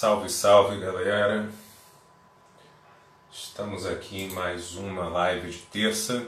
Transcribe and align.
Salve, 0.00 0.30
salve 0.30 0.78
galera! 0.78 1.50
Estamos 3.32 3.84
aqui 3.84 4.26
em 4.26 4.30
mais 4.30 4.76
uma 4.76 5.08
live 5.08 5.50
de 5.50 5.58
terça. 5.58 6.24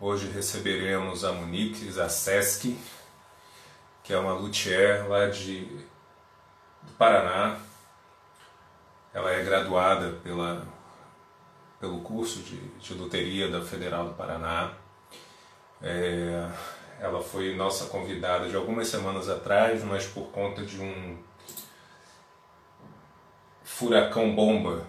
Hoje 0.00 0.30
receberemos 0.30 1.22
a 1.22 1.32
Monique 1.32 1.84
Zasseski, 1.92 2.78
que 4.02 4.14
é 4.14 4.18
uma 4.18 4.32
luthier 4.32 5.06
lá 5.06 5.26
de, 5.26 5.66
do 6.80 6.92
Paraná. 6.96 7.60
Ela 9.12 9.30
é 9.30 9.44
graduada 9.44 10.12
pela, 10.22 10.66
pelo 11.78 12.00
curso 12.00 12.38
de, 12.38 12.56
de 12.56 12.94
luteria 12.94 13.50
da 13.50 13.60
Federal 13.60 14.06
do 14.06 14.14
Paraná. 14.14 14.72
É, 15.82 16.48
ela 17.00 17.22
foi 17.22 17.54
nossa 17.54 17.84
convidada 17.90 18.48
de 18.48 18.56
algumas 18.56 18.88
semanas 18.88 19.28
atrás, 19.28 19.84
mas 19.84 20.06
por 20.06 20.28
conta 20.28 20.62
de 20.62 20.80
um 20.80 21.18
furacão 23.74 24.32
bomba, 24.32 24.86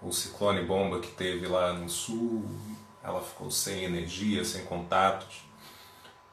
o 0.00 0.12
ciclone 0.12 0.64
bomba 0.64 1.00
que 1.00 1.10
teve 1.10 1.48
lá 1.48 1.72
no 1.72 1.88
sul, 1.88 2.48
ela 3.02 3.20
ficou 3.20 3.50
sem 3.50 3.82
energia, 3.82 4.44
sem 4.44 4.64
contatos. 4.64 5.42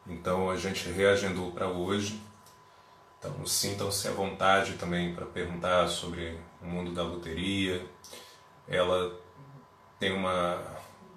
Então 0.05 0.51
a 0.51 0.55
gente 0.55 0.87
reagendou 0.89 1.51
para 1.51 1.67
hoje. 1.67 2.21
Então 3.17 3.43
sintam-se 3.43 4.07
à 4.07 4.11
vontade 4.11 4.73
também 4.73 5.15
para 5.15 5.25
perguntar 5.25 5.87
sobre 5.87 6.39
o 6.61 6.67
mundo 6.67 6.91
da 6.91 7.01
loteria. 7.01 7.83
Ela 8.67 9.19
tem 9.99 10.13
uma, 10.13 10.61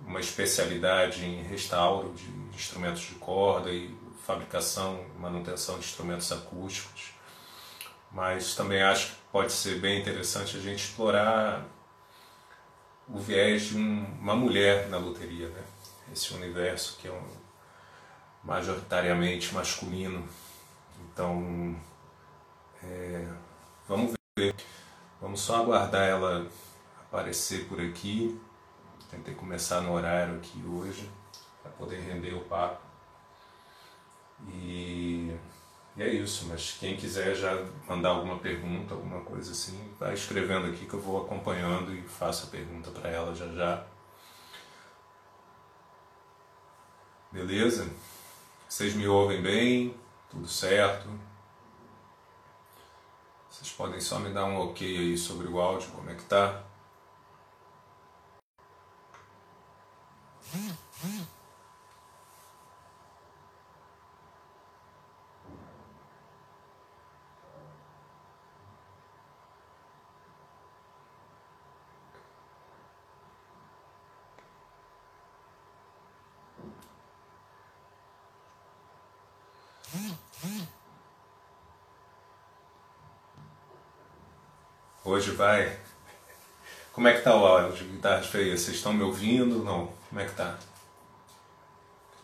uma 0.07 0.21
especialidade 0.21 1.23
em 1.23 1.43
restauro 1.43 2.15
de 2.15 2.57
instrumentos 2.57 3.03
de 3.03 3.15
corda 3.17 3.71
e 3.71 3.95
fabricação 4.27 5.05
e 5.15 5.21
manutenção 5.21 5.79
de 5.79 5.85
instrumentos 5.85 6.33
acústicos. 6.33 7.12
Mas 8.13 8.55
também 8.55 8.83
acho 8.83 9.09
que 9.09 9.17
pode 9.33 9.53
ser 9.53 9.81
bem 9.81 10.01
interessante 10.01 10.57
a 10.57 10.61
gente 10.61 10.85
explorar 10.85 11.65
o 13.09 13.19
viés 13.19 13.63
de 13.63 13.77
um, 13.77 14.05
uma 14.21 14.35
mulher 14.35 14.89
na 14.89 14.99
loteria, 14.99 15.49
né? 15.49 15.63
esse 16.13 16.35
universo 16.35 16.99
que 17.01 17.09
é 17.09 17.13
um, 17.13 17.27
majoritariamente 18.45 19.55
masculino. 19.55 20.29
Então, 21.01 21.77
é, 22.83 23.27
vamos 23.89 24.13
ver. 24.37 24.55
Vamos 25.21 25.41
só 25.41 25.63
aguardar 25.63 26.09
ela 26.09 26.47
aparecer 27.01 27.67
por 27.69 27.81
aqui. 27.81 28.41
Tentei 29.11 29.35
começar 29.35 29.81
no 29.81 29.93
horário 29.93 30.37
aqui 30.37 30.63
hoje 30.67 31.09
para 31.63 31.71
poder 31.73 32.01
render 32.01 32.35
o 32.35 32.41
papo. 32.41 32.81
E, 34.49 35.37
e, 35.97 36.03
é 36.03 36.09
isso, 36.09 36.47
mas 36.49 36.77
quem 36.81 36.97
quiser 36.97 37.35
já 37.35 37.65
mandar 37.87 38.11
alguma 38.11 38.39
pergunta, 38.39 38.95
alguma 38.95 39.21
coisa 39.21 39.53
assim, 39.53 39.93
vai 39.99 40.15
escrevendo 40.15 40.67
aqui 40.69 40.87
que 40.87 40.95
eu 40.95 41.01
vou 41.01 41.23
acompanhando 41.23 41.95
e 41.95 42.03
faço 42.03 42.47
a 42.47 42.51
pergunta 42.51 42.91
para 42.91 43.11
ela 43.11 43.35
já 43.35 43.47
já. 43.49 43.85
Beleza? 47.31 47.91
Vocês 48.69 48.95
me 48.95 49.07
ouvem 49.07 49.43
bem? 49.43 49.95
Tudo 50.31 50.49
certo? 50.49 51.09
Vocês 53.51 53.71
podem 53.71 54.01
só 54.01 54.19
me 54.19 54.33
dar 54.33 54.47
um 54.47 54.59
ok 54.59 54.97
aí 54.99 55.19
sobre 55.19 55.47
o 55.47 55.61
áudio, 55.61 55.91
como 55.91 56.11
é 56.11 56.15
que 56.15 56.25
tá? 56.25 56.63
Hoje 85.13 85.33
vai. 85.33 85.79
Como 86.91 87.07
é 87.07 87.13
que 87.13 87.21
tá 87.21 87.37
o 87.37 87.45
áudio 87.45 87.77
de 87.77 87.85
guitarras 87.85 88.29
feias? 88.29 88.63
Vocês 88.63 88.79
estão 88.79 88.95
me 88.95 89.03
ouvindo? 89.03 89.63
Não? 89.63 89.93
Como 90.09 90.19
é 90.19 90.25
que 90.25 90.35
tá? 90.35 90.59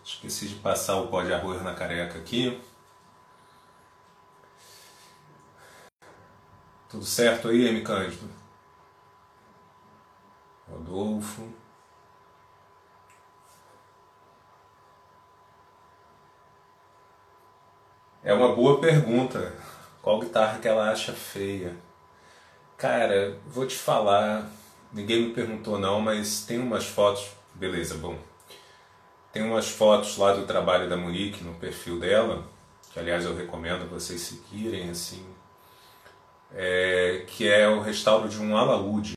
Esqueci 0.02 0.48
de 0.48 0.54
passar 0.54 0.96
o 0.96 1.08
pó 1.08 1.22
de 1.22 1.34
arroz 1.34 1.62
na 1.62 1.74
careca 1.74 2.18
aqui. 2.18 2.58
Tudo 6.88 7.04
certo 7.04 7.48
aí, 7.48 7.68
M. 7.68 7.82
Cândido? 7.82 8.26
Rodolfo. 10.66 11.46
É 18.24 18.32
uma 18.32 18.54
boa 18.54 18.80
pergunta. 18.80 19.54
Qual 20.00 20.20
guitarra 20.20 20.58
que 20.58 20.66
ela 20.66 20.90
acha 20.90 21.12
feia? 21.12 21.86
Cara, 22.78 23.36
vou 23.44 23.66
te 23.66 23.74
falar, 23.74 24.48
ninguém 24.92 25.22
me 25.22 25.34
perguntou 25.34 25.80
não, 25.80 26.00
mas 26.00 26.44
tem 26.44 26.60
umas 26.60 26.86
fotos, 26.86 27.28
beleza, 27.52 27.96
bom. 27.96 28.16
Tem 29.32 29.42
umas 29.42 29.68
fotos 29.68 30.16
lá 30.16 30.32
do 30.32 30.46
trabalho 30.46 30.88
da 30.88 30.96
Monique 30.96 31.42
no 31.42 31.54
perfil 31.54 31.98
dela, 31.98 32.46
que 32.92 33.00
aliás 33.00 33.24
eu 33.24 33.34
recomendo 33.34 33.90
vocês 33.90 34.20
seguirem, 34.20 34.90
assim, 34.90 35.26
é, 36.54 37.24
que 37.26 37.48
é 37.48 37.68
o 37.68 37.80
restauro 37.80 38.28
de 38.28 38.40
um 38.40 38.56
alaúde. 38.56 39.16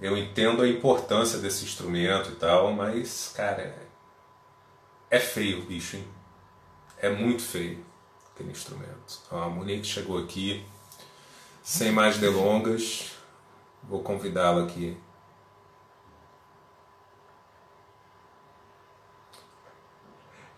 Eu 0.00 0.16
entendo 0.16 0.62
a 0.62 0.68
importância 0.68 1.38
desse 1.38 1.64
instrumento 1.64 2.32
e 2.32 2.34
tal, 2.34 2.72
mas, 2.72 3.32
cara, 3.32 3.78
é 5.08 5.20
feio 5.20 5.62
bicho, 5.62 5.98
hein? 5.98 6.08
É 6.98 7.08
muito 7.08 7.42
feio 7.42 7.86
aquele 8.34 8.50
instrumento. 8.50 9.20
A 9.30 9.48
Monique 9.48 9.86
chegou 9.86 10.18
aqui, 10.18 10.66
sem 11.66 11.90
mais 11.90 12.16
delongas, 12.16 13.10
vou 13.82 14.00
convidá-la 14.00 14.62
aqui. 14.64 14.96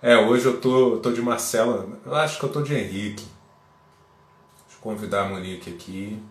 É, 0.01 0.17
hoje 0.17 0.47
eu 0.47 0.61
tô, 0.61 0.99
tô 1.01 1.13
de 1.13 1.21
Marcela, 1.21 1.89
eu 2.05 2.15
acho 2.15 2.39
que 2.39 2.45
eu 2.45 2.53
tô 2.53 2.63
de 2.63 2.75
Henrique. 2.75 3.25
Deixa 4.67 4.77
eu 4.79 4.81
convidar 4.81 5.23
a 5.23 5.29
Monique 5.29 5.71
aqui. 5.71 6.23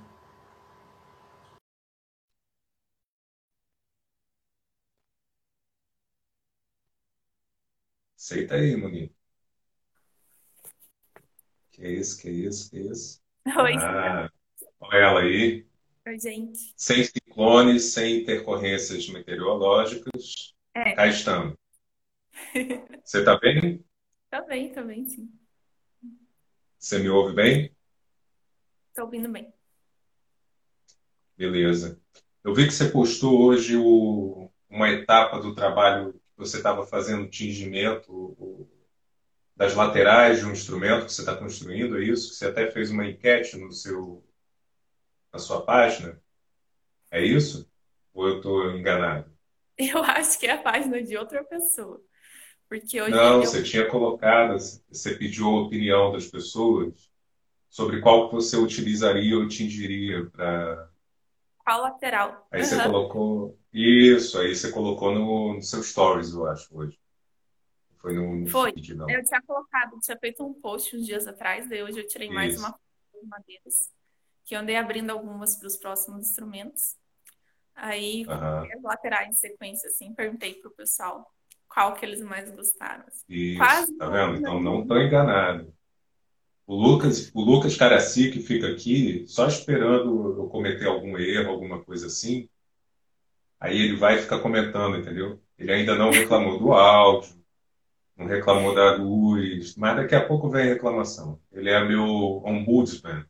Aceita 8.18 8.56
aí, 8.56 8.76
Monique. 8.76 9.16
Que 11.72 11.88
isso, 11.88 12.18
que 12.20 12.30
isso, 12.30 12.70
que 12.70 12.78
isso. 12.80 13.22
Oi, 13.58 13.74
Ah, 13.78 14.30
olha 14.80 14.98
ela 14.98 15.22
aí. 15.22 15.66
oi, 16.08 16.20
gente. 16.20 16.74
Sem 16.76 17.04
ciclones, 17.04 17.94
sem 17.94 18.22
intercorrências 18.22 19.08
meteorológicas. 19.10 20.54
É, 20.74 20.94
Cá 20.96 21.08
estamos. 21.08 21.56
Você 23.04 23.24
tá 23.24 23.38
bem? 23.40 23.84
tá 24.30 24.42
bem, 24.42 24.72
tá 24.72 24.82
bem, 24.84 25.06
sim. 25.08 25.32
Você 26.78 27.00
me 27.00 27.10
ouve 27.10 27.34
bem? 27.34 27.76
Tô 28.94 29.04
ouvindo 29.04 29.30
bem. 29.32 29.54
Beleza. 31.38 32.00
Eu 32.44 32.54
vi 32.54 32.66
que 32.66 32.72
você 32.74 32.90
postou 32.90 33.42
hoje 33.42 33.76
o- 33.78 34.50
uma 34.70 34.90
etapa 34.90 35.40
do 35.40 35.54
trabalho 35.54 36.14
que 36.14 36.20
você 36.38 36.58
estava 36.58 36.86
fazendo 36.86 37.28
tingimento 37.30 38.12
o- 38.12 38.68
das 39.56 39.76
laterais 39.76 40.40
de 40.40 40.46
um 40.46 40.52
instrumento 40.52 41.06
que 41.06 41.14
você 41.14 41.22
está 41.22 41.36
construindo, 41.36 41.98
é 41.98 42.04
isso? 42.06 42.30
Que 42.30 42.36
você 42.36 42.48
até 42.48 42.72
fez 42.72 42.92
uma 42.92 43.06
enquete 43.08 43.58
no 43.58 43.72
seu, 43.72 44.24
na 45.34 45.40
sua 45.40 45.64
página. 45.66 46.22
É 47.12 47.24
isso? 47.26 47.70
Ou 48.14 48.28
eu 48.30 48.38
estou 48.38 48.72
enganado? 48.72 49.32
Eu 49.78 50.04
acho 50.04 50.40
que 50.40 50.48
é 50.48 50.52
a 50.54 50.62
página 50.62 51.02
de 51.04 51.16
outra 51.18 51.44
pessoa. 51.44 52.02
Porque 52.70 53.02
hoje 53.02 53.20
Não, 53.20 53.40
eu. 53.40 53.52
você 53.52 53.64
tinha 53.64 53.90
colocado, 53.90 54.58
você 54.90 55.16
pediu 55.16 55.48
a 55.48 55.62
opinião 55.64 56.12
das 56.12 56.28
pessoas 56.28 57.10
sobre 57.70 58.02
qual 58.02 58.30
que 58.30 58.36
você 58.36 58.58
utilizaria 58.58 59.38
ou 59.38 59.48
tingiria 59.48 60.26
para. 60.32 60.90
Qual 61.64 61.82
lateral? 61.82 62.48
Aí 62.52 62.64
você 62.64 62.76
Aham. 62.76 62.84
colocou. 62.84 63.58
Isso, 63.74 64.40
aí 64.40 64.56
você 64.56 64.72
colocou 64.72 65.14
no, 65.14 65.54
no 65.56 65.62
seu 65.62 65.84
stories, 65.84 66.34
eu 66.34 66.48
acho, 66.48 66.76
hoje. 66.76 67.00
Foi 67.98 68.14
no, 68.14 68.48
Foi. 68.50 68.72
feed, 68.74 68.96
não. 68.96 69.10
Eu 69.10 69.24
tinha 69.24 69.42
colocado, 69.42 70.00
tinha 70.00 70.18
feito 70.18 70.44
um 70.44 70.54
post 70.54 70.96
uns 70.96 71.06
dias 71.06 71.28
atrás, 71.28 71.70
daí 71.70 71.84
hoje 71.84 72.00
eu 72.00 72.08
tirei 72.08 72.30
mais 72.30 72.54
Isso. 72.54 72.60
uma 72.60 72.72
foto 72.72 72.82
de 73.22 73.28
madeiras, 73.28 73.92
que 74.48 74.56
eu 74.56 74.62
andei 74.62 74.78
abrindo 74.78 75.10
algumas 75.10 75.58
para 75.58 75.68
os 75.68 75.76
próximos 75.76 76.30
instrumentos. 76.30 76.96
Aí 77.76 78.24
coloquei 78.24 78.78
as 78.78 78.82
laterais 78.82 79.30
em 79.30 79.34
sequência, 79.34 79.90
assim, 79.90 80.14
perguntei 80.14 80.54
pro 80.56 80.72
pessoal 80.72 81.30
qual 81.68 81.94
que 81.94 82.06
eles 82.06 82.22
mais 82.22 82.50
gostaram. 82.50 83.04
assim. 83.06 83.26
Isso, 83.28 83.58
Quase 83.58 83.98
tá 83.98 84.10
vendo? 84.10 84.28
mundo 84.28 84.40
Então 84.40 84.62
não 84.62 84.82
estou 84.82 85.02
enganado. 85.02 85.72
O 86.66 86.76
Lucas, 86.76 87.30
o 87.34 87.42
Lucas 87.42 87.76
Caraci, 87.76 88.32
que 88.32 88.40
fica 88.40 88.70
aqui, 88.70 89.26
só 89.28 89.48
esperando 89.48 90.38
eu 90.38 90.48
cometer 90.48 90.88
algum 90.88 91.18
erro, 91.18 91.52
alguma 91.52 91.84
coisa 91.84 92.08
assim, 92.08 92.50
aí 93.60 93.78
ele 93.78 93.98
vai 93.98 94.18
ficar 94.18 94.40
comentando, 94.40 94.98
entendeu? 94.98 95.42
Ele 95.58 95.74
ainda 95.74 95.94
não 95.94 96.10
reclamou 96.10 96.58
do 96.58 96.72
áudio, 96.72 97.36
não 98.16 98.26
reclamou 98.26 98.74
da 98.74 98.96
luz, 98.96 99.76
mas 99.76 99.98
daqui 99.98 100.16
a 100.16 100.26
pouco 100.26 100.50
vem 100.50 100.64
a 100.64 100.74
reclamação. 100.74 101.40
Ele 101.52 101.70
é 101.70 101.84
meu 101.84 102.42
ombudsman 102.46 103.26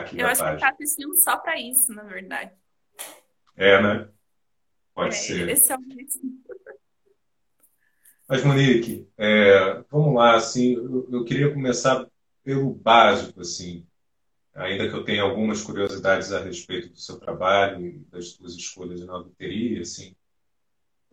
aqui 0.00 0.18
Eu 0.18 0.26
acho 0.26 0.44
que 0.44 0.44
página. 0.44 0.60
tá 0.60 0.70
assistindo 0.70 1.14
só 1.16 1.36
para 1.38 1.60
isso, 1.60 1.92
na 1.92 2.02
verdade. 2.04 2.52
É, 3.56 3.82
né? 3.82 4.08
Pode 4.94 5.14
É, 5.14 5.18
ser. 5.18 5.48
esse 5.48 5.72
é 5.72 5.76
o. 5.76 5.80
Mas, 8.28 8.42
Monique, 8.44 9.08
é, 9.16 9.82
vamos 9.90 10.14
lá, 10.14 10.34
assim, 10.36 10.74
eu, 10.74 11.08
eu 11.12 11.24
queria 11.24 11.52
começar 11.52 12.06
pelo 12.42 12.74
básico, 12.74 13.40
assim, 13.40 13.86
ainda 14.54 14.88
que 14.88 14.94
eu 14.96 15.04
tenha 15.04 15.22
algumas 15.22 15.62
curiosidades 15.62 16.32
a 16.32 16.42
respeito 16.42 16.90
do 16.90 16.98
seu 17.00 17.18
trabalho 17.20 17.86
e 17.86 17.98
das 18.10 18.30
suas 18.30 18.54
escolhas 18.54 19.00
na 19.06 19.18
loteria, 19.18 19.82
assim, 19.82 20.16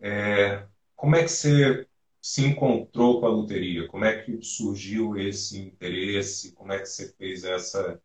é, 0.00 0.66
como 0.96 1.16
é 1.16 1.22
que 1.22 1.28
você 1.30 1.86
se 2.20 2.44
encontrou 2.46 3.20
com 3.20 3.26
a 3.26 3.30
loteria? 3.30 3.86
Como 3.88 4.04
é 4.04 4.22
que 4.22 4.42
surgiu 4.42 5.16
esse 5.18 5.58
interesse? 5.60 6.52
Como 6.52 6.72
é 6.72 6.78
que 6.80 6.86
você 6.86 7.12
fez 7.14 7.44
essa 7.44 8.00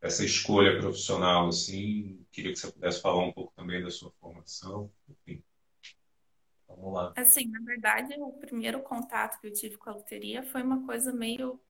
essa 0.00 0.24
escolha 0.24 0.78
profissional, 0.78 1.48
assim? 1.48 2.24
Queria 2.30 2.52
que 2.52 2.58
você 2.58 2.70
pudesse 2.70 3.00
falar 3.00 3.24
um 3.24 3.32
pouco 3.32 3.52
também 3.56 3.82
da 3.82 3.90
sua 3.90 4.10
formação. 4.20 4.90
Enfim, 5.08 5.42
vamos 6.68 6.94
lá. 6.94 7.12
Assim, 7.16 7.48
na 7.48 7.60
verdade, 7.60 8.14
o 8.18 8.32
primeiro 8.32 8.80
contato 8.82 9.40
que 9.40 9.46
eu 9.46 9.52
tive 9.52 9.76
com 9.76 9.90
a 9.90 9.94
loteria 9.94 10.42
foi 10.44 10.62
uma 10.62 10.84
coisa 10.86 11.12
meio 11.12 11.60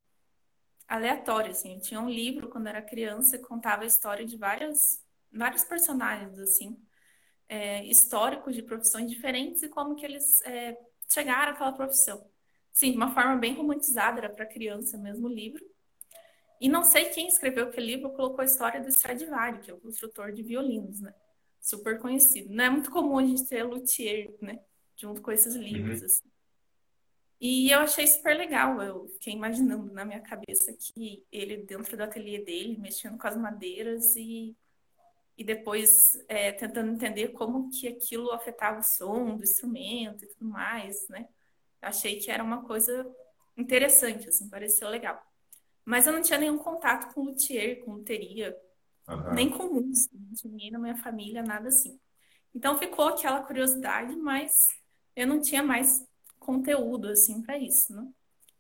aleatória, 0.88 1.50
assim. 1.50 1.74
Eu 1.74 1.80
tinha 1.80 2.00
um 2.00 2.10
livro 2.10 2.48
quando 2.48 2.66
era 2.68 2.82
criança 2.82 3.38
que 3.38 3.44
contava 3.44 3.82
a 3.82 3.86
história 3.86 4.24
de 4.24 4.36
várias, 4.36 5.04
vários 5.32 5.64
personagens, 5.64 6.38
assim, 6.38 6.76
é, 7.48 7.84
históricos 7.84 8.54
de 8.54 8.62
profissões 8.62 9.10
diferentes 9.10 9.62
e 9.62 9.68
como 9.68 9.94
que 9.94 10.04
eles 10.04 10.40
é, 10.42 10.76
chegaram 11.08 11.52
àquela 11.52 11.72
profissão. 11.72 12.28
Sim, 12.72 12.90
de 12.90 12.96
uma 12.96 13.14
forma 13.14 13.36
bem 13.36 13.54
romantizada, 13.54 14.18
era 14.18 14.28
para 14.28 14.44
criança 14.46 14.98
mesmo 14.98 15.28
o 15.28 15.32
livro. 15.32 15.64
E 16.60 16.68
não 16.68 16.84
sei 16.84 17.06
quem 17.06 17.28
escreveu 17.28 17.64
aquele 17.68 17.86
livro 17.94 18.10
colocou 18.10 18.40
a 18.40 18.44
história 18.44 18.80
do 18.80 18.88
Stradivari, 18.88 19.60
que 19.60 19.70
é 19.70 19.74
o 19.74 19.80
construtor 19.80 20.32
de 20.32 20.42
violinos, 20.42 21.00
né? 21.00 21.14
Super 21.60 21.98
conhecido. 21.98 22.52
Não 22.54 22.64
é 22.64 22.70
muito 22.70 22.90
comum 22.90 23.18
a 23.18 23.24
gente 23.24 23.46
ter 23.46 23.62
luthier, 23.62 24.34
né? 24.40 24.60
Junto 24.96 25.20
com 25.20 25.30
esses 25.30 25.54
livros, 25.54 26.00
Uhum. 26.00 26.06
assim. 26.06 26.30
E 27.38 27.70
eu 27.70 27.80
achei 27.80 28.06
super 28.06 28.34
legal. 28.34 28.80
Eu 28.80 29.08
fiquei 29.08 29.34
imaginando 29.34 29.92
na 29.92 30.04
minha 30.04 30.20
cabeça 30.20 30.72
que 30.72 31.26
ele, 31.30 31.58
dentro 31.58 31.94
do 31.96 32.02
ateliê 32.02 32.38
dele, 32.42 32.78
mexendo 32.78 33.18
com 33.18 33.26
as 33.26 33.36
madeiras 33.36 34.16
e, 34.16 34.56
e 35.36 35.44
depois 35.44 36.12
é, 36.28 36.52
tentando 36.52 36.90
entender 36.92 37.28
como 37.28 37.68
que 37.70 37.88
aquilo 37.88 38.32
afetava 38.32 38.78
o 38.80 38.82
som 38.82 39.36
do 39.36 39.42
instrumento 39.42 40.24
e 40.24 40.28
tudo 40.28 40.46
mais, 40.46 41.06
né? 41.08 41.28
Achei 41.82 42.18
que 42.18 42.30
era 42.30 42.42
uma 42.42 42.64
coisa 42.64 43.06
interessante, 43.54 44.28
assim, 44.30 44.48
pareceu 44.48 44.88
legal. 44.88 45.22
Mas 45.86 46.06
eu 46.06 46.12
não 46.14 46.22
tinha 46.22 46.38
nenhum 46.38 46.58
contato 46.58 47.14
com 47.14 47.22
luthier, 47.24 47.84
com 47.84 47.94
luteria, 47.94 48.56
nem 49.32 49.48
Aham. 49.48 49.58
com 49.58 49.72
música, 49.72 50.16
não 50.18 50.34
tinha 50.34 50.50
ninguém 50.50 50.70
na 50.72 50.78
minha 50.80 50.96
família, 50.96 51.42
nada 51.42 51.68
assim. 51.68 52.00
Então 52.54 52.78
ficou 52.78 53.06
aquela 53.08 53.42
curiosidade, 53.44 54.16
mas 54.16 54.68
eu 55.16 55.26
não 55.26 55.40
tinha 55.40 55.62
mais 55.62 56.06
conteúdo 56.40 57.08
assim 57.08 57.42
para 57.42 57.58
isso, 57.58 57.94
né? 57.94 58.08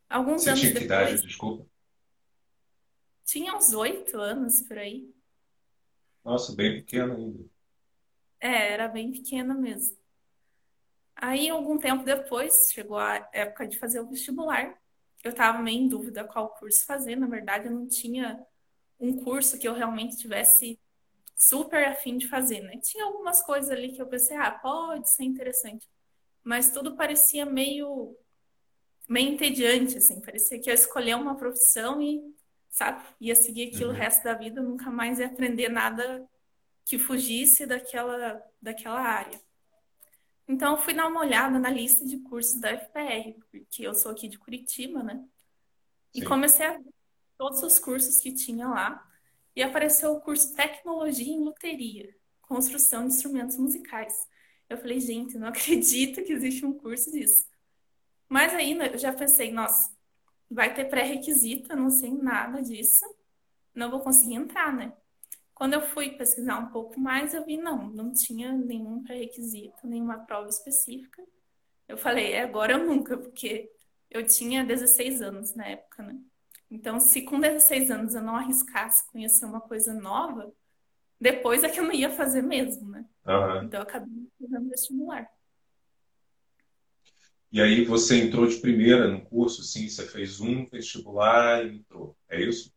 Alguns 0.08 0.42
Você 0.42 0.50
anos 0.50 0.60
tinha 0.60 0.72
que 0.74 0.84
idade, 0.84 1.10
depois, 1.10 1.22
desculpa? 1.22 1.66
tinha 3.24 3.54
uns 3.56 3.74
oito 3.74 4.18
anos 4.18 4.62
por 4.62 4.78
aí. 4.78 5.12
Nossa, 6.24 6.54
bem 6.54 6.74
pequeno 6.80 7.14
ainda. 7.16 7.44
É, 8.40 8.72
era 8.72 8.88
bem 8.88 9.12
pequena 9.12 9.54
mesmo. 9.54 9.96
Aí, 11.16 11.48
algum 11.48 11.78
tempo 11.78 12.04
depois, 12.04 12.70
chegou 12.72 12.98
a 12.98 13.28
época 13.32 13.66
de 13.66 13.78
fazer 13.78 14.00
o 14.00 14.08
vestibular. 14.08 14.78
Eu 15.26 15.32
estava 15.32 15.58
meio 15.62 15.80
em 15.80 15.88
dúvida 15.88 16.24
qual 16.24 16.50
curso 16.54 16.84
fazer. 16.86 17.16
Na 17.16 17.26
verdade, 17.26 17.66
eu 17.68 17.72
não 17.72 17.88
tinha 17.88 18.40
um 19.00 19.16
curso 19.24 19.58
que 19.58 19.68
eu 19.68 19.74
realmente 19.74 20.16
tivesse 20.16 20.80
super 21.36 21.84
afim 21.88 22.18
de 22.18 22.28
fazer, 22.28 22.60
né? 22.62 22.78
Tinha 22.82 23.04
algumas 23.06 23.42
coisas 23.42 23.70
ali 23.70 23.92
que 23.92 24.02
eu 24.02 24.08
pensei, 24.08 24.36
ah, 24.36 24.52
pode 24.52 25.10
ser 25.10 25.24
interessante. 25.24 25.88
Mas 26.44 26.70
tudo 26.70 26.96
parecia 26.96 27.46
meio, 27.46 28.16
meio 29.08 29.30
entediante, 29.34 29.96
assim. 29.98 30.20
Parecia 30.20 30.60
que 30.60 30.70
eu 30.70 30.74
escolher 30.74 31.16
uma 31.16 31.36
profissão 31.36 32.00
e, 32.02 32.20
sabe, 32.70 33.04
ia 33.20 33.34
seguir 33.34 33.68
aquilo 33.68 33.90
o 33.90 33.94
Uhum. 33.94 33.98
resto 33.98 34.24
da 34.24 34.34
vida, 34.34 34.62
nunca 34.62 34.90
mais 34.90 35.18
ia 35.18 35.26
aprender 35.26 35.68
nada 35.68 36.28
que 36.84 36.98
fugisse 36.98 37.66
daquela, 37.66 38.42
daquela 38.62 39.00
área. 39.00 39.40
Então, 40.48 40.72
eu 40.72 40.78
fui 40.78 40.94
dar 40.94 41.08
uma 41.08 41.20
olhada 41.20 41.58
na 41.58 41.68
lista 41.68 42.04
de 42.04 42.18
cursos 42.18 42.60
da 42.60 42.70
FPR, 42.70 43.34
porque 43.50 43.86
eu 43.86 43.94
sou 43.94 44.12
aqui 44.12 44.28
de 44.28 44.38
Curitiba, 44.38 45.02
né? 45.02 45.24
E 46.14 46.20
Sim. 46.20 46.26
comecei 46.26 46.66
a 46.66 46.76
ver 46.76 46.94
todos 47.36 47.62
os 47.62 47.78
cursos 47.78 48.18
que 48.18 48.32
tinha 48.32 48.68
lá. 48.68 49.06
E 49.54 49.62
apareceu 49.62 50.12
o 50.12 50.20
curso 50.20 50.54
Tecnologia 50.54 51.32
em 51.32 51.42
Luteria, 51.42 52.14
Construção 52.42 53.06
de 53.06 53.14
Instrumentos 53.14 53.56
Musicais. 53.56 54.14
Eu 54.68 54.78
falei, 54.78 55.00
gente, 55.00 55.38
não 55.38 55.48
acredito 55.48 56.22
que 56.22 56.32
existe 56.32 56.64
um 56.64 56.72
curso 56.72 57.10
disso. 57.10 57.46
Mas 58.28 58.52
ainda 58.54 58.86
eu 58.86 58.98
já 58.98 59.12
pensei, 59.12 59.50
nossa, 59.50 59.94
vai 60.50 60.74
ter 60.74 60.86
pré-requisito, 60.86 61.72
eu 61.72 61.76
não 61.76 61.90
sei 61.90 62.10
nada 62.10 62.62
disso, 62.62 63.04
não 63.74 63.90
vou 63.90 64.00
conseguir 64.00 64.34
entrar, 64.34 64.72
né? 64.72 64.92
Quando 65.56 65.72
eu 65.72 65.80
fui 65.80 66.10
pesquisar 66.10 66.58
um 66.58 66.66
pouco 66.66 67.00
mais, 67.00 67.32
eu 67.32 67.42
vi, 67.42 67.56
não, 67.56 67.88
não 67.88 68.12
tinha 68.12 68.52
nenhum 68.52 69.02
pré-requisito, 69.02 69.86
nenhuma 69.86 70.18
prova 70.18 70.50
específica. 70.50 71.24
Eu 71.88 71.96
falei, 71.96 72.32
é 72.32 72.42
agora 72.42 72.76
ou 72.76 72.84
nunca, 72.84 73.16
porque 73.16 73.72
eu 74.10 74.26
tinha 74.26 74.62
16 74.62 75.22
anos 75.22 75.54
na 75.54 75.66
época, 75.66 76.02
né? 76.02 76.14
Então, 76.70 77.00
se 77.00 77.22
com 77.22 77.40
16 77.40 77.90
anos 77.90 78.14
eu 78.14 78.20
não 78.20 78.36
arriscasse 78.36 79.10
conhecer 79.10 79.46
uma 79.46 79.62
coisa 79.62 79.94
nova, 79.94 80.52
depois 81.18 81.64
é 81.64 81.70
que 81.70 81.80
eu 81.80 81.84
não 81.84 81.92
ia 81.92 82.10
fazer 82.10 82.42
mesmo, 82.42 82.90
né? 82.90 83.06
Aham. 83.26 83.64
Então, 83.64 83.80
eu 83.80 83.84
acabei 83.84 84.28
fazendo 84.38 84.68
vestibular. 84.68 85.26
E 87.50 87.62
aí 87.62 87.82
você 87.82 88.20
entrou 88.20 88.46
de 88.46 88.56
primeira 88.56 89.08
no 89.08 89.24
curso, 89.24 89.62
sim, 89.62 89.88
você 89.88 90.06
fez 90.06 90.38
um 90.38 90.66
vestibular 90.66 91.64
e 91.64 91.76
entrou. 91.76 92.14
É 92.28 92.42
isso? 92.42 92.70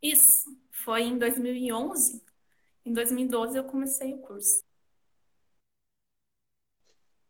Isso 0.00 0.56
foi 0.84 1.02
em 1.02 1.18
2011. 1.18 2.22
Em 2.84 2.92
2012 2.92 3.56
eu 3.58 3.64
comecei 3.64 4.14
o 4.14 4.18
curso. 4.18 4.62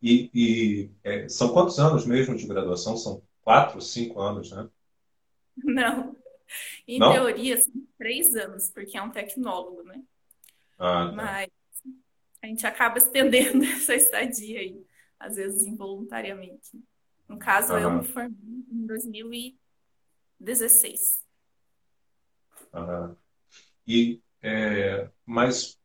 E, 0.02 0.31
e, 0.35 0.90
é, 1.05 1.28
são 1.28 1.52
quantos 1.52 1.78
anos 1.78 2.05
mesmo 2.07 2.37
de 2.37 2.47
graduação? 2.47 2.97
São 2.97 3.23
quatro, 3.43 3.81
cinco 3.81 4.21
anos, 4.21 4.50
né? 4.52 4.69
Não, 5.57 6.17
em 6.88 7.00
Não? 7.00 7.07
teoria, 7.07 7.59
são 7.61 7.75
três 7.99 8.37
anos, 8.37 8.71
porque 8.71 8.99
é 8.99 9.02
um 9.02 9.12
tecnólogo, 9.12 9.85
né? 9.85 10.02
Ah, 10.78 11.12
tá. 11.14 11.14
Mas 11.14 11.49
a 12.43 12.47
gente 12.47 12.67
acaba 12.67 12.99
estendendo 12.99 13.64
essa 13.64 13.95
estadia 13.95 14.61
aí, 14.61 14.85
às 15.19 15.37
vezes 15.37 15.64
involuntariamente. 15.67 16.71
No 17.28 17.38
caso, 17.38 17.73
eu 17.78 17.90
me 17.90 17.97
Aham, 17.97 18.02
formei 18.05 18.64
em 18.71 18.87
2016. 18.87 21.25
aham. 22.73 23.17
E, 23.88 24.21
é, 24.42 25.09
mas 25.25 25.78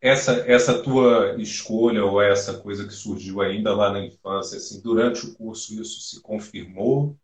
essa, 0.00 0.32
essa 0.50 0.82
tua 0.82 1.36
escolha 1.40 2.02
ou 2.04 2.20
essa 2.20 2.58
coisa 2.58 2.86
que 2.86 2.94
surgiu 2.94 3.42
ainda 3.42 3.76
lá 3.76 3.92
na 3.92 4.00
infância, 4.00 4.56
assim, 4.56 4.80
durante 4.80 5.26
o 5.26 5.34
curso 5.34 5.80
isso 5.80 6.00
se 6.00 6.20
confirmou? 6.22 7.16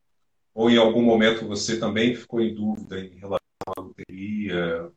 Ou 0.55 0.71
em 0.71 0.77
algum 0.77 1.03
momento 1.03 1.49
você 1.49 1.81
também 1.81 2.15
ficou 2.15 2.43
em 2.43 2.55
dúvida 2.55 3.01
em 3.01 3.19
relação 3.19 3.39
à 3.77 3.81
loteria, 3.81 4.93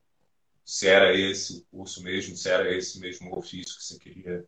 se 0.66 0.88
era 0.88 1.18
esse 1.18 1.60
o 1.60 1.78
curso 1.78 2.04
mesmo, 2.04 2.36
se 2.36 2.50
era 2.50 2.70
esse 2.76 3.00
mesmo 3.00 3.34
ofício 3.36 3.78
que 3.78 3.84
você 3.84 3.98
queria 3.98 4.46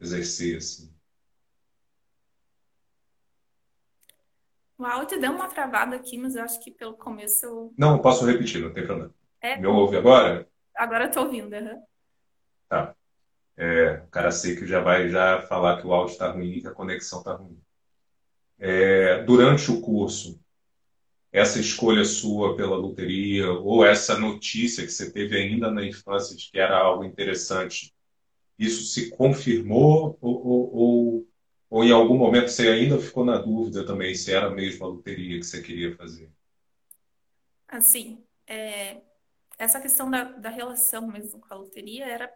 exercer, 0.00 0.58
assim? 0.58 0.94
O 4.78 4.84
áudio 4.84 5.18
deu 5.20 5.32
uma 5.32 5.48
travada 5.48 5.96
aqui, 5.96 6.18
mas 6.18 6.36
eu 6.36 6.42
acho 6.42 6.60
que 6.60 6.70
pelo 6.70 6.94
começo 6.94 7.44
eu. 7.44 7.74
Não, 7.76 7.98
posso 7.98 8.26
repetir, 8.26 8.60
não 8.60 8.72
tem 8.72 8.86
problema. 8.86 9.12
É, 9.52 9.54
Me 9.54 9.66
ouve 9.66 9.96
agora? 9.96 10.46
agora 10.76 11.04
eu 11.06 11.10
tô 11.10 11.20
ouvindo. 11.22 11.54
aham. 11.54 11.82
Tá. 12.68 12.94
É, 13.56 13.98
o 14.04 14.08
cara 14.08 14.30
seco 14.32 14.66
já 14.66 14.80
vai 14.80 15.08
já 15.10 15.42
falar 15.42 15.80
que 15.80 15.86
o 15.88 15.92
áudio 15.94 16.12
está 16.14 16.30
ruim 16.32 16.52
e 16.52 16.60
que 16.62 16.68
a 16.68 16.72
conexão 16.74 17.20
está 17.20 17.34
ruim. 17.34 17.60
É, 18.58 19.22
durante 19.24 19.70
o 19.70 19.80
curso, 19.80 20.40
essa 21.32 21.60
escolha 21.60 22.04
sua 22.04 22.56
pela 22.56 22.76
loteria 22.76 23.50
ou 23.52 23.84
essa 23.86 24.18
notícia 24.18 24.84
que 24.86 24.92
você 24.92 25.12
teve 25.12 25.36
ainda 25.36 25.70
na 25.70 25.84
infância 25.86 26.36
de 26.36 26.50
que 26.50 26.58
era 26.58 26.78
algo 26.78 27.04
interessante, 27.04 27.94
isso 28.58 28.84
se 28.86 29.10
confirmou 29.10 30.18
ou, 30.22 30.46
ou, 30.46 30.74
ou, 30.76 31.28
ou 31.70 31.84
em 31.84 31.92
algum 31.92 32.18
momento 32.18 32.48
você 32.50 32.68
ainda 32.68 32.98
ficou 33.00 33.24
na 33.24 33.38
dúvida 33.38 33.86
também 33.86 34.14
se 34.14 34.32
era 34.32 34.50
mesmo 34.50 34.84
a 34.86 34.88
loteria 34.90 35.38
que 35.40 35.46
você 35.46 35.62
queria 35.62 35.96
fazer? 35.96 36.30
Assim, 37.68 38.24
é, 38.46 39.02
essa 39.58 39.80
questão 39.80 40.10
da, 40.10 40.24
da 40.24 40.50
relação 40.50 41.06
mesmo 41.06 41.40
com 41.40 41.52
a 41.52 41.56
loteria 41.56 42.06
era, 42.06 42.32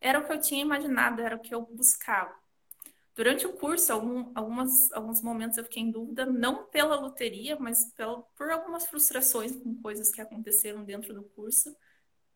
era 0.00 0.18
o 0.18 0.26
que 0.26 0.32
eu 0.32 0.40
tinha 0.40 0.62
imaginado, 0.62 1.22
era 1.22 1.36
o 1.36 1.40
que 1.40 1.54
eu 1.54 1.62
buscava. 1.62 2.34
Durante 3.14 3.46
o 3.46 3.52
curso, 3.52 3.92
algum, 3.92 4.32
algumas, 4.34 4.92
alguns 4.92 5.20
momentos 5.20 5.58
eu 5.58 5.64
fiquei 5.64 5.82
em 5.82 5.90
dúvida, 5.90 6.24
não 6.24 6.66
pela 6.66 6.96
loteria, 6.96 7.56
mas 7.58 7.92
pela, 7.92 8.22
por 8.36 8.50
algumas 8.50 8.86
frustrações 8.86 9.54
com 9.56 9.74
coisas 9.82 10.10
que 10.10 10.20
aconteceram 10.20 10.84
dentro 10.84 11.12
do 11.12 11.22
curso. 11.22 11.76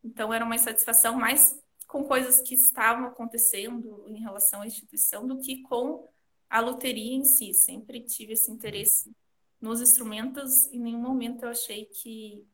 Então, 0.03 0.33
era 0.33 0.45
uma 0.45 0.55
insatisfação 0.55 1.15
mais 1.15 1.59
com 1.87 2.03
coisas 2.03 2.41
que 2.41 2.53
estavam 2.53 3.07
acontecendo 3.07 4.05
em 4.07 4.19
relação 4.19 4.61
à 4.61 4.67
instituição 4.67 5.25
do 5.25 5.39
que 5.39 5.61
com 5.63 6.07
a 6.49 6.59
loteria 6.59 7.15
em 7.15 7.23
si. 7.23 7.53
Sempre 7.53 8.01
tive 8.01 8.33
esse 8.33 8.51
interesse 8.51 9.15
nos 9.59 9.81
instrumentos, 9.81 10.67
em 10.67 10.79
nenhum 10.79 10.99
momento 10.99 11.43
eu 11.43 11.49
achei 11.49 11.85
que 11.85 12.45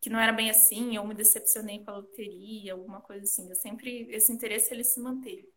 que 0.00 0.08
não 0.08 0.18
era 0.18 0.32
bem 0.32 0.48
assim, 0.48 0.96
ou 0.96 1.06
me 1.06 1.14
decepcionei 1.14 1.84
com 1.84 1.90
a 1.90 1.96
loteria, 1.96 2.72
alguma 2.72 3.00
coisa 3.00 3.24
assim. 3.24 3.48
Eu 3.48 3.54
sempre, 3.54 4.08
esse 4.10 4.32
interesse, 4.32 4.72
ele 4.72 4.82
se 4.82 4.98
manteve. 4.98 5.48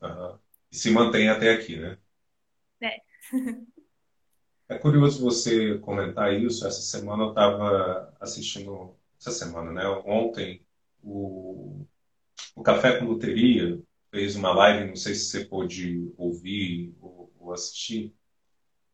Uhum. 0.00 0.38
E 0.70 0.76
se 0.76 0.90
mantém 0.90 1.28
até 1.28 1.52
aqui, 1.52 1.76
né? 1.76 1.98
É. 2.80 2.96
é 4.68 4.78
curioso 4.78 5.20
você 5.20 5.78
comentar 5.78 6.32
isso. 6.32 6.66
Essa 6.66 6.80
semana 6.80 7.24
eu 7.24 7.28
estava 7.30 8.14
assistindo, 8.20 8.96
essa 9.18 9.32
semana, 9.32 9.72
né? 9.72 9.86
Ontem, 10.06 10.64
o, 11.02 11.84
o 12.54 12.62
Café 12.62 12.98
com 12.98 13.06
Loteria 13.06 13.80
fez 14.12 14.36
uma 14.36 14.54
live, 14.54 14.88
não 14.88 14.96
sei 14.96 15.14
se 15.14 15.24
você 15.24 15.44
pôde 15.44 16.12
ouvir 16.16 16.94
ou, 17.00 17.32
ou 17.38 17.52
assistir, 17.52 18.14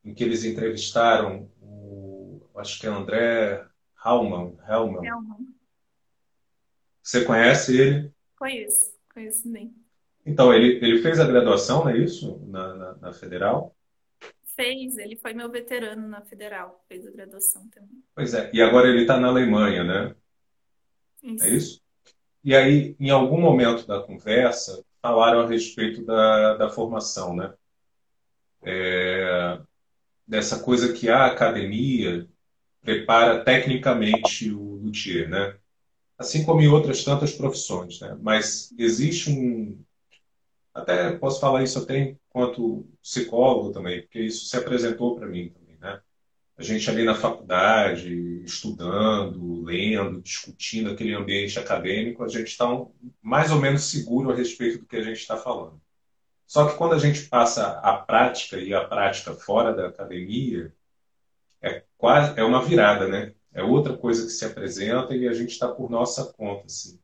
em 0.02 0.14
que 0.14 0.24
eles 0.24 0.44
entrevistaram 0.44 1.50
o, 1.60 2.48
acho 2.56 2.80
que 2.80 2.86
é 2.86 2.90
André 2.90 3.69
Hellman. 4.04 4.56
Hellman. 4.68 5.00
Você 7.02 7.24
conhece 7.24 7.78
ele? 7.78 8.12
Conheço, 8.38 8.94
conheço 9.12 9.50
bem. 9.50 9.74
Então, 10.24 10.52
ele, 10.52 10.84
ele 10.84 11.02
fez 11.02 11.18
a 11.18 11.26
graduação, 11.26 11.84
não 11.84 11.90
é 11.90 11.98
isso? 11.98 12.38
Na, 12.46 12.74
na, 12.74 12.94
na, 12.96 13.12
Federal? 13.12 13.74
Fez, 14.54 14.98
ele 14.98 15.16
foi 15.16 15.32
meu 15.32 15.50
veterano 15.50 16.06
na 16.06 16.20
Federal, 16.20 16.84
fez 16.88 17.06
a 17.06 17.10
graduação 17.10 17.68
também. 17.68 18.02
Pois 18.14 18.34
é, 18.34 18.50
e 18.52 18.60
agora 18.60 18.88
ele 18.88 19.02
está 19.02 19.18
na 19.18 19.28
Alemanha, 19.28 19.82
né? 19.82 20.14
Isso. 21.22 21.44
É 21.44 21.48
isso? 21.48 21.82
E 22.44 22.54
aí, 22.54 22.96
em 22.98 23.10
algum 23.10 23.40
momento 23.40 23.86
da 23.86 24.02
conversa, 24.02 24.84
falaram 25.02 25.40
a 25.40 25.46
respeito 25.46 26.04
da, 26.04 26.56
da 26.56 26.70
formação, 26.70 27.34
né? 27.34 27.54
É, 28.62 29.58
dessa 30.26 30.62
coisa 30.62 30.92
que 30.92 31.08
a 31.08 31.26
academia 31.26 32.28
prepara 32.82 33.44
tecnicamente 33.44 34.50
o 34.50 34.76
luthier, 34.76 35.28
né? 35.28 35.56
Assim 36.18 36.44
como 36.44 36.60
em 36.60 36.68
outras 36.68 37.04
tantas 37.04 37.32
profissões, 37.32 38.00
né? 38.00 38.16
Mas 38.20 38.74
existe 38.78 39.30
um 39.30 39.78
até 40.72 41.12
posso 41.16 41.40
falar 41.40 41.62
isso 41.62 41.78
até 41.78 41.98
enquanto 41.98 42.86
psicólogo 43.02 43.72
também, 43.72 44.02
porque 44.02 44.20
isso 44.20 44.46
se 44.46 44.56
apresentou 44.56 45.16
para 45.16 45.26
mim 45.26 45.48
também, 45.48 45.76
né? 45.80 46.00
A 46.56 46.62
gente 46.62 46.88
ali 46.90 47.04
na 47.04 47.14
faculdade, 47.14 48.42
estudando, 48.44 49.62
lendo, 49.62 50.20
discutindo 50.20 50.90
aquele 50.90 51.14
ambiente 51.14 51.58
acadêmico, 51.58 52.22
a 52.22 52.28
gente 52.28 52.48
está 52.48 52.66
mais 53.22 53.50
ou 53.50 53.58
menos 53.58 53.84
seguro 53.84 54.30
a 54.30 54.34
respeito 54.34 54.78
do 54.78 54.86
que 54.86 54.96
a 54.96 55.02
gente 55.02 55.18
está 55.18 55.36
falando. 55.36 55.80
Só 56.46 56.68
que 56.68 56.76
quando 56.76 56.94
a 56.94 56.98
gente 56.98 57.22
passa 57.28 57.78
a 57.78 57.96
prática 57.96 58.58
e 58.58 58.74
a 58.74 58.84
prática 58.84 59.32
fora 59.34 59.72
da 59.72 59.88
academia, 59.88 60.72
quase 62.00 62.38
é 62.38 62.42
uma 62.42 62.64
virada, 62.64 63.06
né? 63.06 63.32
É 63.52 63.62
outra 63.62 63.96
coisa 63.96 64.24
que 64.24 64.30
se 64.30 64.44
apresenta 64.44 65.14
e 65.14 65.28
a 65.28 65.32
gente 65.32 65.50
está 65.50 65.68
por 65.68 65.90
nossa 65.90 66.32
conta, 66.32 66.66
assim. 66.66 66.98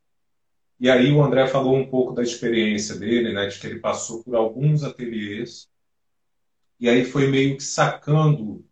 E 0.79 0.89
aí 0.89 1.11
o 1.11 1.23
André 1.23 1.47
falou 1.47 1.75
um 1.75 1.89
pouco 1.89 2.13
da 2.13 2.23
experiência 2.23 2.95
dele, 2.95 3.33
né? 3.33 3.47
De 3.47 3.59
que 3.59 3.67
ele 3.67 3.79
passou 3.79 4.23
por 4.23 4.35
alguns 4.35 4.83
ateliês 4.83 5.69
e 6.79 6.89
aí 6.89 7.03
foi 7.05 7.27
meio 7.27 7.57
que 7.57 7.63
sacando 7.63 8.63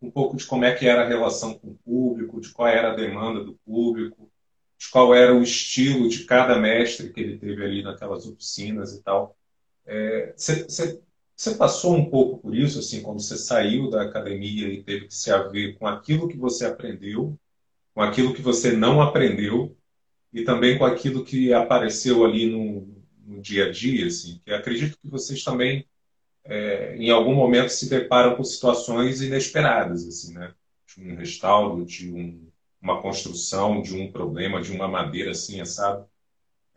um 0.00 0.10
pouco 0.10 0.36
de 0.36 0.44
como 0.46 0.64
é 0.64 0.74
que 0.74 0.86
era 0.86 1.02
a 1.02 1.08
relação 1.08 1.54
com 1.54 1.68
o 1.68 1.78
público, 1.84 2.40
de 2.40 2.50
qual 2.50 2.68
era 2.68 2.92
a 2.92 2.96
demanda 2.96 3.44
do 3.44 3.54
público, 3.64 4.30
de 4.76 4.90
qual 4.90 5.14
era 5.14 5.32
o 5.32 5.42
estilo 5.42 6.08
de 6.08 6.24
cada 6.24 6.58
mestre 6.58 7.12
que 7.12 7.20
ele 7.20 7.38
teve 7.38 7.64
ali 7.64 7.82
naquelas 7.82 8.26
oficinas 8.26 8.92
e 8.94 9.02
tal. 9.02 9.36
Você 10.36 10.82
é, 10.82 10.98
você 11.42 11.56
passou 11.56 11.96
um 11.96 12.08
pouco 12.08 12.38
por 12.38 12.54
isso, 12.54 12.78
assim, 12.78 13.02
quando 13.02 13.20
você 13.20 13.36
saiu 13.36 13.90
da 13.90 14.02
academia 14.02 14.68
e 14.68 14.80
teve 14.84 15.08
que 15.08 15.14
se 15.14 15.28
haver 15.28 15.76
com 15.76 15.88
aquilo 15.88 16.28
que 16.28 16.36
você 16.36 16.64
aprendeu, 16.64 17.36
com 17.92 18.00
aquilo 18.00 18.32
que 18.32 18.40
você 18.40 18.70
não 18.70 19.02
aprendeu 19.02 19.76
e 20.32 20.44
também 20.44 20.78
com 20.78 20.84
aquilo 20.84 21.24
que 21.24 21.52
apareceu 21.52 22.24
ali 22.24 22.46
no, 22.46 22.86
no 23.26 23.42
dia 23.42 23.66
a 23.66 23.72
dia, 23.72 24.06
assim, 24.06 24.40
que 24.44 24.52
acredito 24.52 24.96
que 24.96 25.08
vocês 25.08 25.42
também, 25.42 25.84
é, 26.44 26.96
em 26.96 27.10
algum 27.10 27.34
momento, 27.34 27.70
se 27.70 27.90
deparam 27.90 28.36
com 28.36 28.44
situações 28.44 29.20
inesperadas, 29.20 30.06
assim, 30.06 30.34
né? 30.34 30.54
De 30.86 31.02
um 31.02 31.16
restauro, 31.16 31.84
de 31.84 32.12
um, 32.12 32.48
uma 32.80 33.02
construção, 33.02 33.82
de 33.82 33.96
um 33.96 34.12
problema, 34.12 34.62
de 34.62 34.70
uma 34.70 34.86
madeira, 34.86 35.32
assim, 35.32 35.64
sabe? 35.64 36.06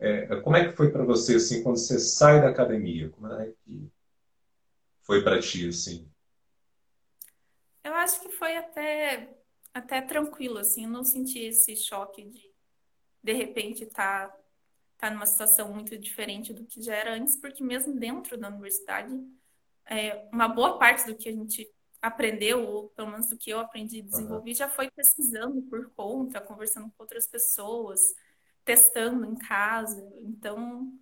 É, 0.00 0.36
como 0.40 0.56
é 0.56 0.66
que 0.66 0.76
foi 0.76 0.90
para 0.90 1.04
você, 1.04 1.36
assim, 1.36 1.62
quando 1.62 1.76
você 1.78 2.00
sai 2.00 2.40
da 2.40 2.48
academia? 2.48 3.10
Como 3.10 3.28
é 3.32 3.52
que 3.64 3.88
foi 5.06 5.22
para 5.22 5.40
ti, 5.40 5.68
assim? 5.68 6.10
Eu 7.82 7.94
acho 7.94 8.20
que 8.20 8.30
foi 8.30 8.56
até, 8.56 9.32
até 9.72 10.02
tranquilo, 10.02 10.58
assim, 10.58 10.84
eu 10.84 10.90
não 10.90 11.04
senti 11.04 11.38
esse 11.38 11.76
choque 11.76 12.24
de, 12.24 12.50
de 13.22 13.32
repente, 13.32 13.84
estar 13.84 14.28
tá, 14.28 14.38
tá 14.98 15.10
numa 15.10 15.24
situação 15.24 15.72
muito 15.72 15.96
diferente 15.96 16.52
do 16.52 16.66
que 16.66 16.82
já 16.82 16.94
era 16.96 17.14
antes, 17.14 17.36
porque 17.36 17.62
mesmo 17.62 17.94
dentro 17.94 18.36
da 18.36 18.48
universidade, 18.48 19.14
é, 19.86 20.28
uma 20.32 20.48
boa 20.48 20.78
parte 20.78 21.06
do 21.06 21.16
que 21.16 21.28
a 21.28 21.32
gente 21.32 21.70
aprendeu, 22.02 22.66
ou 22.66 22.88
pelo 22.90 23.10
menos 23.10 23.28
do 23.28 23.38
que 23.38 23.50
eu 23.50 23.60
aprendi 23.60 23.98
e 23.98 24.02
desenvolvi, 24.02 24.50
uhum. 24.50 24.56
já 24.56 24.68
foi 24.68 24.90
pesquisando 24.90 25.62
por 25.62 25.88
conta, 25.90 26.40
conversando 26.40 26.90
com 26.90 27.04
outras 27.04 27.28
pessoas, 27.28 28.00
testando 28.64 29.24
em 29.24 29.36
casa. 29.36 30.04
Então, 30.22 30.92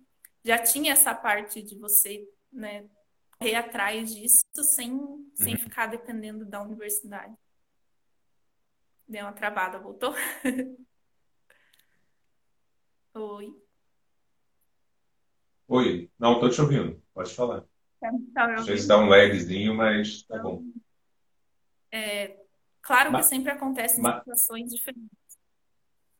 já 0.43 0.59
tinha 0.59 0.93
essa 0.93 1.15
parte 1.15 1.63
de 1.63 1.75
você 1.75 2.27
né, 2.51 2.87
correr 3.39 3.55
atrás 3.55 4.13
disso 4.13 4.45
sem, 4.75 4.91
uhum. 4.91 5.31
sem 5.35 5.57
ficar 5.57 5.87
dependendo 5.87 6.45
da 6.45 6.61
universidade. 6.61 7.33
Deu 9.07 9.25
uma 9.25 9.33
travada, 9.33 9.79
voltou? 9.79 10.13
Oi. 13.13 13.61
Oi, 15.67 16.11
não, 16.19 16.39
tô 16.39 16.49
te 16.49 16.61
ouvindo, 16.61 17.01
pode 17.13 17.33
falar. 17.33 17.63
Tá, 17.99 18.11
tá 18.33 18.55
Às 18.55 18.65
vezes 18.65 18.87
dá 18.87 18.97
um 18.97 19.07
lagzinho, 19.07 19.75
mas 19.75 20.23
tá 20.23 20.37
bom. 20.39 20.63
É, 21.91 22.39
claro 22.81 23.11
mas, 23.11 23.25
que 23.25 23.35
sempre 23.35 23.51
acontecem 23.51 24.01
mas... 24.01 24.19
situações 24.19 24.71
diferentes. 24.71 25.09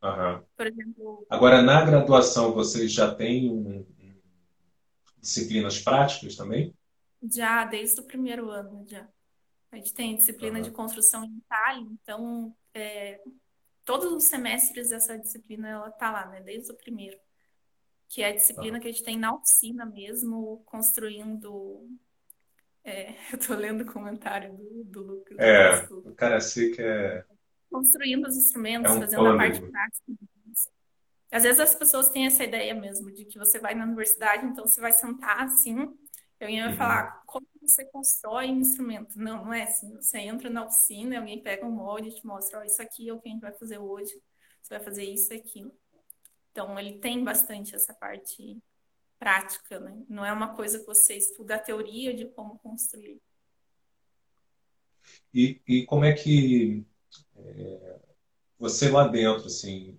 Uhum. 0.01 0.43
Por 0.55 0.67
exemplo. 0.67 1.25
Agora, 1.29 1.61
na 1.61 1.83
graduação, 1.83 2.53
vocês 2.53 2.91
já 2.91 3.13
têm 3.13 3.51
um, 3.51 3.85
disciplinas 5.19 5.79
práticas 5.79 6.35
também? 6.35 6.74
Já, 7.31 7.65
desde 7.65 7.99
o 8.01 8.03
primeiro 8.03 8.49
ano, 8.49 8.85
já. 8.87 9.07
A 9.71 9.77
gente 9.77 9.93
tem 9.93 10.15
disciplina 10.15 10.61
de 10.61 10.71
construção 10.71 11.23
em 11.23 11.37
Itália, 11.37 11.87
então 12.01 12.55
é, 12.73 13.19
todos 13.83 14.11
os 14.11 14.25
semestres 14.25 14.91
essa 14.91 15.17
disciplina 15.17 15.67
ela 15.67 15.91
tá 15.91 16.11
lá, 16.11 16.27
né? 16.27 16.41
Desde 16.41 16.71
o 16.71 16.75
primeiro. 16.75 17.17
Que 18.07 18.21
é 18.21 18.29
a 18.29 18.35
disciplina 18.35 18.79
que 18.79 18.87
a 18.87 18.91
gente 18.91 19.03
tem 19.03 19.17
na 19.17 19.33
oficina 19.33 19.85
mesmo, 19.85 20.63
construindo. 20.65 21.89
É, 22.83 23.15
eu 23.33 23.37
tô 23.37 23.53
lendo 23.53 23.81
o 23.81 23.91
comentário 23.91 24.53
do, 24.53 24.83
do 24.85 25.01
Lucas. 25.01 25.37
É, 25.37 25.85
o 25.89 26.15
cara 26.15 26.39
sei 26.39 26.71
que 26.71 26.81
é. 26.81 27.25
Construindo 27.69 28.25
os 28.27 28.37
instrumentos, 28.37 28.91
é 28.91 28.95
um 28.95 29.01
fazendo 29.01 29.27
a 29.27 29.35
parte 29.35 29.59
prática. 29.59 30.13
Às 31.31 31.43
vezes 31.43 31.59
as 31.59 31.75
pessoas 31.75 32.07
têm 32.09 32.27
essa 32.27 32.45
ideia 32.45 32.73
mesmo 32.73 33.11
de 33.11 33.25
que 33.25 33.37
você 33.37 33.59
vai 33.59 33.75
na 33.75 33.83
universidade, 33.83 34.45
então 34.45 34.65
você 34.65 34.79
vai 34.79 34.93
sentar 34.93 35.41
assim 35.41 35.93
eu 36.39 36.49
ia 36.49 36.67
uhum. 36.67 36.75
falar, 36.75 37.23
como 37.25 37.47
você 37.61 37.85
constrói 37.85 38.51
um 38.51 38.59
instrumento? 38.59 39.17
Não, 39.17 39.45
não 39.45 39.53
é 39.53 39.63
assim. 39.63 39.95
Você 39.95 40.19
entra 40.19 40.49
na 40.49 40.65
oficina, 40.65 41.19
alguém 41.19 41.41
pega 41.41 41.65
um 41.65 41.71
molde 41.71 42.09
e 42.09 42.15
te 42.15 42.25
mostra, 42.25 42.59
ó, 42.59 42.63
isso 42.63 42.81
aqui 42.81 43.09
é 43.09 43.13
o 43.13 43.19
que 43.19 43.29
a 43.29 43.31
gente 43.31 43.41
vai 43.41 43.53
fazer 43.53 43.77
hoje. 43.77 44.13
Você 44.61 44.75
vai 44.75 44.83
fazer 44.83 45.03
isso 45.03 45.33
e 45.33 45.37
aquilo. 45.37 45.71
Então, 46.51 46.77
ele 46.79 46.99
tem 46.99 47.23
bastante 47.23 47.75
essa 47.75 47.93
parte 47.93 48.57
prática, 49.19 49.79
né? 49.79 50.03
Não 50.09 50.25
é 50.25 50.31
uma 50.31 50.55
coisa 50.55 50.79
que 50.79 50.85
você 50.85 51.15
estuda 51.15 51.55
a 51.55 51.59
teoria 51.59 52.13
de 52.13 52.25
como 52.25 52.59
construir. 52.59 53.21
E, 55.33 55.61
e 55.67 55.85
como 55.85 56.05
é 56.05 56.13
que 56.13 56.85
é, 57.35 57.99
você 58.57 58.89
lá 58.89 59.07
dentro, 59.07 59.45
assim, 59.45 59.97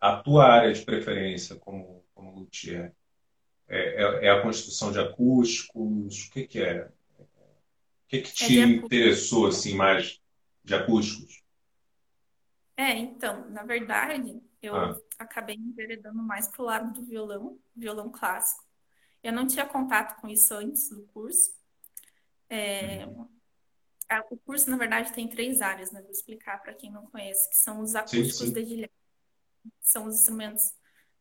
a 0.00 0.16
tua 0.22 0.46
área 0.46 0.72
de 0.72 0.84
preferência 0.84 1.56
como, 1.56 2.04
como 2.14 2.38
luthier, 2.38 2.94
é, 3.68 4.02
é, 4.22 4.26
é, 4.26 4.30
a 4.30 4.42
construção 4.42 4.92
de 4.92 4.98
acústicos? 5.00 6.26
O 6.26 6.30
que, 6.32 6.46
que 6.46 6.62
é? 6.62 6.84
O 6.86 6.90
que, 8.08 8.20
que 8.22 8.32
te 8.32 8.58
é 8.58 8.64
interessou 8.64 9.46
assim 9.46 9.74
mais 9.76 10.20
de 10.64 10.74
acústicos? 10.74 11.42
É, 12.76 12.92
então, 12.92 13.48
na 13.50 13.62
verdade, 13.64 14.40
eu 14.60 14.76
Ah, 14.76 14.96
acabei 15.18 15.56
enveredando 15.56 16.22
mais 16.22 16.48
pro 16.48 16.64
lado 16.64 16.92
do 16.92 17.06
violão, 17.06 17.58
violão 17.74 18.10
clássico. 18.10 18.64
Eu 19.22 19.32
não 19.32 19.46
tinha 19.46 19.66
contato 19.66 20.20
com 20.20 20.28
isso 20.28 20.54
antes 20.54 20.90
do 20.90 21.04
curso. 21.08 21.54
É, 22.48 23.06
uhum. 23.06 23.28
a- 24.08 24.24
o 24.30 24.36
curso, 24.38 24.70
na 24.70 24.76
verdade, 24.76 25.12
tem 25.12 25.28
três 25.28 25.60
áreas, 25.60 25.90
né? 25.92 26.00
Vou 26.02 26.10
explicar 26.10 26.60
para 26.62 26.74
quem 26.74 26.90
não 26.92 27.06
conhece, 27.06 27.48
que 27.50 27.56
são 27.56 27.80
os 27.80 27.94
Sim, 28.04 28.24
acústicos 28.24 28.50
sim. 28.50 28.52
dedilhados, 28.52 28.94
são 29.80 30.06
os 30.06 30.16
instrumentos, 30.16 30.74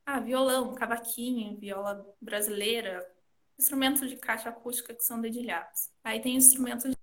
ah, 0.06 0.20
violão, 0.20 0.74
cavaquinho, 0.76 1.58
viola 1.58 2.06
brasileira, 2.22 3.06
instrumentos 3.58 4.10
de 4.10 4.18
caixa 4.18 4.50
acústica 4.50 4.94
que 4.94 5.04
são 5.04 5.20
dedilhados. 5.22 5.90
Aí 6.04 6.22
tem 6.22 6.36
instrumentos 6.36 6.94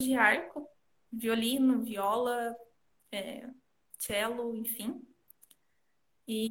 de 0.00 0.14
arco, 0.14 0.68
violino, 1.12 1.82
viola, 1.82 2.56
é, 3.12 3.48
cello, 3.98 4.56
enfim. 4.56 5.02
E, 6.26 6.50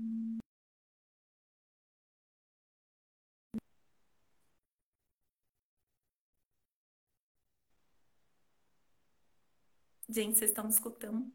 gente, 10.09 10.37
vocês 10.37 10.49
estão 10.51 10.63
me 10.65 10.69
escutando? 10.71 11.31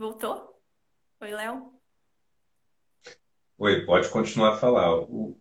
Voltou? 0.00 0.58
Oi, 1.20 1.30
Léo? 1.30 1.74
Oi, 3.58 3.84
pode 3.84 4.08
continuar 4.08 4.54
a 4.54 4.56
falar. 4.56 4.96
O, 4.96 5.38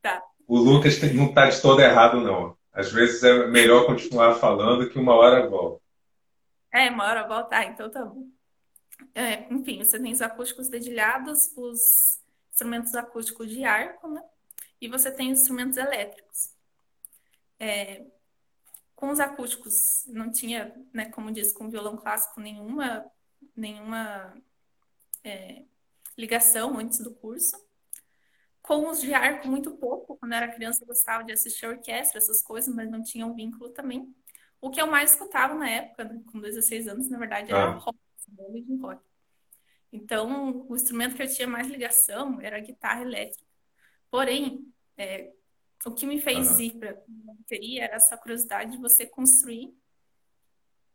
Tá. 0.00 0.22
o 0.46 0.56
Lucas 0.56 1.02
não 1.12 1.26
está 1.26 1.50
de 1.50 1.60
todo 1.60 1.80
errado, 1.80 2.20
não. 2.20 2.56
Às 2.72 2.92
vezes 2.92 3.24
é 3.24 3.48
melhor 3.48 3.84
continuar 3.84 4.36
falando 4.36 4.88
que 4.88 4.96
uma 4.96 5.16
hora 5.16 5.48
volta. 5.48 5.82
É, 6.72 6.88
uma 6.88 7.02
hora 7.02 7.26
voltar, 7.26 7.64
então 7.64 7.90
tá 7.90 8.04
bom. 8.04 8.28
É, 9.12 9.52
enfim, 9.52 9.82
você 9.82 10.00
tem 10.00 10.12
os 10.12 10.22
acústicos 10.22 10.68
dedilhados, 10.68 11.52
os 11.56 12.20
instrumentos 12.52 12.94
acústicos 12.94 13.50
de 13.50 13.64
arco, 13.64 14.06
né? 14.06 14.22
E 14.80 14.86
você 14.86 15.10
tem 15.10 15.32
os 15.32 15.40
instrumentos 15.40 15.76
elétricos. 15.76 16.54
Com 18.94 19.10
os 19.10 19.18
acústicos, 19.18 20.04
não 20.06 20.30
tinha, 20.30 20.72
né, 20.92 21.06
como 21.10 21.32
disse, 21.32 21.52
com 21.52 21.68
violão 21.68 21.96
clássico, 21.96 22.40
nenhuma, 22.40 23.04
nenhuma 23.56 24.34
ligação 26.16 26.78
antes 26.78 26.98
do 26.98 27.14
curso. 27.14 27.56
Com 28.62 28.88
os 28.88 29.00
de 29.00 29.12
arco, 29.12 29.48
muito 29.48 29.72
pouco. 29.76 30.16
Quando 30.16 30.32
eu 30.32 30.36
era 30.36 30.52
criança, 30.52 30.82
eu 30.82 30.86
gostava 30.86 31.22
de 31.22 31.32
assistir 31.32 31.66
a 31.66 31.70
orquestra, 31.70 32.18
essas 32.18 32.42
coisas, 32.42 32.74
mas 32.74 32.90
não 32.90 33.02
tinha 33.02 33.26
um 33.26 33.34
vínculo 33.34 33.70
também. 33.70 34.14
O 34.60 34.70
que 34.70 34.80
eu 34.80 34.86
mais 34.86 35.10
escutava 35.10 35.54
na 35.54 35.68
época, 35.68 36.04
né, 36.04 36.22
com 36.32 36.40
16 36.40 36.88
anos, 36.88 37.10
na 37.10 37.18
verdade, 37.18 37.50
era 37.50 37.72
Ah, 37.72 37.76
rock, 37.76 37.98
de 38.26 38.76
rock. 38.76 39.02
Então, 39.92 40.66
o 40.68 40.74
instrumento 40.74 41.14
que 41.14 41.22
eu 41.22 41.28
tinha 41.28 41.46
mais 41.46 41.66
ligação 41.68 42.40
era 42.40 42.56
a 42.56 42.60
guitarra 42.60 43.02
elétrica. 43.02 43.44
Porém, 44.10 44.72
é, 44.96 45.30
o 45.84 45.92
que 45.92 46.06
me 46.06 46.20
fez 46.20 46.48
aham, 46.52 46.62
ir 46.62 46.78
para 46.78 46.90
a 46.92 46.96
bateria 47.06 47.84
era 47.84 47.96
essa 47.96 48.16
curiosidade 48.16 48.72
de 48.72 48.78
você 48.78 49.04
construir 49.04 49.76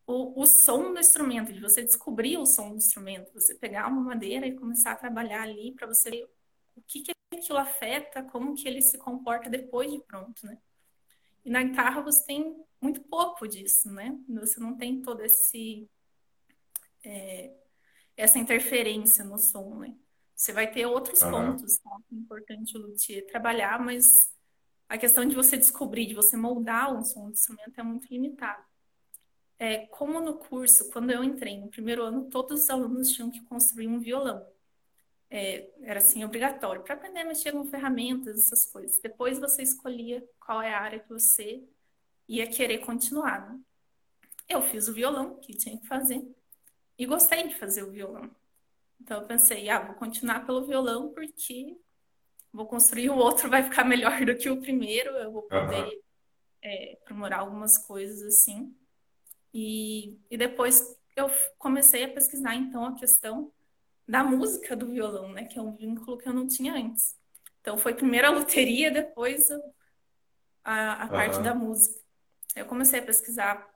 o, 0.09 0.41
o 0.41 0.45
som 0.47 0.91
do 0.91 0.99
instrumento, 0.99 1.53
de 1.53 1.61
você 1.61 1.83
descobrir 1.83 2.39
o 2.39 2.45
som 2.45 2.71
do 2.71 2.77
instrumento, 2.77 3.31
você 3.31 3.53
pegar 3.53 3.87
uma 3.87 4.01
madeira 4.01 4.47
e 4.47 4.55
começar 4.55 4.93
a 4.93 4.95
trabalhar 4.95 5.43
ali 5.43 5.71
para 5.71 5.85
você 5.85 6.09
ver 6.09 6.23
o 6.75 6.81
que 6.81 7.03
que 7.03 7.11
aquilo 7.31 7.59
afeta, 7.59 8.23
como 8.23 8.55
que 8.55 8.67
ele 8.67 8.81
se 8.81 8.97
comporta 8.97 9.51
depois 9.51 9.91
de 9.91 9.99
pronto, 9.99 10.43
né? 10.47 10.57
E 11.45 11.51
na 11.51 11.61
guitarra 11.61 12.01
você 12.01 12.25
tem 12.25 12.65
muito 12.81 13.01
pouco 13.01 13.47
disso, 13.47 13.91
né? 13.91 14.17
Você 14.29 14.59
não 14.59 14.75
tem 14.75 14.99
todo 14.99 15.21
esse 15.21 15.87
essa 18.17 18.39
interferência 18.39 19.23
no 19.23 19.37
som, 19.37 19.75
né? 19.75 19.95
Você 20.35 20.51
vai 20.51 20.71
ter 20.71 20.87
outros 20.87 21.21
aham, 21.21 21.51
pontos, 21.51 21.77
tá? 21.77 21.95
É 22.11 22.15
importante 22.15 22.75
o 22.75 22.81
luthier 22.81 23.27
trabalhar, 23.27 23.79
mas 23.79 24.33
a 24.87 24.97
questão 24.97 25.23
de 25.23 25.35
você 25.35 25.55
descobrir, 25.55 26.07
de 26.07 26.15
você 26.15 26.35
moldar 26.35 26.97
o 26.97 27.03
som 27.03 27.25
do 27.25 27.33
instrumento 27.33 27.79
é 27.79 27.83
muito 27.83 28.07
limitado. 28.09 28.68
É, 29.59 29.85
como 29.87 30.21
no 30.21 30.35
curso, 30.35 30.89
quando 30.89 31.11
eu 31.11 31.21
entrei 31.21 31.59
no 31.59 31.67
primeiro 31.67 32.01
ano, 32.03 32.29
todos 32.29 32.63
os 32.63 32.69
alunos 32.69 33.11
tinham 33.11 33.29
que 33.29 33.41
construir 33.41 33.87
um 33.87 33.99
violão. 33.99 34.47
É, 35.29 35.69
era 35.83 35.99
assim, 35.99 36.23
obrigatório, 36.23 36.81
para 36.81 36.95
aprender 36.95 37.19
a 37.19 37.25
mexer 37.25 37.51
com 37.51 37.65
ferramentas, 37.65 38.37
essas 38.37 38.65
coisas. 38.65 38.99
Depois 39.01 39.37
você 39.37 39.61
escolhia 39.61 40.27
qual 40.39 40.61
é 40.61 40.73
a 40.73 40.79
área 40.79 40.99
que 40.99 41.09
você 41.09 41.61
ia 42.27 42.47
querer 42.47 42.79
continuar, 42.79 43.51
né? 43.51 43.59
Eu 44.47 44.61
fiz 44.61 44.87
o 44.87 44.93
violão, 44.93 45.35
que 45.35 45.53
tinha 45.53 45.77
que 45.77 45.85
fazer, 45.85 46.25
e 46.97 47.05
gostei 47.05 47.47
de 47.47 47.55
fazer 47.55 47.83
o 47.83 47.91
violão. 47.91 48.33
Então 48.99 49.21
eu 49.21 49.27
pensei, 49.27 49.69
ah, 49.69 49.79
vou 49.79 49.95
continuar 49.95 50.45
pelo 50.45 50.65
violão 50.65 51.13
porque 51.13 51.77
vou 52.51 52.65
construir 52.65 53.09
o 53.09 53.17
outro, 53.17 53.49
vai 53.49 53.63
ficar 53.63 53.83
melhor 53.83 54.25
do 54.25 54.35
que 54.35 54.49
o 54.49 54.59
primeiro, 54.59 55.11
eu 55.11 55.31
vou 55.31 55.43
poder 55.43 56.01
é, 56.61 56.97
aprimorar 57.01 57.41
algumas 57.41 57.77
coisas 57.77 58.21
assim. 58.23 58.75
E, 59.53 60.19
e 60.29 60.37
depois 60.37 60.95
eu 61.15 61.29
comecei 61.57 62.03
a 62.03 62.09
pesquisar 62.09 62.55
então 62.55 62.85
a 62.85 62.95
questão 62.95 63.51
da 64.07 64.23
música 64.23 64.75
do 64.75 64.87
violão, 64.87 65.31
né? 65.31 65.45
Que 65.45 65.59
é 65.59 65.61
um 65.61 65.75
vínculo 65.75 66.17
que 66.17 66.27
eu 66.27 66.33
não 66.33 66.47
tinha 66.47 66.73
antes. 66.73 67.15
Então 67.61 67.77
foi 67.77 67.93
primeiro 67.93 68.27
a 68.27 68.31
luteria, 68.31 68.89
depois 68.89 69.49
a, 70.63 71.03
a 71.03 71.07
parte 71.07 71.39
da 71.41 71.53
música. 71.53 71.99
Eu 72.55 72.65
comecei 72.65 72.99
a 72.99 73.05
pesquisar 73.05 73.67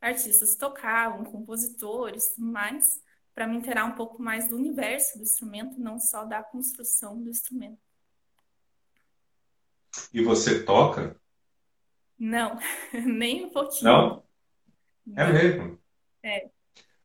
artistas 0.00 0.52
que 0.52 0.58
tocavam, 0.58 1.24
compositores, 1.24 2.34
tudo 2.34 2.46
mais, 2.46 3.00
para 3.34 3.46
me 3.46 3.56
inteirar 3.56 3.84
um 3.84 3.94
pouco 3.94 4.22
mais 4.22 4.48
do 4.48 4.56
universo 4.56 5.18
do 5.18 5.22
instrumento, 5.22 5.80
não 5.80 5.98
só 5.98 6.24
da 6.24 6.42
construção 6.42 7.20
do 7.22 7.30
instrumento. 7.30 7.78
E 10.12 10.22
você 10.22 10.62
toca? 10.64 11.18
Não, 12.18 12.58
nem 12.92 13.46
um 13.46 13.50
pouquinho. 13.50 13.84
Não? 13.84 14.27
É 15.16 15.26
Não. 15.26 15.32
mesmo. 15.32 15.78
É, 16.24 16.50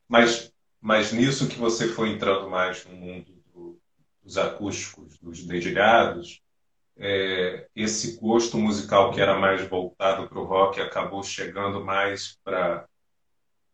Mas, 0.08 0.52
mas 0.80 1.12
nisso 1.12 1.48
que 1.48 1.56
você 1.58 1.88
foi 1.88 2.10
entrando 2.10 2.48
mais 2.50 2.84
no 2.86 2.94
mundo 2.96 3.32
do- 3.52 3.80
dos 4.22 4.36
acústicos, 4.38 5.18
dos 5.18 5.44
dedilhados, 5.46 6.40
é, 6.98 7.68
esse 7.76 8.18
gosto 8.20 8.58
musical 8.58 9.12
que 9.12 9.20
era 9.20 9.38
mais 9.38 9.68
voltado 9.68 10.28
para 10.28 10.38
o 10.40 10.44
rock 10.44 10.80
acabou 10.80 11.22
chegando 11.24 11.84
mais 11.84 12.38
para 12.44 12.88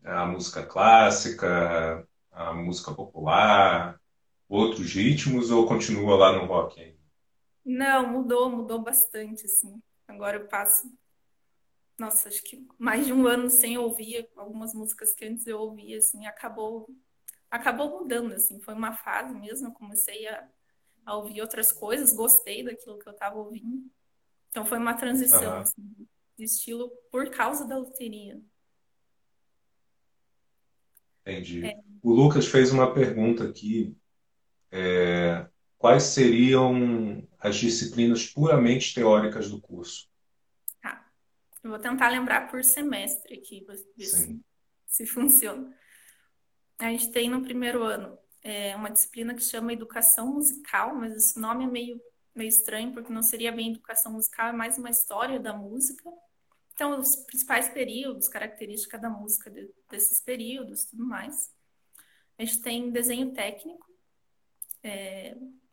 a 0.05 0.27
música 0.27 0.65
clássica, 0.67 2.07
a 2.33 2.55
música 2.55 2.93
popular, 2.95 4.01
outros 4.49 4.93
ritmos, 4.95 5.51
ou 5.51 5.67
continua 5.67 6.17
lá 6.17 6.33
no 6.35 6.47
rock 6.47 6.81
ainda? 6.81 6.99
não, 7.65 8.09
mudou, 8.13 8.51
mudou 8.51 8.81
bastante, 8.83 9.47
assim. 9.47 9.81
Agora 10.09 10.37
eu 10.39 10.49
passo, 10.49 10.91
nossa, 12.01 12.29
acho 12.29 12.43
que 12.43 12.67
mais 12.79 13.07
de 13.07 13.13
um 13.13 13.27
ano 13.27 13.51
sem 13.51 13.77
ouvir 13.79 14.29
algumas 14.37 14.75
músicas 14.75 15.15
que 15.15 15.25
antes 15.25 15.47
eu 15.47 15.61
ouvia, 15.61 15.99
assim, 15.99 16.27
acabou, 16.27 16.89
acabou 17.51 18.01
mudando, 18.01 18.33
assim. 18.35 18.61
Foi 18.61 18.75
uma 18.75 18.95
fase 18.95 19.35
mesmo, 19.35 19.69
eu 19.69 19.73
comecei 19.73 20.27
a, 20.27 20.49
a 21.07 21.17
ouvir 21.17 21.43
outras 21.43 21.73
coisas, 21.73 22.15
gostei 22.15 22.65
daquilo 22.65 22.99
que 22.99 23.09
eu 23.09 23.13
estava 23.13 23.37
ouvindo. 23.39 23.91
Então 24.51 24.65
foi 24.65 24.79
uma 24.79 24.95
transição, 24.95 25.53
Aham, 25.53 25.61
assim, 25.61 26.09
de 26.39 26.45
estilo 26.45 26.91
por 27.11 27.31
causa 27.31 27.67
da 27.69 27.77
loteria. 27.79 28.41
entendi. 31.25 31.67
É, 31.67 31.77
O 32.03 32.13
Lucas 32.13 32.47
fez 32.47 32.73
uma 32.73 32.93
pergunta 32.93 33.45
aqui. 33.45 33.97
Quais 35.79 36.03
seriam 36.05 37.27
as 37.39 37.57
disciplinas 37.57 38.27
puramente 38.27 38.95
teóricas 38.95 39.51
do 39.51 39.61
curso? 39.61 40.10
Eu 41.63 41.71
vou 41.71 41.79
tentar 41.79 42.09
lembrar 42.09 42.51
por 42.51 42.65
semestre 42.65 43.35
aqui, 43.39 43.65
se, 44.87 45.07
funciona. 45.07 45.77
A 46.79 46.91
gente 46.91 47.11
tem 47.11 47.29
no 47.29 47.43
primeiro 47.43 47.83
ano 47.83 48.19
é, 48.43 48.75
uma 48.75 48.91
disciplina 48.91 49.35
que 49.35 49.43
chama 49.43 49.73
Educação 49.73 50.35
Musical, 50.35 50.95
mas 50.95 51.15
esse 51.15 51.39
nome 51.39 51.65
é 51.65 51.67
meio, 51.67 52.01
meio 52.35 52.49
estranho, 52.49 52.93
porque 52.93 53.13
não 53.13 53.23
seria 53.23 53.53
bem 53.53 53.71
educação 53.71 54.13
musical, 54.13 54.49
é 54.49 54.53
mais 54.53 54.79
uma 54.79 54.89
história 54.91 55.39
da 55.39 55.53
música. 55.53 56.11
Então, 56.73 56.99
os 56.99 57.15
principais 57.17 57.69
períodos, 57.69 58.29
características 58.29 59.01
da 59.01 59.11
música 59.11 59.51
de- 59.51 59.71
desses 59.91 60.21
períodos, 60.21 60.87
tudo 60.87 61.05
mais. 61.05 61.55
A 62.39 62.45
gente 62.45 62.63
tem 62.63 62.91
desenho 62.91 63.35
técnico, 63.35 63.87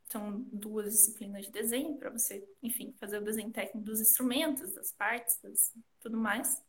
são 0.09 0.41
duas 0.51 0.93
disciplinas 0.93 1.45
de 1.45 1.51
desenho 1.51 1.97
para 1.97 2.09
você, 2.09 2.47
enfim, 2.63 2.93
fazer 2.99 3.19
o 3.19 3.23
desenho 3.23 3.51
técnico 3.51 3.85
dos 3.85 3.99
instrumentos, 3.99 4.73
das 4.73 4.91
partes, 4.91 5.39
das, 5.41 5.73
tudo 5.99 6.17
mais. 6.17 6.63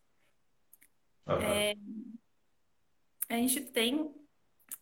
Aham. 1.27 1.75
A 3.29 3.35
gente 3.35 3.61
tem 3.67 4.15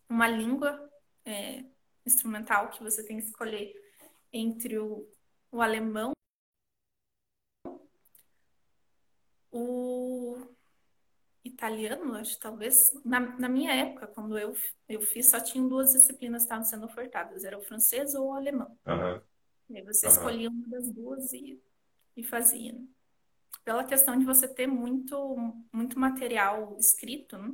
uma 0.09 0.27
língua 0.27 0.89
é, 1.25 1.65
instrumental 2.05 2.69
que 2.69 2.81
você 2.81 3.05
tem 3.05 3.17
que 3.17 3.25
escolher 3.25 3.73
entre 4.31 4.79
o, 4.79 5.07
o 5.51 5.61
alemão, 5.61 6.13
o 9.51 10.26
italiano, 11.57 12.13
acho 12.15 12.39
talvez. 12.39 12.91
Na, 13.03 13.19
na 13.19 13.49
minha 13.49 13.73
época, 13.73 14.07
quando 14.07 14.37
eu, 14.37 14.55
eu 14.87 15.01
fiz, 15.01 15.29
só 15.29 15.39
tinham 15.39 15.67
duas 15.67 15.91
disciplinas 15.93 16.43
que 16.43 16.45
estavam 16.45 16.63
sendo 16.63 16.85
ofertadas: 16.85 17.43
era 17.43 17.57
o 17.57 17.61
francês 17.63 18.13
ou 18.15 18.29
o 18.29 18.33
alemão. 18.33 18.77
Aham. 18.85 19.21
E 19.69 19.77
aí 19.77 19.83
você 19.83 20.07
Aham. 20.07 20.15
escolhia 20.15 20.49
uma 20.49 20.67
das 20.67 20.91
duas 20.91 21.33
e, 21.33 21.61
e 22.15 22.23
fazia. 22.23 22.73
né? 22.73 22.85
Pela 23.65 23.83
questão 23.83 24.17
de 24.17 24.25
você 24.25 24.47
ter 24.47 24.67
muito, 24.67 25.37
muito 25.73 25.99
material 25.99 26.77
escrito, 26.79 27.37
né? 27.37 27.53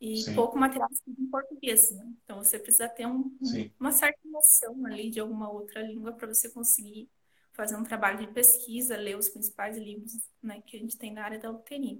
E 0.00 0.16
Sim, 0.22 0.34
pouco 0.34 0.58
material 0.58 0.88
escrito 0.92 1.22
em 1.22 1.30
português, 1.30 1.90
né? 1.92 2.12
Então 2.24 2.38
você 2.38 2.58
precisa 2.58 2.88
ter 2.88 3.06
um- 3.06 3.36
um- 3.40 3.70
uma 3.80 3.92
certa 3.92 4.20
noção 4.28 4.84
ali 4.86 5.10
de 5.10 5.20
alguma 5.20 5.50
outra 5.50 5.80
língua 5.82 6.12
para 6.12 6.26
você 6.28 6.50
conseguir 6.50 7.08
fazer 7.54 7.76
um 7.76 7.82
trabalho 7.84 8.18
de 8.18 8.32
pesquisa, 8.34 8.96
ler 8.96 9.16
os 9.16 9.30
principais 9.30 9.78
livros, 9.78 10.12
né, 10.42 10.60
que 10.66 10.76
a 10.76 10.80
gente 10.80 10.98
tem 10.98 11.12
na 11.14 11.24
área 11.24 11.38
da 11.38 11.50
loteria. 11.50 11.98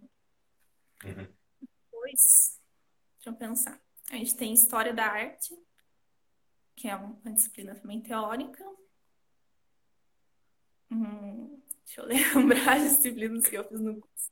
Uhum. 1.04 1.26
Depois, 1.60 2.60
deixa 3.16 3.30
eu 3.30 3.34
pensar. 3.34 3.80
A 4.10 4.16
gente 4.16 4.36
tem 4.36 4.52
História 4.52 4.94
da 4.94 5.06
Arte, 5.06 5.54
que 6.74 6.88
é 6.88 6.94
uma 6.94 7.32
disciplina 7.32 7.74
também 7.74 8.00
teórica. 8.00 8.64
Hum, 10.90 11.60
deixa 11.84 12.00
eu 12.00 12.06
lembrar 12.36 12.76
as 12.76 12.82
disciplinas 12.82 13.46
que 13.46 13.56
eu 13.56 13.64
fiz 13.64 13.80
no 13.80 14.00
curso. 14.00 14.30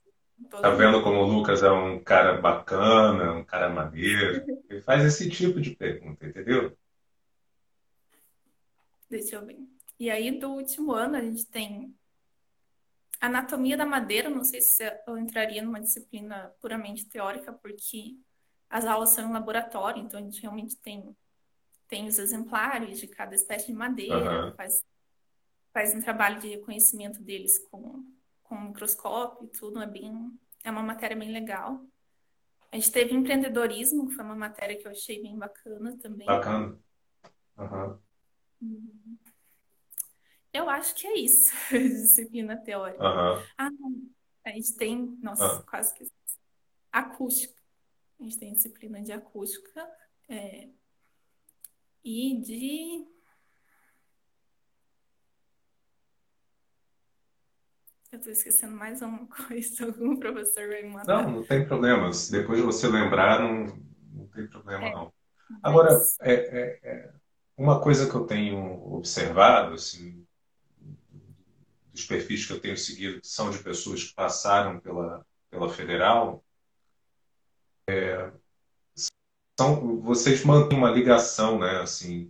Tá 0.49 0.69
vendo 0.71 1.01
como 1.01 1.19
o 1.19 1.25
Lucas 1.25 1.63
é 1.63 1.71
um 1.71 2.03
cara 2.03 2.41
bacana, 2.41 3.33
um 3.33 3.43
cara 3.43 3.69
maneiro? 3.69 4.45
Ele 4.69 4.81
faz 4.81 5.03
esse 5.03 5.29
tipo 5.29 5.61
de 5.61 5.75
pergunta, 5.75 6.25
entendeu? 6.25 6.77
Deixa 9.09 9.35
eu 9.35 9.45
ver. 9.45 9.57
E 9.97 10.09
aí, 10.09 10.37
do 10.37 10.49
último 10.49 10.91
ano, 10.91 11.15
a 11.15 11.21
gente 11.21 11.45
tem 11.45 11.95
Anatomia 13.19 13.77
da 13.77 13.85
Madeira. 13.85 14.29
Não 14.29 14.43
sei 14.43 14.61
se 14.61 14.83
eu 15.07 15.17
entraria 15.17 15.61
numa 15.61 15.81
disciplina 15.81 16.53
puramente 16.61 17.07
teórica, 17.07 17.53
porque 17.53 18.17
as 18.69 18.85
aulas 18.85 19.09
são 19.09 19.29
em 19.29 19.33
laboratório, 19.33 20.01
então 20.01 20.19
a 20.19 20.23
gente 20.23 20.41
realmente 20.41 20.75
tem, 20.77 21.15
tem 21.87 22.07
os 22.07 22.19
exemplares 22.19 22.99
de 22.99 23.07
cada 23.07 23.35
espécie 23.35 23.67
de 23.67 23.73
madeira, 23.73 24.15
Aham. 24.15 24.53
faz, 24.55 24.83
faz 25.71 25.95
um 25.95 26.01
trabalho 26.01 26.39
de 26.39 26.49
reconhecimento 26.49 27.21
deles 27.21 27.59
com, 27.69 28.03
com 28.43 28.59
microscópio 28.59 29.45
e 29.45 29.49
tudo. 29.49 29.81
É 29.81 29.87
bem, 29.87 30.31
é 30.63 30.71
uma 30.71 30.83
matéria 30.83 31.15
bem 31.15 31.31
legal. 31.31 31.85
A 32.71 32.75
gente 32.75 32.91
teve 32.91 33.13
empreendedorismo, 33.13 34.07
que 34.07 34.15
foi 34.15 34.25
uma 34.25 34.35
matéria 34.35 34.77
que 34.77 34.85
eu 34.85 34.91
achei 34.91 35.21
bem 35.21 35.37
bacana 35.37 35.97
também. 35.97 36.27
Bacana. 36.27 36.77
Aham. 37.57 37.99
Eu 40.55 40.69
acho 40.69 40.95
que 40.95 41.05
é 41.05 41.19
isso, 41.19 41.51
disciplina 41.69 42.55
teórica. 42.55 43.03
Aham. 43.03 43.43
Ah, 43.57 43.69
não. 43.71 43.93
A 44.45 44.51
gente 44.51 44.73
tem, 44.77 45.17
nossa, 45.21 45.43
Ah. 45.59 45.63
quase 45.63 45.93
que 45.93 46.09
acústica. 46.91 47.53
A 48.19 48.23
gente 48.23 48.39
tem 48.39 48.53
disciplina 48.53 49.01
de 49.01 49.11
acústica 49.11 49.85
é, 50.29 50.69
e 52.05 52.39
de. 52.39 53.05
Eu 58.13 58.21
tô 58.21 58.29
esquecendo 58.29 58.77
mais 58.77 59.01
uma 59.01 59.27
coisa, 59.49 59.85
algum 59.87 60.15
professor 60.17 60.69
vai 60.69 60.83
me 60.83 60.89
matar. 60.93 61.23
Não, 61.25 61.31
não 61.31 61.43
tem 61.43 61.67
problema. 61.67 62.13
Se 62.13 62.31
depois 62.31 62.61
você 62.61 62.87
lembrar, 62.87 63.41
não, 63.41 63.77
não 64.13 64.27
tem 64.29 64.47
problema, 64.47 64.85
É, 64.87 64.93
não. 64.93 65.13
Agora, 65.61 65.91
mas 65.91 66.17
é, 66.21 66.33
é- 66.33 66.79
é 66.83 67.13
uma 67.57 67.81
coisa 67.81 68.09
que 68.09 68.15
eu 68.15 68.25
tenho 68.25 68.57
observado, 68.93 69.73
assim, 69.73 70.24
dos 71.95 72.05
perfis 72.05 72.45
que 72.45 72.53
eu 72.53 72.59
tenho 72.59 72.77
seguido, 72.77 73.19
são 73.23 73.49
de 73.49 73.57
pessoas 73.59 74.03
que 74.03 74.13
passaram 74.13 74.79
pela, 74.79 75.25
pela 75.49 75.69
Federal, 75.69 76.43
são, 79.57 80.01
vocês 80.01 80.43
mantêm 80.43 80.77
uma 80.77 80.91
ligação, 80.91 81.57
né? 81.57 81.77
Assim, 81.81 82.29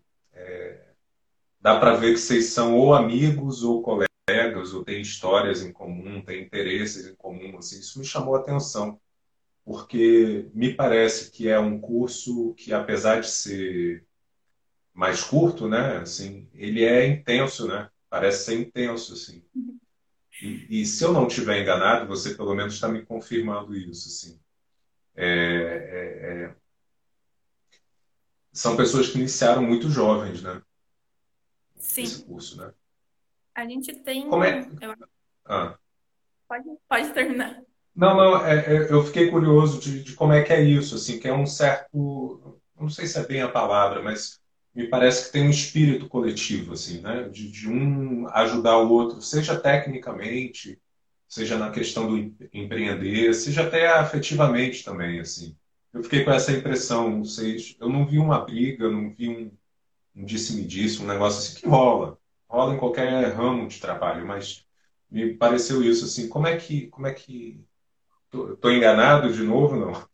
dá 1.59 1.79
para 1.79 1.95
ver 1.95 2.13
que 2.13 2.19
vocês 2.19 2.45
são 2.47 2.77
ou 2.77 2.93
amigos 2.93 3.63
ou 3.63 3.81
colegas, 3.81 4.73
ou 4.73 4.83
têm 4.83 5.01
histórias 5.01 5.63
em 5.63 5.71
comum, 5.71 6.21
têm 6.21 6.43
interesses 6.43 7.07
em 7.07 7.15
comum, 7.15 7.57
assim, 7.57 7.79
isso 7.79 7.97
me 7.97 8.05
chamou 8.05 8.35
a 8.35 8.39
atenção, 8.39 8.99
porque 9.63 10.47
me 10.53 10.73
parece 10.73 11.31
que 11.31 11.47
é 11.49 11.59
um 11.59 11.79
curso 11.79 12.53
que, 12.53 12.71
apesar 12.71 13.21
de 13.21 13.29
ser 13.29 14.05
mais 14.93 15.23
curto, 15.23 15.67
né, 15.67 15.97
assim, 15.97 16.47
ele 16.53 16.83
é 16.83 17.07
intenso, 17.07 17.67
né? 17.67 17.89
Parece 18.09 18.45
ser 18.45 18.59
intenso, 18.59 19.13
assim. 19.13 19.43
E, 20.41 20.81
e 20.81 20.85
se 20.85 21.03
eu 21.03 21.13
não 21.13 21.27
estiver 21.27 21.61
enganado, 21.61 22.07
você 22.07 22.35
pelo 22.35 22.55
menos 22.55 22.73
está 22.75 22.87
me 22.89 23.05
confirmando 23.05 23.75
isso, 23.75 24.07
assim. 24.09 24.39
É, 25.15 25.25
é, 25.25 26.43
é, 26.45 26.55
são 28.51 28.75
pessoas 28.75 29.09
que 29.09 29.19
iniciaram 29.19 29.61
muito 29.61 29.87
jovens, 29.89 30.41
né? 30.41 30.61
Esse 31.99 32.19
sim, 32.19 32.25
curso, 32.25 32.57
né? 32.57 32.73
a 33.53 33.65
gente 33.65 33.93
tem. 34.03 34.29
Como 34.29 34.43
é? 34.43 34.67
eu- 34.81 34.95
Ah. 35.45 35.77
pode, 36.47 36.69
pode 36.87 37.13
terminar. 37.13 37.61
Não, 37.95 38.15
não, 38.15 38.45
é- 38.45 38.65
é- 38.87 38.91
eu 38.91 39.03
fiquei 39.05 39.31
curioso 39.31 39.79
de, 39.79 40.03
de 40.03 40.13
como 40.15 40.33
é 40.33 40.43
que 40.43 40.51
é 40.51 40.61
isso, 40.61 40.95
assim, 40.95 41.19
que 41.19 41.27
é 41.27 41.33
um 41.33 41.45
certo, 41.45 42.59
não 42.79 42.89
sei 42.89 43.07
se 43.07 43.17
é 43.19 43.25
bem 43.25 43.41
a 43.41 43.49
palavra, 43.49 44.01
mas 44.03 44.41
me 44.75 44.87
parece 44.87 45.25
que 45.27 45.31
tem 45.33 45.43
um 45.47 45.49
espírito 45.49 46.07
coletivo, 46.09 46.73
assim, 46.73 47.01
né? 47.01 47.29
De, 47.29 47.49
de 47.51 47.69
um 47.69 48.27
ajudar 48.29 48.77
o 48.79 48.91
outro, 48.91 49.21
seja 49.21 49.59
tecnicamente, 49.59 50.79
seja 51.29 51.57
na 51.57 51.71
questão 51.71 52.07
do 52.07 52.17
em- 52.17 52.35
empreender, 52.53 53.33
seja 53.33 53.63
até 53.67 53.87
afetivamente 53.87 54.83
também, 54.83 55.19
assim. 55.19 55.57
Eu 55.93 56.03
fiquei 56.03 56.23
com 56.25 56.31
essa 56.31 56.51
impressão, 56.51 57.09
não 57.09 57.25
sei, 57.25 57.57
eu 57.79 57.89
não 57.89 58.05
vi 58.05 58.19
uma 58.19 58.39
briga, 58.45 58.89
não 58.89 59.09
vi 59.13 59.29
um, 59.29 59.51
um 60.15 60.25
disse-me-disse, 60.25 61.01
um 61.01 61.07
negócio 61.07 61.39
assim 61.39 61.59
que 61.61 61.67
rola, 61.67 62.17
rola 62.49 62.75
em 62.75 62.79
qualquer 62.79 63.33
ramo 63.33 63.67
de 63.67 63.79
trabalho, 63.79 64.25
mas 64.27 64.65
me 65.09 65.35
pareceu 65.35 65.83
isso, 65.83 66.05
assim, 66.05 66.29
como 66.29 66.47
é 66.47 66.57
que, 66.57 66.87
como 66.89 67.07
é 67.07 67.13
que 67.13 67.63
Tô, 68.29 68.55
tô 68.57 68.69
enganado 68.71 69.31
de 69.33 69.43
novo, 69.43 69.75
não? 69.75 70.07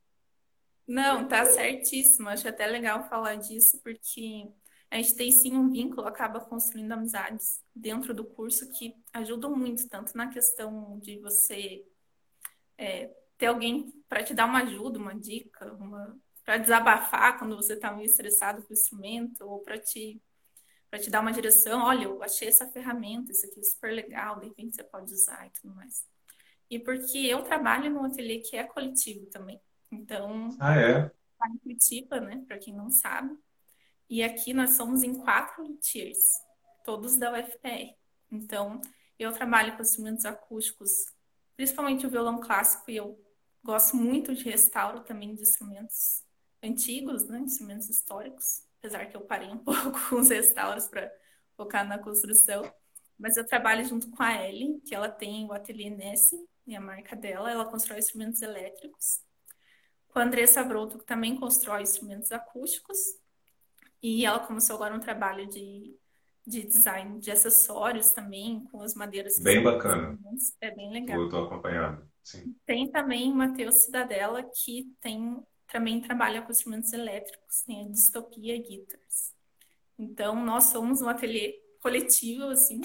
Não, 0.88 1.28
tá 1.28 1.46
certíssimo. 1.46 2.30
Acho 2.30 2.48
até 2.48 2.66
legal 2.68 3.08
falar 3.08 3.36
disso, 3.36 3.80
porque 3.84 4.48
a 4.90 4.98
gente 4.98 5.16
tem 5.16 5.32
sim 5.32 5.56
um 5.56 5.70
vínculo, 5.70 6.06
acaba 6.06 6.42
construindo 6.42 6.92
amizades 6.92 7.64
dentro 7.74 8.14
do 8.14 8.26
curso 8.26 8.70
que 8.72 8.94
ajudam 9.14 9.56
muito, 9.56 9.88
tanto 9.88 10.16
na 10.18 10.28
questão 10.28 11.00
de 11.00 11.18
você 11.20 11.86
é, 12.78 13.10
ter 13.38 13.48
alguém 13.48 13.92
para 14.10 14.24
te 14.24 14.34
dar 14.34 14.46
uma 14.46 14.64
ajuda, 14.64 15.00
uma 15.00 15.16
dica, 15.16 15.72
uma, 15.74 16.20
para 16.44 16.58
desabafar 16.58 17.40
quando 17.40 17.56
você 17.56 17.74
está 17.74 17.92
meio 17.92 18.06
estressado 18.06 18.62
com 18.64 18.70
o 18.70 18.74
instrumento, 18.74 19.42
ou 19.46 19.60
para 19.60 19.80
te, 19.80 20.22
para 20.90 21.00
te 21.00 21.10
dar 21.10 21.22
uma 21.22 21.32
direção. 21.32 21.84
Olha, 21.84 22.06
eu 22.06 22.22
achei 22.22 22.50
essa 22.50 22.68
ferramenta, 22.68 23.32
isso 23.32 23.46
aqui 23.46 23.62
é 23.62 23.64
super 23.64 23.94
legal, 23.94 24.40
de 24.40 24.48
repente 24.48 24.76
você 24.76 24.84
pode 24.84 25.14
usar 25.14 25.48
e 25.48 25.52
tudo 25.52 25.74
mais. 25.74 26.06
E 26.70 26.80
porque 26.80 27.20
eu 27.20 27.44
trabalho 27.44 27.90
num 27.90 28.06
ateliê 28.06 28.40
que 28.40 28.58
é 28.58 28.64
coletivo 28.64 29.26
também. 29.28 29.62
Então, 29.92 30.50
Ah, 30.60 30.76
é? 30.80 31.12
em 31.50 31.58
Curitiba, 31.58 32.20
né? 32.20 32.44
Para 32.48 32.58
quem 32.58 32.74
não 32.74 32.90
sabe. 32.90 33.36
E 34.10 34.24
aqui 34.24 34.54
nós 34.54 34.72
somos 34.76 35.04
em 35.04 35.14
quatro 35.16 35.64
luthiers, 35.64 36.20
todos 36.84 37.18
da 37.18 37.32
UFPR. 37.32 37.96
Então, 38.32 38.80
eu 39.18 39.32
trabalho 39.32 39.76
com 39.76 39.82
instrumentos 39.82 40.26
acústicos, 40.26 40.92
principalmente 41.56 42.06
o 42.06 42.10
violão 42.10 42.40
clássico, 42.40 42.90
e 42.90 42.98
eu 42.98 43.20
gosto 43.64 43.96
muito 43.96 44.34
de 44.34 44.44
restauro 44.44 45.02
também 45.02 45.34
de 45.36 45.42
instrumentos 45.42 46.24
antigos, 46.64 47.28
né? 47.28 47.40
Instrumentos 47.40 47.90
históricos, 47.90 48.64
apesar 48.80 49.06
que 49.08 49.16
eu 49.16 49.22
parei 49.22 49.50
um 49.50 49.58
pouco 49.64 49.92
com 50.10 50.16
os 50.18 50.30
restauros 50.30 50.88
para 50.88 51.12
focar 51.56 51.88
na 51.88 51.98
construção. 51.98 52.72
Mas 53.18 53.38
eu 53.38 53.46
trabalho 53.46 53.86
junto 53.86 54.10
com 54.10 54.24
a 54.24 54.48
Ellie, 54.48 54.82
que 54.82 54.96
ela 54.96 55.10
tem 55.10 55.46
o 55.46 55.54
ateliê 55.54 55.90
Nessie, 55.90 56.40
e 56.68 56.76
a 56.76 56.82
marca 56.82 57.16
dela, 57.16 57.52
ela 57.52 57.66
constrói 57.66 58.00
instrumentos 58.00 58.42
elétricos 58.42 59.22
com 60.12 60.20
a 60.20 60.24
Andressa 60.24 60.64
Broto, 60.64 61.00
que 61.00 61.06
também 61.06 61.36
constrói 61.36 61.82
instrumentos 61.82 62.32
acústicos. 62.32 62.98
E 64.02 64.26
ela 64.26 64.40
começou 64.40 64.76
agora 64.76 64.96
um 64.96 65.00
trabalho 65.00 65.48
de, 65.48 65.96
de 66.46 66.64
design 66.64 67.20
de 67.20 67.32
acessórios 67.32 68.12
também, 68.12 68.64
com 68.72 68.82
as 68.82 68.94
madeiras 68.96 69.40
Bem 69.40 69.64
bacana. 69.64 70.18
É 70.60 70.72
bem 70.72 70.92
legal. 70.92 71.20
Eu 71.20 71.30
tô 71.30 71.38
acompanhado. 71.38 72.10
Sim. 72.24 72.56
Tem 72.66 72.90
também 72.90 73.32
o 73.32 73.36
Matheus 73.36 73.76
Cidadela, 73.76 74.44
que 74.44 74.92
tem, 75.00 75.42
também 75.72 76.02
trabalha 76.02 76.42
com 76.42 76.52
instrumentos 76.52 76.92
elétricos, 76.94 77.64
tem 77.64 77.86
a 77.86 77.90
Distopia 77.90 78.58
Guitars. 78.58 79.34
Então, 79.98 80.44
nós 80.44 80.66
somos 80.66 81.02
um 81.02 81.10
ateliê 81.10 81.62
coletivo, 81.80 82.46
assim, 82.46 82.82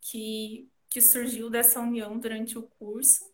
que, 0.00 0.68
que 0.88 1.00
surgiu 1.00 1.50
dessa 1.50 1.80
união 1.80 2.18
durante 2.18 2.58
o 2.58 2.62
curso. 2.62 3.30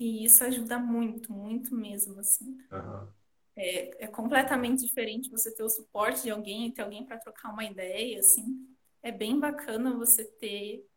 E 0.00 0.24
isso 0.24 0.42
ajuda 0.42 0.78
muito, 0.78 1.30
muito 1.30 1.74
mesmo, 1.74 2.18
assim. 2.18 2.56
Aham. 2.72 3.12
É, 3.54 4.04
é 4.04 4.06
completamente 4.06 4.82
diferente 4.82 5.30
você 5.30 5.54
ter 5.54 5.62
o 5.62 5.68
suporte 5.68 6.22
de 6.22 6.30
alguém, 6.30 6.72
ter 6.72 6.80
alguém 6.80 7.04
para 7.04 7.18
trocar 7.18 7.52
uma 7.52 7.64
ideia, 7.64 8.18
assim. 8.18 8.66
É 9.02 9.12
bem 9.12 9.38
bacana 9.38 9.94
você 9.94 10.24
ter, 10.24 10.88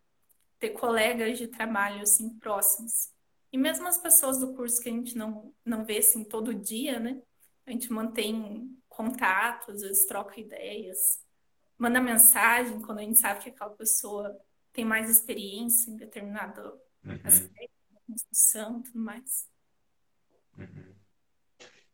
ter 0.58 0.70
colegas 0.70 1.38
de 1.38 1.50
trabalho, 1.50 2.02
assim, 2.02 2.30
próximos. 2.40 3.12
E 3.52 3.58
mesmo 3.58 3.86
as 3.88 3.98
pessoas 3.98 4.40
do 4.40 4.54
curso 4.56 4.82
que 4.82 4.88
a 4.88 4.94
gente 4.94 5.18
não, 5.18 5.54
não 5.66 5.84
vê 5.84 5.98
assim 5.98 6.24
todo 6.24 6.54
dia, 6.54 6.98
né? 6.98 7.22
A 7.66 7.72
gente 7.72 7.92
mantém 7.92 8.74
contato, 8.88 9.72
às 9.72 9.82
vezes 9.82 10.06
troca 10.06 10.40
ideias, 10.40 11.22
manda 11.78 12.00
mensagem 12.00 12.80
quando 12.82 13.00
a 13.00 13.04
gente 13.04 13.20
sabe 13.20 13.44
que 13.44 13.50
aquela 13.50 13.72
pessoa 13.72 14.40
tem 14.72 14.86
mais 14.86 15.10
experiência 15.10 15.92
em 15.92 15.98
determinado 15.98 16.80
uhum. 17.04 17.20
aspecto 17.26 17.73
construção 18.06 18.80
e 18.80 18.84
tudo 18.84 19.00
mais. 19.00 19.48
Uhum. 20.58 20.94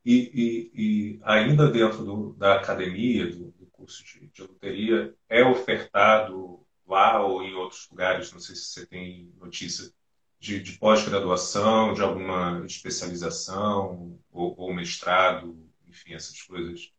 E, 0.06 0.16
e, 0.34 0.72
e, 0.74 1.20
ainda 1.24 1.70
dentro 1.70 2.04
do, 2.04 2.34
da 2.34 2.56
academia, 2.56 3.28
do, 3.28 3.52
do 3.52 3.66
curso 3.68 4.04
de, 4.04 4.28
de 4.28 4.42
loteria, 4.42 5.16
é 5.28 5.44
ofertado 5.44 6.66
lá 6.88 7.24
ou 7.24 7.44
em 7.44 7.54
outros 7.54 7.88
lugares, 7.90 8.32
não 8.32 8.40
sei 8.40 8.56
se 8.56 8.64
você 8.64 8.86
tem 8.86 9.32
notícia, 9.38 9.92
de, 10.40 10.62
de 10.62 10.78
pós-graduação, 10.78 11.94
de 11.94 12.02
alguma 12.02 12.66
especialização 12.66 14.18
ou, 14.32 14.56
ou, 14.58 14.74
mestrado, 14.74 15.70
enfim, 15.88 16.14
essas 16.14 16.42
coisas. 16.42 16.92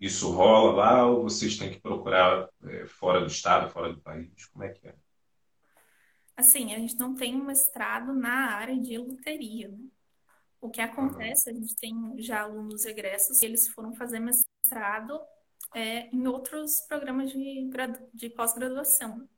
Isso 0.00 0.30
rola 0.32 0.72
lá 0.72 1.06
ou 1.06 1.22
vocês 1.22 1.56
têm 1.56 1.70
que 1.70 1.80
procurar 1.80 2.48
é, 2.64 2.86
fora 2.86 3.20
do 3.20 3.26
estado, 3.26 3.70
fora 3.70 3.92
do 3.92 4.00
país? 4.00 4.46
Como 4.46 4.64
é 4.64 4.70
que 4.70 4.88
é? 4.88 4.94
Assim, 6.40 6.74
a 6.74 6.78
gente 6.78 6.96
não 6.96 7.14
tem 7.14 7.36
um 7.36 7.44
mestrado 7.44 8.14
na 8.14 8.54
área 8.54 8.74
de 8.74 8.96
loteria, 8.96 9.68
né? 9.68 9.78
O 10.58 10.70
que 10.70 10.80
acontece, 10.80 11.50
a 11.50 11.52
gente 11.52 11.76
tem 11.76 11.94
já 12.16 12.40
alunos 12.40 12.86
egressos 12.86 13.42
e 13.42 13.44
eles 13.44 13.68
foram 13.68 13.94
fazer 13.94 14.20
mestrado 14.20 15.20
é, 15.74 16.08
em 16.08 16.26
outros 16.26 16.80
programas 16.88 17.30
de, 17.30 17.70
de 18.14 18.30
pós-graduação. 18.30 19.28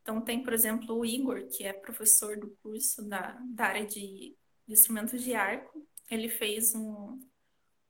Então, 0.00 0.22
tem, 0.22 0.42
por 0.42 0.54
exemplo, 0.54 0.96
o 0.96 1.04
Igor, 1.04 1.46
que 1.48 1.64
é 1.64 1.74
professor 1.74 2.38
do 2.38 2.56
curso 2.62 3.06
da, 3.06 3.38
da 3.50 3.66
área 3.66 3.84
de, 3.84 4.34
de 4.66 4.72
instrumentos 4.72 5.22
de 5.22 5.34
arco. 5.34 5.86
Ele 6.10 6.30
fez 6.30 6.74
um, 6.74 7.20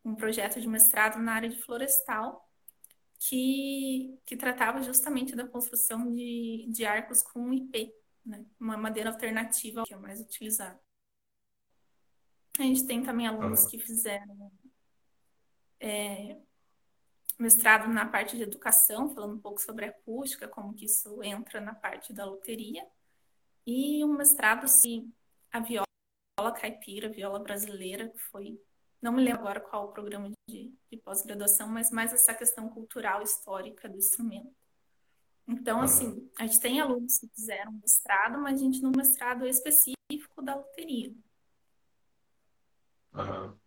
um 0.04 0.16
projeto 0.16 0.60
de 0.60 0.66
mestrado 0.66 1.22
na 1.22 1.34
área 1.34 1.48
de 1.48 1.62
florestal, 1.62 2.50
que, 3.16 4.18
que 4.26 4.36
tratava 4.36 4.82
justamente 4.82 5.36
da 5.36 5.46
construção 5.46 6.12
de, 6.12 6.66
de 6.68 6.84
arcos 6.84 7.22
com 7.22 7.52
IP, 7.52 7.99
né? 8.24 8.44
uma 8.58 8.76
madeira 8.76 9.10
alternativa 9.10 9.84
que 9.84 9.94
é 9.94 9.96
mais 9.96 10.20
utilizada. 10.20 10.80
A 12.58 12.62
gente 12.62 12.86
tem 12.86 13.02
também 13.02 13.26
alunos 13.26 13.66
que 13.66 13.78
fizeram 13.78 14.52
é, 15.78 16.36
mestrado 17.38 17.88
na 17.88 18.06
parte 18.06 18.36
de 18.36 18.42
educação, 18.42 19.08
falando 19.14 19.34
um 19.34 19.40
pouco 19.40 19.60
sobre 19.60 19.86
acústica, 19.86 20.46
como 20.46 20.74
que 20.74 20.84
isso 20.84 21.22
entra 21.22 21.60
na 21.60 21.74
parte 21.74 22.12
da 22.12 22.24
loteria, 22.26 22.86
e 23.66 24.04
um 24.04 24.14
mestrado, 24.14 24.68
sim, 24.68 25.10
a 25.50 25.60
viola 25.60 25.86
caipira, 26.54 27.08
viola 27.08 27.38
brasileira, 27.38 28.08
que 28.08 28.18
foi, 28.18 28.60
não 29.00 29.12
me 29.12 29.22
lembro 29.22 29.40
agora 29.40 29.60
qual 29.60 29.86
o 29.86 29.92
programa 29.92 30.30
de, 30.46 30.74
de 30.90 30.96
pós-graduação, 30.98 31.68
mas 31.68 31.90
mais 31.90 32.12
essa 32.12 32.34
questão 32.34 32.68
cultural, 32.68 33.22
histórica 33.22 33.88
do 33.88 33.96
instrumento. 33.96 34.59
Então, 35.50 35.80
assim, 35.80 36.30
a 36.38 36.46
gente 36.46 36.60
tem 36.60 36.80
alunos 36.80 37.18
que 37.18 37.28
fizeram 37.34 37.72
mestrado, 37.72 38.40
mas 38.40 38.60
a 38.60 38.64
gente 38.64 38.80
no 38.80 38.92
mestrado 38.96 39.44
específico 39.48 40.40
da 40.40 40.54
loteria. 40.54 41.12
Uhum. 43.12 43.58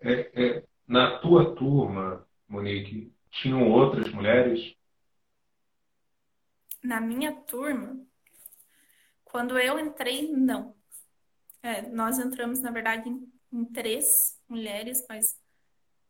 É, 0.00 0.12
é, 0.34 0.64
na 0.84 1.20
tua 1.20 1.54
turma, 1.54 2.26
Monique, 2.48 3.14
tinham 3.30 3.70
outras 3.70 4.12
mulheres? 4.12 4.74
Na 6.82 7.00
minha 7.00 7.32
turma, 7.42 8.04
quando 9.24 9.56
eu 9.56 9.78
entrei, 9.78 10.32
não. 10.32 10.74
É, 11.62 11.82
nós 11.82 12.18
entramos, 12.18 12.60
na 12.60 12.72
verdade, 12.72 13.08
em, 13.08 13.32
em, 13.52 13.64
três 13.66 14.36
mulheres, 14.48 15.06
mas 15.08 15.40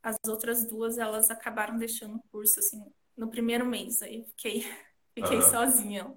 as 0.02 0.16
outras 0.26 0.66
duas, 0.66 0.96
elas 0.96 1.30
acabaram 1.30 1.76
deixando 1.76 2.16
o 2.16 2.22
curso, 2.30 2.58
assim, 2.58 2.82
no 3.16 3.28
primeiro 3.30 3.66
mês. 3.66 4.02
Aí 4.02 4.24
fiquei, 4.24 4.66
fiquei 5.14 5.36
uhum. 5.36 5.50
sozinha. 5.50 6.14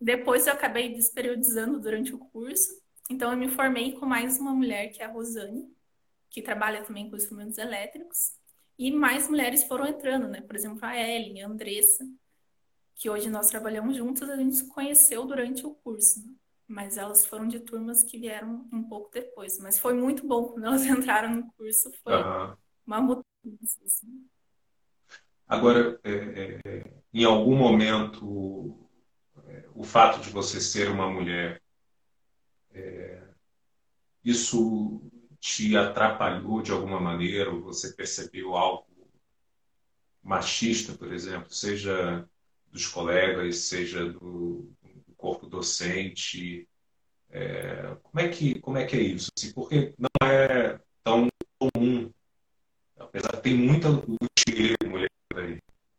Depois 0.00 0.46
eu 0.46 0.52
acabei 0.52 0.94
desperiodizando 0.94 1.80
durante 1.80 2.14
o 2.14 2.18
curso. 2.18 2.70
Então, 3.10 3.30
eu 3.32 3.38
me 3.38 3.48
formei 3.48 3.92
com 3.92 4.06
mais 4.06 4.38
uma 4.38 4.54
mulher, 4.54 4.88
que 4.88 5.02
é 5.02 5.06
a 5.06 5.10
Rosane, 5.10 5.66
que 6.30 6.42
trabalha 6.42 6.84
também 6.84 7.08
com 7.08 7.16
instrumentos 7.16 7.58
elétricos. 7.58 8.32
E 8.78 8.92
mais 8.92 9.28
mulheres 9.28 9.64
foram 9.64 9.86
entrando, 9.86 10.28
né? 10.28 10.40
Por 10.42 10.54
exemplo, 10.54 10.84
a 10.84 10.96
Ellen, 10.96 11.42
a 11.42 11.48
Andressa, 11.48 12.06
que 12.94 13.08
hoje 13.08 13.30
nós 13.30 13.48
trabalhamos 13.48 13.96
juntas, 13.96 14.28
a 14.28 14.36
gente 14.36 14.56
se 14.56 14.68
conheceu 14.68 15.24
durante 15.24 15.66
o 15.66 15.74
curso. 15.74 16.20
Né? 16.20 16.34
Mas 16.66 16.98
elas 16.98 17.24
foram 17.24 17.48
de 17.48 17.60
turmas 17.60 18.04
que 18.04 18.18
vieram 18.18 18.68
um 18.72 18.84
pouco 18.84 19.10
depois. 19.10 19.58
Mas 19.58 19.78
foi 19.78 19.94
muito 19.94 20.26
bom 20.26 20.48
quando 20.48 20.66
elas 20.66 20.84
entraram 20.86 21.34
no 21.34 21.52
curso, 21.52 21.90
foi 22.04 22.14
uhum. 22.14 22.56
uma 22.86 23.00
mudança. 23.00 23.24
Assim. 23.84 24.28
Agora, 25.48 25.98
é, 26.04 26.60
é, 26.62 26.84
em 27.12 27.24
algum 27.24 27.56
momento, 27.56 28.76
é, 29.46 29.64
o 29.74 29.82
fato 29.82 30.20
de 30.20 30.28
você 30.28 30.60
ser 30.60 30.90
uma 30.90 31.10
mulher 31.10 31.62
é, 32.74 33.22
isso 34.22 35.00
te 35.40 35.74
atrapalhou 35.74 36.60
de 36.60 36.70
alguma 36.70 37.00
maneira, 37.00 37.50
ou 37.50 37.62
você 37.62 37.94
percebeu 37.94 38.54
algo 38.54 38.86
machista, 40.22 40.92
por 40.92 41.12
exemplo, 41.12 41.50
seja 41.50 42.28
dos 42.70 42.86
colegas, 42.86 43.60
seja 43.60 44.04
do, 44.04 44.70
do 45.06 45.14
corpo 45.16 45.46
docente? 45.46 46.68
É, 47.30 47.96
como, 48.02 48.20
é 48.20 48.28
que, 48.28 48.60
como 48.60 48.76
é 48.76 48.84
que 48.84 48.96
é 48.96 49.00
isso? 49.00 49.30
Assim, 49.34 49.52
porque 49.52 49.94
não 49.96 50.28
é 50.28 50.78
tão 51.02 51.28
comum, 51.58 52.12
apesar 52.98 53.36
de 53.36 53.42
ter 53.42 53.54
muita 53.54 53.88
aí, 54.58 54.76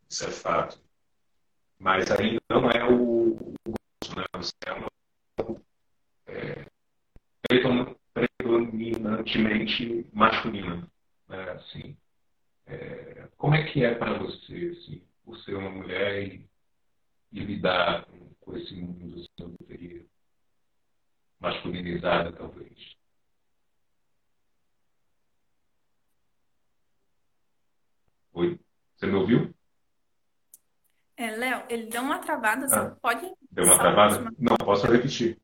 isso 0.09 0.25
é 0.25 0.31
fato, 0.31 0.79
mas 1.77 2.09
ainda 2.11 2.41
não 2.49 2.69
é 2.71 2.83
o, 2.85 3.33
o 3.35 3.53
né? 4.15 4.23
Você 4.33 4.53
é 4.65 4.73
uma 4.73 4.89
predominantemente 8.13 10.07
masculina. 10.13 10.87
Né? 11.27 11.51
Assim, 11.51 11.97
é, 12.67 13.27
como 13.37 13.55
é 13.55 13.71
que 13.71 13.83
é 13.83 13.95
para 13.95 14.17
você, 14.17 14.75
assim, 14.77 15.01
por 15.23 15.37
ser 15.39 15.55
uma 15.55 15.69
mulher 15.69 16.23
e, 16.23 16.49
e 17.31 17.39
lidar 17.39 18.05
com, 18.05 18.33
com, 18.39 18.57
esse 18.57 18.73
mundo 18.75 19.15
assim, 19.15 19.55
teria 19.67 20.05
masculinizada, 21.39 22.31
talvez? 22.33 22.97
Oi? 28.33 28.59
Você 28.95 29.05
me 29.07 29.13
ouviu? 29.13 29.53
É, 31.19 31.31
Léo, 31.31 31.65
ele 31.67 31.87
deu 31.87 32.01
uma 32.01 32.19
travada, 32.19 32.65
você 32.65 32.79
ah, 32.79 32.95
pode. 33.01 33.29
Deu 33.51 33.65
uma 33.65 33.77
travada? 33.77 34.33
Não, 34.39 34.55
posso 34.55 34.87
repetir. 34.87 35.37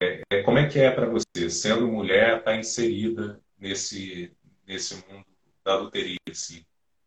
É, 0.00 0.22
é, 0.28 0.42
como 0.42 0.58
é 0.58 0.68
que 0.68 0.80
é 0.80 0.90
para 0.90 1.06
você, 1.06 1.48
sendo 1.48 1.86
mulher, 1.86 2.38
estar 2.38 2.50
tá 2.50 2.56
inserida 2.56 3.40
nesse, 3.56 4.36
nesse 4.66 4.96
mundo 5.06 5.24
da 5.64 5.76
loteria, 5.76 6.18
assim, 6.28 6.66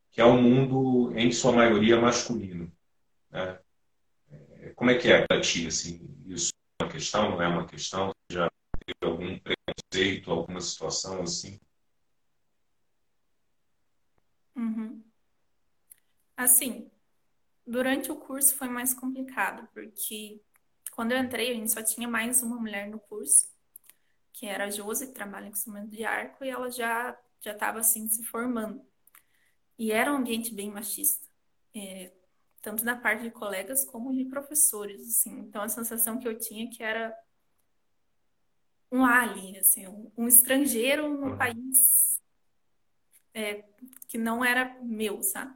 que 0.09 0.21
é 0.21 0.25
um 0.25 0.41
mundo, 0.41 1.11
em 1.17 1.29
sua 1.33 1.51
maioria, 1.51 1.99
masculino? 1.99 2.71
Né? 3.29 3.59
É, 4.61 4.69
como 4.69 4.91
é 4.91 4.97
que 4.97 5.11
é 5.11 5.27
para 5.27 5.41
ti? 5.41 5.67
Assim, 5.67 5.99
isso 6.27 6.53
é 6.79 6.83
uma 6.85 6.89
questão, 6.89 7.31
não 7.31 7.41
é 7.41 7.47
uma 7.49 7.67
questão? 7.67 8.13
Já 8.31 8.49
teve 8.85 8.99
algum 9.03 9.37
preconceito, 9.37 10.31
alguma 10.31 10.61
situação 10.61 11.23
assim? 11.23 11.59
Uhum. 14.55 15.03
Assim, 16.37 16.89
durante 17.65 18.11
o 18.11 18.15
curso 18.15 18.55
foi 18.55 18.67
mais 18.67 18.93
complicado, 18.93 19.67
porque 19.73 20.41
quando 20.91 21.11
eu 21.11 21.17
entrei, 21.17 21.51
a 21.51 21.53
gente 21.53 21.71
só 21.71 21.83
tinha 21.83 22.07
mais 22.07 22.41
uma 22.41 22.57
mulher 22.57 22.89
no 22.89 22.99
curso, 22.99 23.53
que 24.31 24.45
era 24.45 24.65
a 24.65 24.69
Josi, 24.69 25.07
que 25.07 25.13
trabalha 25.13 25.47
em 25.47 25.51
instrumento 25.51 25.89
de 25.89 26.03
arco, 26.03 26.43
e 26.43 26.49
ela 26.49 26.69
já 26.69 27.17
já 27.41 27.51
estava 27.51 27.79
assim 27.79 28.07
se 28.07 28.23
formando. 28.23 28.81
E 29.77 29.91
era 29.91 30.11
um 30.11 30.17
ambiente 30.17 30.53
bem 30.53 30.71
machista, 30.71 31.27
é, 31.75 32.11
tanto 32.61 32.83
da 32.83 32.95
parte 32.95 33.23
de 33.23 33.31
colegas 33.31 33.85
como 33.85 34.13
de 34.13 34.25
professores, 34.25 35.01
assim. 35.07 35.39
Então 35.39 35.61
a 35.61 35.69
sensação 35.69 36.17
que 36.17 36.27
eu 36.27 36.37
tinha 36.37 36.69
que 36.69 36.81
era 36.81 37.15
um 38.91 39.05
alien, 39.05 39.59
assim, 39.59 39.87
um, 39.87 40.11
um 40.17 40.27
estrangeiro 40.27 41.07
no 41.09 41.31
uhum. 41.31 41.37
país 41.37 42.21
é, 43.33 43.63
que 44.07 44.17
não 44.17 44.43
era 44.43 44.79
meu, 44.81 45.21
sabe? 45.21 45.53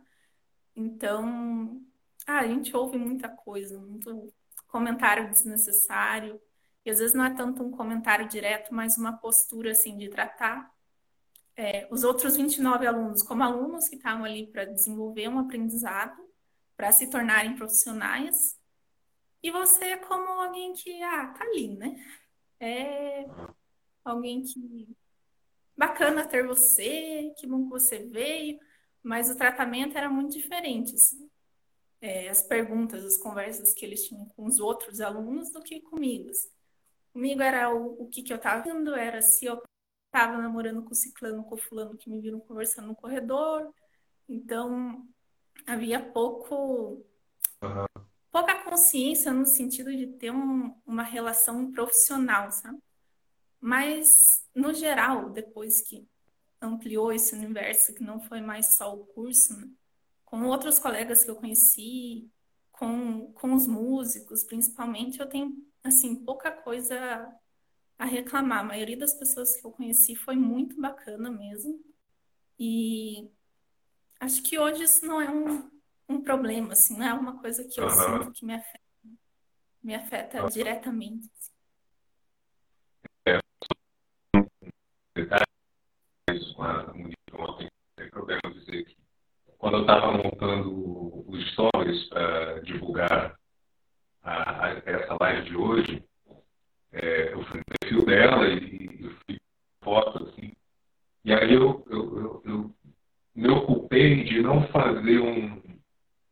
Então, 0.75 1.81
ah, 2.27 2.39
a 2.39 2.47
gente 2.47 2.75
ouve 2.75 2.97
muita 2.97 3.29
coisa, 3.29 3.79
muito 3.79 4.33
comentário 4.67 5.29
desnecessário. 5.29 6.39
E 6.85 6.91
às 6.91 6.99
vezes 6.99 7.13
não 7.13 7.25
é 7.25 7.33
tanto 7.33 7.63
um 7.63 7.71
comentário 7.71 8.27
direto, 8.27 8.73
mas 8.73 8.97
uma 8.97 9.17
postura 9.17 9.71
assim 9.71 9.97
de 9.97 10.09
tratar 10.09 10.71
é, 11.55 11.87
os 11.91 12.03
outros 12.03 12.37
29 12.37 12.87
alunos 12.87 13.21
como 13.21 13.43
alunos 13.43 13.89
que 13.89 13.95
estavam 13.97 14.23
ali 14.23 14.47
para 14.47 14.65
desenvolver 14.65 15.27
um 15.27 15.39
aprendizado, 15.39 16.17
para 16.77 16.91
se 16.91 17.09
tornarem 17.09 17.55
profissionais, 17.55 18.57
e 19.43 19.51
você 19.51 19.97
como 19.97 20.27
alguém 20.41 20.73
que, 20.73 21.01
ah, 21.03 21.27
tá 21.27 21.43
ali, 21.43 21.75
né? 21.75 21.95
é 22.59 23.25
alguém 24.03 24.43
que 24.43 24.87
bacana 25.77 26.27
ter 26.27 26.45
você, 26.45 27.33
que 27.37 27.47
bom 27.47 27.63
que 27.63 27.69
você 27.69 27.99
veio, 27.99 28.59
mas 29.01 29.29
o 29.29 29.37
tratamento 29.37 29.97
era 29.97 30.09
muito 30.09 30.33
diferente, 30.33 30.95
assim. 30.95 31.29
É, 32.01 32.29
as 32.29 32.41
perguntas, 32.41 33.03
as 33.03 33.17
conversas 33.17 33.73
que 33.73 33.85
eles 33.85 34.07
tinham 34.07 34.25
com 34.29 34.45
os 34.45 34.59
outros 34.59 35.01
alunos 35.01 35.51
do 35.51 35.61
que 35.61 35.81
comigo. 35.81 36.29
Assim. 36.29 36.49
Comigo 37.11 37.41
era 37.41 37.73
o, 37.73 38.03
o 38.03 38.07
que, 38.07 38.23
que 38.23 38.31
eu 38.31 38.37
estava 38.37 38.63
vendo, 38.63 38.95
era 38.95 39.21
se 39.21 39.45
eu 39.45 39.61
estava 40.05 40.37
namorando 40.37 40.83
com 40.83 40.91
o 40.91 40.95
ciclano, 40.95 41.43
com 41.43 41.55
o 41.55 41.57
fulano 41.57 41.97
que 41.97 42.09
me 42.09 42.21
viram 42.21 42.39
conversando 42.39 42.87
no 42.87 42.95
corredor. 42.95 43.73
Então, 44.27 45.05
havia 45.65 45.99
pouco 45.99 47.03
uhum. 47.61 47.85
pouca 48.31 48.63
consciência 48.63 49.31
no 49.33 49.45
sentido 49.45 49.95
de 49.95 50.07
ter 50.07 50.31
um, 50.31 50.73
uma 50.85 51.03
relação 51.03 51.71
profissional, 51.71 52.51
sabe? 52.51 52.79
Mas, 53.59 54.07
no 54.55 54.73
geral, 54.73 55.29
depois 55.29 55.81
que 55.81 56.07
ampliou 56.61 57.11
esse 57.11 57.35
universo, 57.35 57.93
que 57.93 58.03
não 58.03 58.19
foi 58.21 58.41
mais 58.41 58.75
só 58.75 58.93
o 58.93 59.05
curso, 59.07 59.57
né? 59.57 59.69
Com 60.29 60.45
outros 60.45 60.77
colegas 60.77 61.23
que 61.23 61.31
eu 61.31 61.35
conheci, 61.35 62.29
com, 62.71 63.33
com 63.33 63.53
os 63.53 63.65
músicos, 63.65 64.43
principalmente, 64.43 65.19
eu 65.19 65.27
tenho, 65.27 65.57
assim, 65.83 66.23
pouca 66.23 66.51
coisa 66.51 67.35
a 67.97 68.05
reclamar. 68.05 68.59
A 68.59 68.63
maioria 68.63 68.95
das 68.95 69.13
pessoas 69.13 69.59
que 69.59 69.65
eu 69.65 69.71
conheci 69.71 70.15
foi 70.15 70.35
muito 70.35 70.79
bacana 70.79 71.31
mesmo. 71.31 71.83
E 72.59 73.27
acho 74.19 74.43
que 74.43 74.59
hoje 74.59 74.83
isso 74.83 75.03
não 75.03 75.19
é 75.19 75.31
um, 75.31 75.67
um 76.07 76.21
problema, 76.21 76.73
assim, 76.73 76.95
não 76.95 77.07
é 77.07 77.13
uma 77.13 77.39
coisa 77.39 77.67
que 77.67 77.79
eu 77.79 77.85
uhum. 77.85 78.19
sinto 78.19 78.31
que 78.31 78.45
me 78.45 78.53
afeta, 78.53 78.79
me 79.81 79.95
afeta 79.95 80.43
uhum. 80.43 80.49
diretamente. 80.49 81.27
Assim. 81.35 81.51
É, 83.25 83.39
quando 89.59 89.75
eu 89.75 89.81
estava 89.81 90.13
montando 90.13 91.25
os 91.27 91.51
stories 91.51 92.07
para 92.07 92.61
divulgar 92.61 93.37
a, 94.23 94.65
a, 94.65 94.69
essa 94.85 95.17
live 95.19 95.49
de 95.49 95.57
hoje, 95.57 96.03
é, 96.93 97.33
eu 97.33 97.43
fui 97.43 97.59
no 97.59 97.65
perfil 97.79 98.05
dela 98.05 98.47
e 98.47 99.03
eu 99.03 99.11
fiz 99.27 99.39
foto 99.83 100.23
assim. 100.23 100.53
E 101.25 101.33
aí 101.33 101.53
eu, 101.53 101.85
eu, 101.89 102.17
eu, 102.17 102.41
eu 102.45 102.75
me 103.35 103.49
ocupei 103.49 104.23
de 104.23 104.41
não 104.41 104.65
fazer 104.69 105.19
um, 105.19 105.61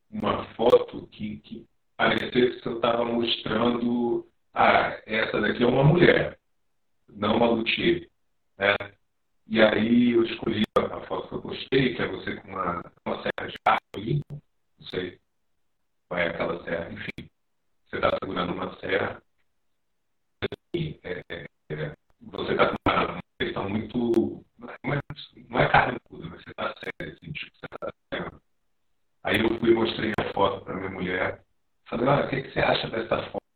uma 0.10 0.46
foto 0.56 1.06
que, 1.08 1.38
que 1.38 1.68
parecesse 1.98 2.62
que 2.62 2.68
eu 2.68 2.78
estava 2.78 3.04
mostrando, 3.04 4.26
ah, 4.54 4.98
essa 5.06 5.42
daqui 5.42 5.64
é 5.64 5.68
uma 5.68 5.84
mulher, 5.84 6.40
não 7.10 7.36
uma 7.36 7.50
luthier. 7.50 8.10
Né? 8.58 8.74
E 9.50 9.62
aí 9.62 10.12
eu 10.12 10.24
escolhi 10.24 10.64
a 10.76 11.02
foto 11.02 11.30
que 11.30 11.36
eu 11.36 11.42
postei, 11.42 11.96
que 11.96 12.02
é 12.02 12.08
você 12.08 12.36
com 12.36 12.50
uma, 12.50 12.84
uma 13.06 13.22
serra 13.22 13.48
de 13.48 13.58
ali, 13.96 14.22
não 14.30 14.88
sei 14.88 15.20
qual 16.08 16.20
é 16.20 16.28
aquela 16.28 16.64
serra, 16.64 16.92
enfim. 16.92 17.30
Você 17.86 17.96
está 17.96 18.18
segurando 18.22 18.54
uma 18.54 18.78
serra 18.80 19.22
e 20.76 21.00
é, 21.04 21.22
é, 21.30 21.46
é 21.70 21.94
você 22.22 22.52
está 22.52 22.68
com 22.68 22.76
uma, 22.86 23.20
questão 23.40 23.70
muito. 23.70 24.46
Não 24.58 24.70
é, 24.70 24.78
não 24.84 25.60
é 25.60 25.72
mas 26.10 26.44
você 26.44 26.50
está 26.50 26.74
sério, 26.80 27.14
assim, 27.16 27.32
tipo, 27.32 27.58
você 27.58 27.66
está 27.66 27.94
sério. 28.14 28.42
Aí 29.24 29.40
eu 29.40 29.60
fui 29.60 29.72
e 29.72 29.74
mostrei 29.74 30.12
a 30.20 30.34
foto 30.34 30.66
para 30.66 30.76
minha 30.76 30.90
mulher. 30.90 31.42
Falei, 31.86 32.08
olha, 32.08 32.26
o 32.26 32.30
que, 32.30 32.42
que 32.42 32.52
você 32.52 32.60
acha 32.60 32.90
dessa 32.90 33.24
foto? 33.32 33.47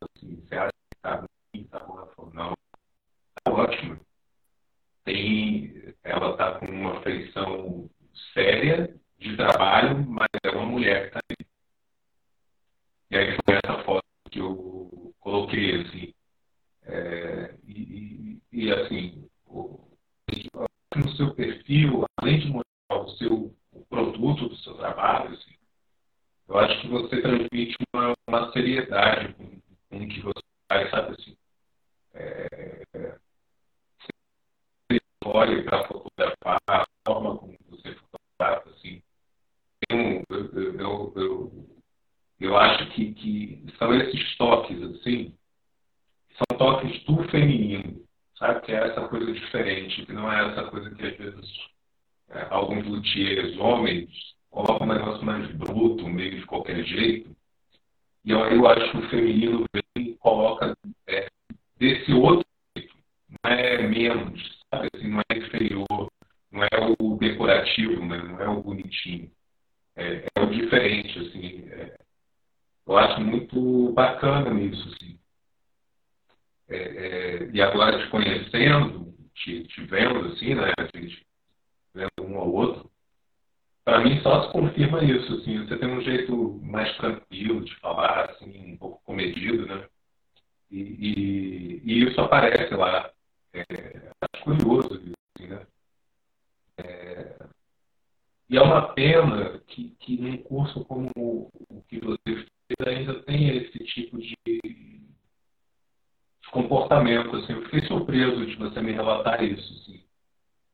Comportamento. 106.52 107.36
Assim. 107.36 107.54
Eu 107.54 107.64
fiquei 107.64 107.82
surpreso 107.88 108.46
de 108.46 108.56
você 108.56 108.82
me 108.82 108.92
relatar 108.92 109.44
isso. 109.44 109.74
Assim. 109.74 110.04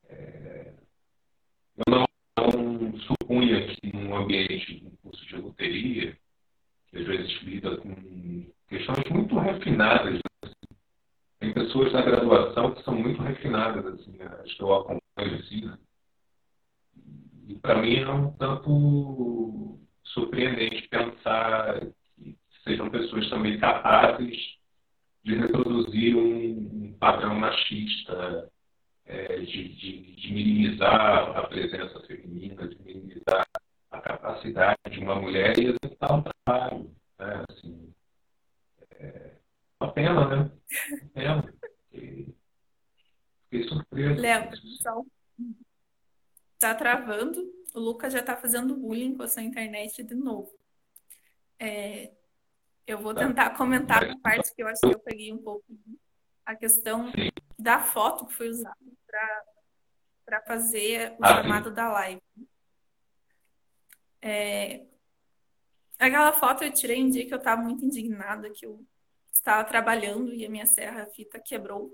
É, 0.08 0.72
eu 1.76 1.84
não, 1.90 2.06
não 2.38 2.98
supunha 3.00 3.66
que 3.66 3.96
num 3.96 4.16
ambiente, 4.16 4.84
um 4.84 4.96
curso 4.96 5.24
de 5.26 5.36
loteria, 5.36 6.16
que 6.88 6.98
às 6.98 7.06
vezes 7.06 7.42
lida 7.42 7.76
com 7.76 7.94
questões 8.68 9.10
muito 9.10 9.38
refinadas 9.38 10.20
tem 11.40 11.52
pessoas 11.52 11.92
na 11.92 12.02
graduação 12.02 12.74
que 12.74 12.82
são 12.82 12.94
muito 12.94 13.22
refinadas, 13.22 13.86
assim, 13.86 14.10
né? 14.16 14.26
acho 14.42 14.56
que 14.56 14.62
eu 14.62 14.74
acompanho 14.74 15.38
assim, 15.38 15.64
né? 15.66 15.78
E 17.46 17.54
para 17.54 17.80
mim 17.80 17.96
é 17.96 18.10
um 18.10 18.32
tanto 18.32 19.78
surpreendente 20.02 20.88
pensar 20.88 21.80
que 22.16 22.36
sejam 22.64 22.90
pessoas 22.90 23.30
também 23.30 23.58
capazes 23.58 24.57
de 25.22 25.34
reproduzir 25.34 26.16
um, 26.16 26.92
padrão 26.98 27.34
machista, 27.34 28.50
é, 29.06 29.38
de, 29.38 29.68
de, 29.74 30.16
de, 30.16 30.32
minimizar 30.32 31.36
a 31.36 31.46
presença 31.46 32.00
feminina, 32.06 32.68
de 32.68 32.82
minimizar 32.82 33.46
a 33.90 34.00
capacidade 34.00 34.78
de 34.90 34.98
uma 34.98 35.14
mulher 35.14 35.58
e 35.58 35.66
executar 35.66 36.12
um 36.12 36.22
trabalho. 36.22 36.90
Né? 37.18 37.44
Assim, 37.48 37.94
é, 38.98 39.30
uma 39.80 39.92
pena, 39.92 40.28
né? 40.28 40.50
Uma 40.90 41.10
pena. 41.14 41.54
Fiquei 43.50 43.68
surpreso. 43.68 44.20
Léo, 44.20 44.50
pessoal, 44.50 45.06
tá 46.58 46.74
travando. 46.74 47.40
O 47.74 47.80
Lucas 47.80 48.12
já 48.12 48.22
tá 48.22 48.36
fazendo 48.36 48.76
bullying 48.76 49.16
com 49.16 49.22
a 49.22 49.28
sua 49.28 49.42
internet 49.42 50.02
de 50.02 50.14
novo. 50.14 50.50
É, 51.58 52.12
eu 52.88 52.98
vou 52.98 53.14
tá. 53.14 53.26
tentar 53.26 53.50
comentar 53.50 54.02
a 54.02 54.18
parte 54.18 54.54
que 54.54 54.62
eu 54.62 54.66
acho 54.66 54.80
que 54.80 54.94
eu 54.94 54.98
peguei 54.98 55.30
um 55.30 55.42
pouco 55.42 55.62
a 56.44 56.56
questão 56.56 57.12
da 57.58 57.80
foto 57.80 58.26
que 58.26 58.32
foi 58.32 58.48
usada 58.48 58.74
para 60.26 60.42
fazer 60.46 61.12
o 61.12 61.24
ah, 61.24 61.28
chamado 61.28 61.70
da 61.70 61.92
live. 61.92 62.22
É, 64.22 64.86
aquela 65.98 66.32
foto 66.32 66.64
eu 66.64 66.72
tirei 66.72 67.04
um 67.04 67.10
dia 67.10 67.26
que 67.26 67.34
eu 67.34 67.38
estava 67.38 67.60
muito 67.60 67.84
indignada, 67.84 68.50
que 68.50 68.64
eu 68.64 68.82
estava 69.30 69.68
trabalhando 69.68 70.32
e 70.32 70.46
a 70.46 70.48
minha 70.48 70.66
serra 70.66 71.06
fita 71.06 71.38
quebrou, 71.38 71.92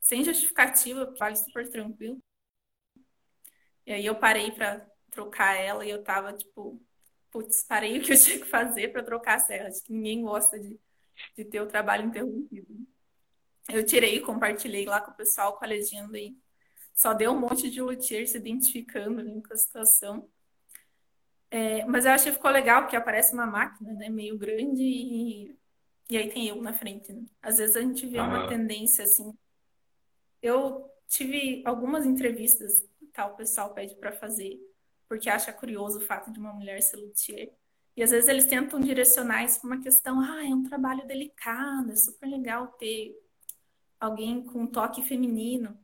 sem 0.00 0.24
justificativa, 0.24 1.14
vale 1.16 1.36
super 1.36 1.70
tranquilo. 1.70 2.18
E 3.86 3.92
aí 3.92 4.04
eu 4.04 4.16
parei 4.16 4.50
para 4.50 4.84
trocar 5.08 5.54
ela 5.54 5.86
e 5.86 5.90
eu 5.90 6.02
tava 6.02 6.32
tipo, 6.32 6.82
putz, 7.32 7.64
parei 7.64 7.98
o 7.98 8.02
que 8.02 8.12
eu 8.12 8.18
tinha 8.18 8.38
que 8.38 8.44
fazer 8.44 8.92
para 8.92 9.02
trocar 9.02 9.36
a 9.36 9.40
serra. 9.40 9.68
Acho 9.68 9.82
que 9.82 9.92
ninguém 9.92 10.22
gosta 10.22 10.60
de, 10.60 10.78
de 11.36 11.44
ter 11.44 11.60
o 11.60 11.66
trabalho 11.66 12.06
interrompido. 12.06 12.86
Eu 13.68 13.84
tirei, 13.84 14.20
compartilhei 14.20 14.84
lá 14.84 15.00
com 15.00 15.10
o 15.10 15.16
pessoal 15.16 15.56
com 15.56 15.64
a 15.64 15.68
legenda 15.68 16.18
e 16.18 16.36
só 16.92 17.14
deu 17.14 17.32
um 17.32 17.40
monte 17.40 17.70
de 17.70 17.80
luthier 17.80 18.28
se 18.28 18.36
identificando 18.36 19.20
ali 19.20 19.42
com 19.42 19.52
a 19.52 19.56
situação. 19.56 20.28
É, 21.50 21.84
mas 21.86 22.04
eu 22.04 22.12
achei 22.12 22.30
que 22.30 22.36
ficou 22.36 22.50
legal, 22.50 22.82
porque 22.82 22.96
aparece 22.96 23.32
uma 23.32 23.46
máquina, 23.46 23.92
né, 23.94 24.08
meio 24.08 24.38
grande 24.38 24.82
e, 24.82 25.56
e 26.10 26.16
aí 26.16 26.28
tem 26.30 26.48
eu 26.48 26.60
na 26.60 26.72
frente, 26.72 27.12
né? 27.12 27.24
Às 27.40 27.58
vezes 27.58 27.76
a 27.76 27.80
gente 27.80 28.06
vê 28.06 28.20
uma 28.20 28.48
tendência 28.48 29.04
assim. 29.04 29.32
Eu 30.40 30.90
tive 31.06 31.62
algumas 31.64 32.04
entrevistas, 32.04 32.84
tal, 33.12 33.32
o 33.32 33.36
pessoal 33.36 33.72
pede 33.74 33.94
para 33.96 34.12
fazer, 34.12 34.58
porque 35.12 35.28
acha 35.28 35.52
curioso 35.52 35.98
o 35.98 36.00
fato 36.00 36.32
de 36.32 36.40
uma 36.40 36.54
mulher 36.54 36.80
ser 36.80 36.96
luthier. 36.96 37.52
E 37.94 38.02
às 38.02 38.12
vezes 38.12 38.30
eles 38.30 38.46
tentam 38.46 38.80
direcionar 38.80 39.44
isso 39.44 39.60
para 39.60 39.68
uma 39.68 39.82
questão, 39.82 40.18
ah, 40.18 40.42
é 40.42 40.48
um 40.48 40.62
trabalho 40.62 41.06
delicado, 41.06 41.92
é 41.92 41.96
super 41.96 42.26
legal 42.26 42.68
ter 42.68 43.14
alguém 44.00 44.42
com 44.42 44.60
um 44.62 44.66
toque 44.66 45.02
feminino. 45.02 45.78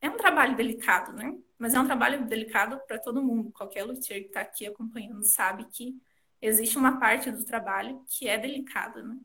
É 0.00 0.08
um 0.08 0.16
trabalho 0.16 0.56
delicado, 0.56 1.12
né? 1.12 1.36
Mas 1.58 1.74
é 1.74 1.80
um 1.80 1.86
trabalho 1.86 2.24
delicado 2.24 2.80
para 2.86 3.00
todo 3.00 3.20
mundo. 3.20 3.50
Qualquer 3.50 3.82
luthier 3.82 4.20
que 4.20 4.28
está 4.28 4.42
aqui 4.42 4.64
acompanhando 4.64 5.24
sabe 5.24 5.64
que 5.64 6.00
existe 6.40 6.78
uma 6.78 7.00
parte 7.00 7.32
do 7.32 7.44
trabalho 7.44 8.04
que 8.06 8.28
é 8.28 8.38
delicada, 8.38 9.02
né? 9.02 9.18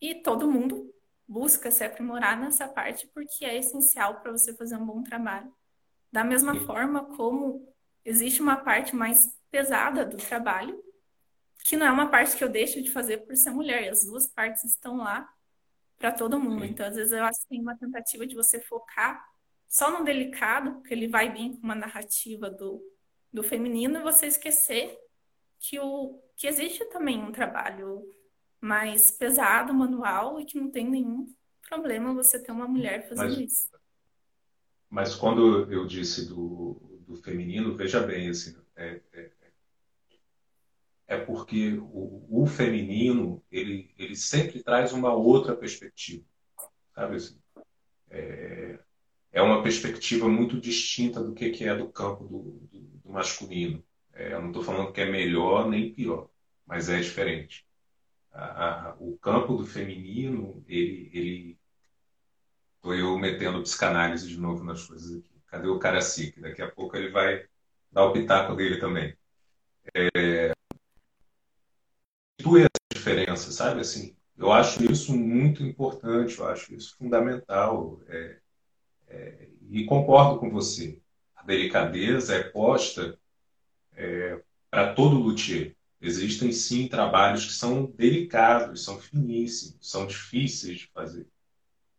E 0.00 0.12
todo 0.12 0.50
mundo 0.50 0.92
busca 1.24 1.70
se 1.70 1.84
aprimorar 1.84 2.36
nessa 2.36 2.66
parte 2.66 3.06
porque 3.14 3.44
é 3.44 3.56
essencial 3.56 4.20
para 4.20 4.32
você 4.32 4.52
fazer 4.56 4.76
um 4.76 4.84
bom 4.84 5.04
trabalho. 5.04 5.54
Da 6.10 6.24
mesma 6.24 6.56
forma 6.66 7.04
como 7.16 7.72
existe 8.04 8.42
uma 8.42 8.56
parte 8.56 8.94
mais 8.94 9.34
pesada 9.50 10.04
do 10.04 10.16
trabalho, 10.16 10.82
que 11.64 11.76
não 11.76 11.86
é 11.86 11.90
uma 11.90 12.10
parte 12.10 12.36
que 12.36 12.44
eu 12.44 12.48
deixo 12.48 12.82
de 12.82 12.90
fazer 12.90 13.18
por 13.18 13.34
ser 13.36 13.50
mulher. 13.50 13.88
As 13.88 14.04
duas 14.04 14.26
partes 14.26 14.64
estão 14.64 14.98
lá 14.98 15.28
para 15.96 16.12
todo 16.12 16.38
mundo. 16.38 16.64
Sim. 16.64 16.70
Então, 16.70 16.86
às 16.86 16.96
vezes, 16.96 17.12
eu 17.12 17.24
acho 17.24 17.40
que 17.40 17.48
tem 17.48 17.60
uma 17.60 17.76
tentativa 17.76 18.26
de 18.26 18.34
você 18.34 18.60
focar 18.60 19.24
só 19.66 19.90
no 19.90 20.04
delicado, 20.04 20.74
porque 20.74 20.92
ele 20.92 21.08
vai 21.08 21.32
bem 21.32 21.56
com 21.56 21.62
uma 21.62 21.74
narrativa 21.74 22.50
do, 22.50 22.82
do 23.32 23.42
feminino, 23.42 23.98
e 23.98 24.02
você 24.02 24.26
esquecer 24.26 24.98
que, 25.58 25.80
o, 25.80 26.20
que 26.36 26.46
existe 26.46 26.84
também 26.86 27.22
um 27.22 27.32
trabalho 27.32 28.02
mais 28.60 29.10
pesado, 29.10 29.72
manual, 29.72 30.38
e 30.38 30.44
que 30.44 30.60
não 30.60 30.70
tem 30.70 30.88
nenhum 30.88 31.32
problema 31.66 32.14
você 32.14 32.38
ter 32.38 32.52
uma 32.52 32.68
mulher 32.68 33.08
fazendo 33.08 33.40
mas, 33.40 33.52
isso. 33.52 33.68
Mas 34.90 35.14
quando 35.14 35.72
eu 35.72 35.86
disse 35.86 36.28
do, 36.28 36.93
do 37.06 37.16
feminino, 37.16 37.76
veja 37.76 38.00
bem, 38.00 38.28
assim, 38.28 38.56
é, 38.76 39.00
é, 39.12 39.30
é 41.06 41.16
porque 41.18 41.74
o, 41.74 42.26
o, 42.42 42.46
feminino 42.46 43.42
ele, 43.50 43.94
ele 43.98 44.16
sempre 44.16 44.62
traz 44.62 44.92
uma 44.92 45.12
outra 45.12 45.54
perspectiva, 45.54 46.24
sabe 46.94 47.16
assim? 47.16 47.38
É, 48.10 48.78
é 49.32 49.42
uma 49.42 49.62
perspectiva 49.62 50.28
muito 50.28 50.60
distinta 50.60 51.22
do 51.22 51.34
que, 51.34 51.50
que 51.50 51.64
é 51.64 51.76
do 51.76 51.88
campo 51.88 52.24
do, 52.24 52.68
do, 52.68 52.80
do 53.04 53.10
masculino. 53.10 53.84
É, 54.12 54.32
eu 54.32 54.40
não 54.40 54.48
estou 54.48 54.62
falando 54.62 54.92
que 54.92 55.00
é 55.00 55.10
melhor 55.10 55.68
nem 55.68 55.92
pior, 55.92 56.30
mas 56.64 56.88
é 56.88 57.00
diferente. 57.00 57.66
A, 58.32 58.90
a, 58.90 58.96
o 58.98 59.18
campo 59.18 59.56
do 59.56 59.66
feminino, 59.66 60.64
ele, 60.68 61.10
ele. 61.12 61.58
Estou 62.76 62.94
eu 62.94 63.18
metendo 63.18 63.62
psicanálise 63.62 64.28
de 64.28 64.38
novo 64.38 64.62
nas 64.62 64.86
coisas 64.86 65.16
aqui. 65.16 65.33
Cadê 65.54 65.68
o 65.68 65.78
cara 65.78 66.00
que 66.00 66.40
Daqui 66.40 66.62
a 66.62 66.68
pouco 66.68 66.96
ele 66.96 67.10
vai 67.10 67.46
dar 67.92 68.06
o 68.06 68.12
pitaco 68.12 68.56
dele 68.56 68.80
também. 68.80 69.16
É, 69.94 70.50
essa 72.58 72.68
diferença, 72.92 73.52
sabe? 73.52 73.80
Assim, 73.80 74.16
eu 74.36 74.50
acho 74.50 74.82
isso 74.90 75.16
muito 75.16 75.62
importante, 75.62 76.40
eu 76.40 76.48
acho 76.48 76.74
isso 76.74 76.96
fundamental. 76.98 78.00
É, 78.08 78.38
é, 79.06 79.48
e 79.70 79.84
concordo 79.84 80.40
com 80.40 80.50
você. 80.50 81.00
A 81.36 81.44
delicadeza 81.44 82.34
é 82.34 82.42
posta 82.42 83.16
é, 83.94 84.42
para 84.68 84.92
todo 84.92 85.20
luthier. 85.20 85.76
Existem 86.00 86.50
sim 86.50 86.88
trabalhos 86.88 87.46
que 87.46 87.52
são 87.52 87.86
delicados, 87.86 88.82
são 88.82 89.00
finíssimos, 89.00 89.88
são 89.88 90.04
difíceis 90.04 90.80
de 90.80 90.88
fazer. 90.88 91.28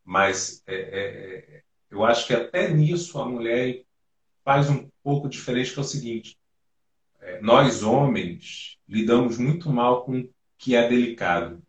Mas 0.03 0.62
é, 0.68 0.76
é, 0.76 1.58
é 1.58 1.64
eu 1.96 2.04
acho 2.04 2.28
que 2.28 2.34
até 2.34 2.70
nisso 2.70 3.20
a 3.20 3.26
mulher 3.26 3.86
faz 4.43 4.70
um 4.70 4.89
pouco 5.02 5.30
diferente, 5.30 5.72
que 5.72 5.80
é 5.80 5.82
o 5.82 5.86
seguinte: 5.86 6.38
é, 7.22 7.41
nós 7.41 7.84
homens 7.84 8.78
lidamos 8.88 9.38
muito 9.38 9.70
mal 9.70 10.04
com 10.04 10.20
o 10.20 10.30
que 10.58 10.76
é 10.76 10.88
delicado. 10.88 11.64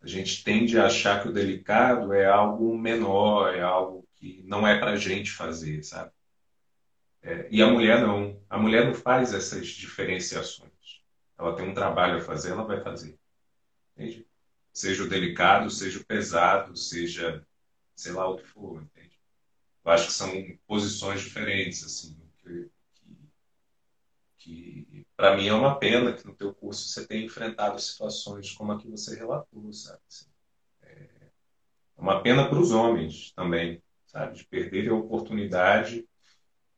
A 0.00 0.06
gente 0.06 0.42
tende 0.44 0.78
a 0.78 0.86
achar 0.86 1.20
que 1.20 1.28
o 1.28 1.32
delicado 1.32 2.12
é 2.14 2.26
algo 2.26 2.78
menor, 2.78 3.54
é 3.54 3.60
algo 3.60 4.08
que 4.14 4.42
não 4.46 4.66
é 4.66 4.78
para 4.78 4.92
a 4.92 4.96
gente 4.96 5.32
fazer, 5.32 5.82
sabe? 5.82 6.12
É, 7.22 7.48
e 7.50 7.60
a 7.60 7.66
mulher 7.66 8.00
não. 8.00 8.40
A 8.48 8.56
mulher 8.56 8.86
não 8.86 8.94
faz 8.94 9.34
essas 9.34 9.66
diferenciações. 9.66 10.70
Ela 11.36 11.54
tem 11.56 11.68
um 11.68 11.74
trabalho 11.74 12.18
a 12.18 12.20
fazer, 12.20 12.52
ela 12.52 12.64
vai 12.64 12.80
fazer. 12.80 13.18
Entende? 13.96 14.26
Seja 14.72 15.02
o 15.02 15.08
delicado, 15.08 15.68
seja 15.70 15.98
o 16.00 16.04
pesado, 16.06 16.76
seja 16.76 17.44
sei 18.00 18.12
lá 18.12 18.26
o 18.26 18.36
que 18.38 18.46
for, 18.46 18.82
entende? 18.82 19.20
Eu 19.84 19.92
acho 19.92 20.06
que 20.06 20.12
são 20.12 20.30
posições 20.66 21.20
diferentes, 21.20 21.84
assim, 21.84 22.16
que, 22.38 22.70
que, 24.38 24.84
que 24.86 25.06
para 25.14 25.36
mim 25.36 25.48
é 25.48 25.52
uma 25.52 25.78
pena 25.78 26.14
que 26.14 26.26
no 26.26 26.34
teu 26.34 26.54
curso 26.54 26.88
você 26.88 27.06
tenha 27.06 27.24
enfrentado 27.24 27.78
situações 27.78 28.52
como 28.52 28.72
a 28.72 28.78
que 28.78 28.88
você 28.88 29.14
relatou, 29.16 29.70
sabe? 29.72 30.00
Assim, 30.08 30.26
é 30.82 31.30
uma 31.96 32.22
pena 32.22 32.48
para 32.48 32.58
os 32.58 32.72
homens 32.72 33.32
também, 33.32 33.82
sabe? 34.06 34.38
De 34.38 34.46
perderem 34.46 34.88
a 34.88 34.94
oportunidade 34.94 36.08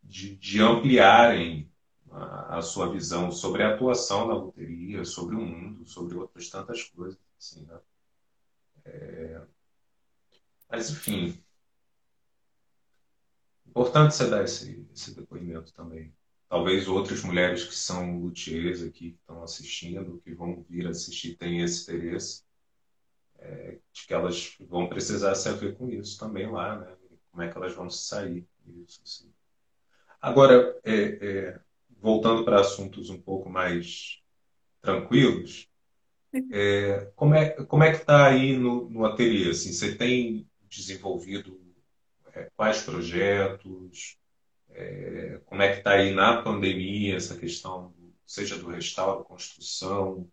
de, 0.03 0.37
de 0.37 0.61
ampliarem 0.61 1.71
a, 2.11 2.59
a, 2.59 2.63
sua 2.63 2.91
visão 2.91 3.31
sobre 3.31 3.63
a 3.63 3.75
atuação 3.75 4.27
da 4.27 4.35
loteria, 4.35 5.05
sobre 5.05 5.37
o 5.37 5.41
mundo, 5.41 5.87
sobre 5.87 6.17
outras 6.17 6.51
tantas 6.51 6.83
coisas, 6.83 7.21
assim, 7.39 7.65
né? 7.65 7.79
É, 8.85 9.41
mas, 10.73 10.91
enfim. 10.91 11.39
Importante 13.67 14.15
você 14.15 14.29
dar 14.29 14.43
esse, 14.43 14.87
esse 14.95 15.15
depoimento 15.15 15.73
também. 15.75 16.13
Talvez 16.49 16.89
outras 16.89 17.23
mulheres 17.23 17.65
que 17.65 17.75
são 17.75 18.19
luthiers 18.19 18.83
aqui, 18.83 19.13
que 19.13 19.19
estão 19.21 19.43
assistindo, 19.43 20.21
que 20.25 20.35
vão 20.35 20.65
vir 20.69 20.87
assistir, 20.87 21.37
tenham 21.37 21.65
esse 21.65 21.83
interesse. 21.83 22.43
É, 23.39 23.79
de 23.93 24.07
que 24.07 24.15
elas 24.15 24.57
vão 24.61 24.89
precisar 24.89 25.35
se 25.35 25.49
haver 25.49 25.77
com 25.77 25.91
isso 25.91 26.19
também 26.19 26.51
lá, 26.51 26.79
né? 26.79 26.97
Como 27.31 27.43
é 27.43 27.51
que 27.51 27.57
elas 27.57 27.75
vão 27.75 27.91
se 27.91 28.07
sair 28.07 28.47
disso. 28.65 29.03
Assim. 29.05 29.31
Agora, 30.21 30.79
é, 30.85 30.95
é, 30.95 31.61
voltando 32.01 32.45
para 32.45 32.61
assuntos 32.61 33.11
um 33.11 33.21
pouco 33.21 33.51
mais 33.51 34.23
tranquilos, 34.81 35.69
é, 36.51 37.11
como, 37.15 37.35
é, 37.35 37.51
como 37.67 37.83
é 37.83 37.91
que 37.91 37.99
está 37.99 38.27
aí 38.27 38.57
no, 38.57 38.89
no 38.89 39.05
ateliê? 39.05 39.51
Assim, 39.51 39.73
você 39.73 39.95
tem 39.95 40.49
desenvolvido 40.73 41.61
é, 42.35 42.51
quais 42.57 42.83
projetos, 42.83 44.19
é, 44.71 45.41
como 45.45 45.63
é 45.63 45.73
que 45.73 45.79
está 45.79 45.93
aí 45.93 46.15
na 46.15 46.43
pandemia 46.43 47.17
essa 47.17 47.37
questão, 47.37 47.95
seja 48.27 48.57
do 48.57 48.69
restauro, 48.69 49.25
construção, 49.25 50.29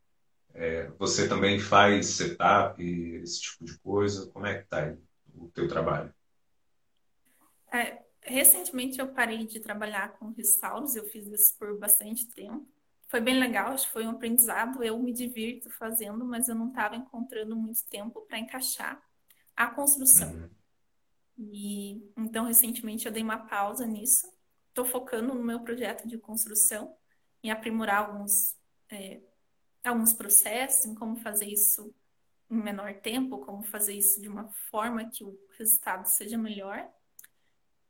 é, 0.53 0.87
você 0.97 1.27
também 1.27 1.59
faz 1.59 2.07
setup, 2.07 2.81
esse 2.81 3.41
tipo 3.41 3.65
de 3.65 3.77
coisa, 3.79 4.27
como 4.31 4.45
é 4.45 4.55
que 4.55 4.63
está 4.63 4.85
aí 4.85 4.97
o 5.35 5.49
teu 5.49 5.67
trabalho? 5.67 6.13
É, 7.71 8.01
recentemente 8.21 8.99
eu 8.99 9.09
parei 9.09 9.45
de 9.45 9.59
trabalhar 9.59 10.13
com 10.13 10.31
restauros, 10.31 10.95
eu 10.95 11.05
fiz 11.05 11.27
isso 11.27 11.55
por 11.57 11.77
bastante 11.77 12.27
tempo. 12.29 12.67
Foi 13.07 13.19
bem 13.19 13.39
legal, 13.39 13.73
acho 13.73 13.87
que 13.87 13.93
foi 13.93 14.05
um 14.05 14.11
aprendizado, 14.11 14.83
eu 14.83 14.97
me 14.99 15.11
divirto 15.11 15.69
fazendo, 15.71 16.23
mas 16.23 16.47
eu 16.47 16.55
não 16.55 16.69
estava 16.69 16.95
encontrando 16.95 17.55
muito 17.55 17.85
tempo 17.87 18.21
para 18.21 18.39
encaixar 18.39 19.01
a 19.59 19.67
construção. 19.67 20.31
Uhum. 20.31 20.49
E 21.37 22.13
então 22.17 22.45
recentemente 22.45 23.05
eu 23.05 23.11
dei 23.11 23.21
uma 23.21 23.45
pausa 23.45 23.85
nisso. 23.85 24.25
Estou 24.69 24.85
focando 24.85 25.33
no 25.33 25.43
meu 25.43 25.59
projeto 25.59 26.07
de 26.07 26.17
construção, 26.17 26.95
em 27.43 27.51
aprimorar 27.51 28.05
alguns 28.05 28.57
é, 28.89 29.21
alguns 29.83 30.13
processos, 30.13 30.85
em 30.85 30.95
como 30.95 31.17
fazer 31.17 31.45
isso 31.45 31.93
em 32.49 32.55
menor 32.55 32.93
tempo, 33.01 33.39
como 33.39 33.61
fazer 33.63 33.93
isso 33.93 34.21
de 34.21 34.29
uma 34.29 34.49
forma 34.71 35.09
que 35.09 35.25
o 35.25 35.37
resultado 35.57 36.05
seja 36.05 36.37
melhor. 36.37 36.89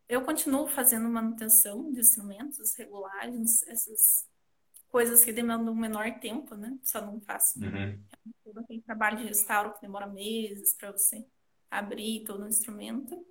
Eu 0.07 0.23
continuo 0.23 0.67
fazendo 0.67 1.07
manutenção 1.07 1.91
de 1.93 1.99
instrumentos, 1.99 2.73
regulagens, 2.75 3.61
essas 3.67 4.27
coisas 4.87 5.23
que 5.23 5.31
demandam 5.31 5.71
um 5.71 5.77
menor 5.77 6.19
tempo, 6.19 6.55
né? 6.55 6.75
Só 6.83 6.99
não 6.99 7.21
faço 7.21 7.59
Uhum. 7.59 8.03
todo 8.43 8.59
aquele 8.59 8.81
trabalho 8.81 9.19
de 9.19 9.25
restauro 9.25 9.73
que 9.75 9.81
demora 9.81 10.07
meses 10.07 10.73
para 10.73 10.91
você 10.91 11.23
abrir 11.71 12.23
todo 12.25 12.43
o 12.43 12.47
instrumento. 12.47 13.25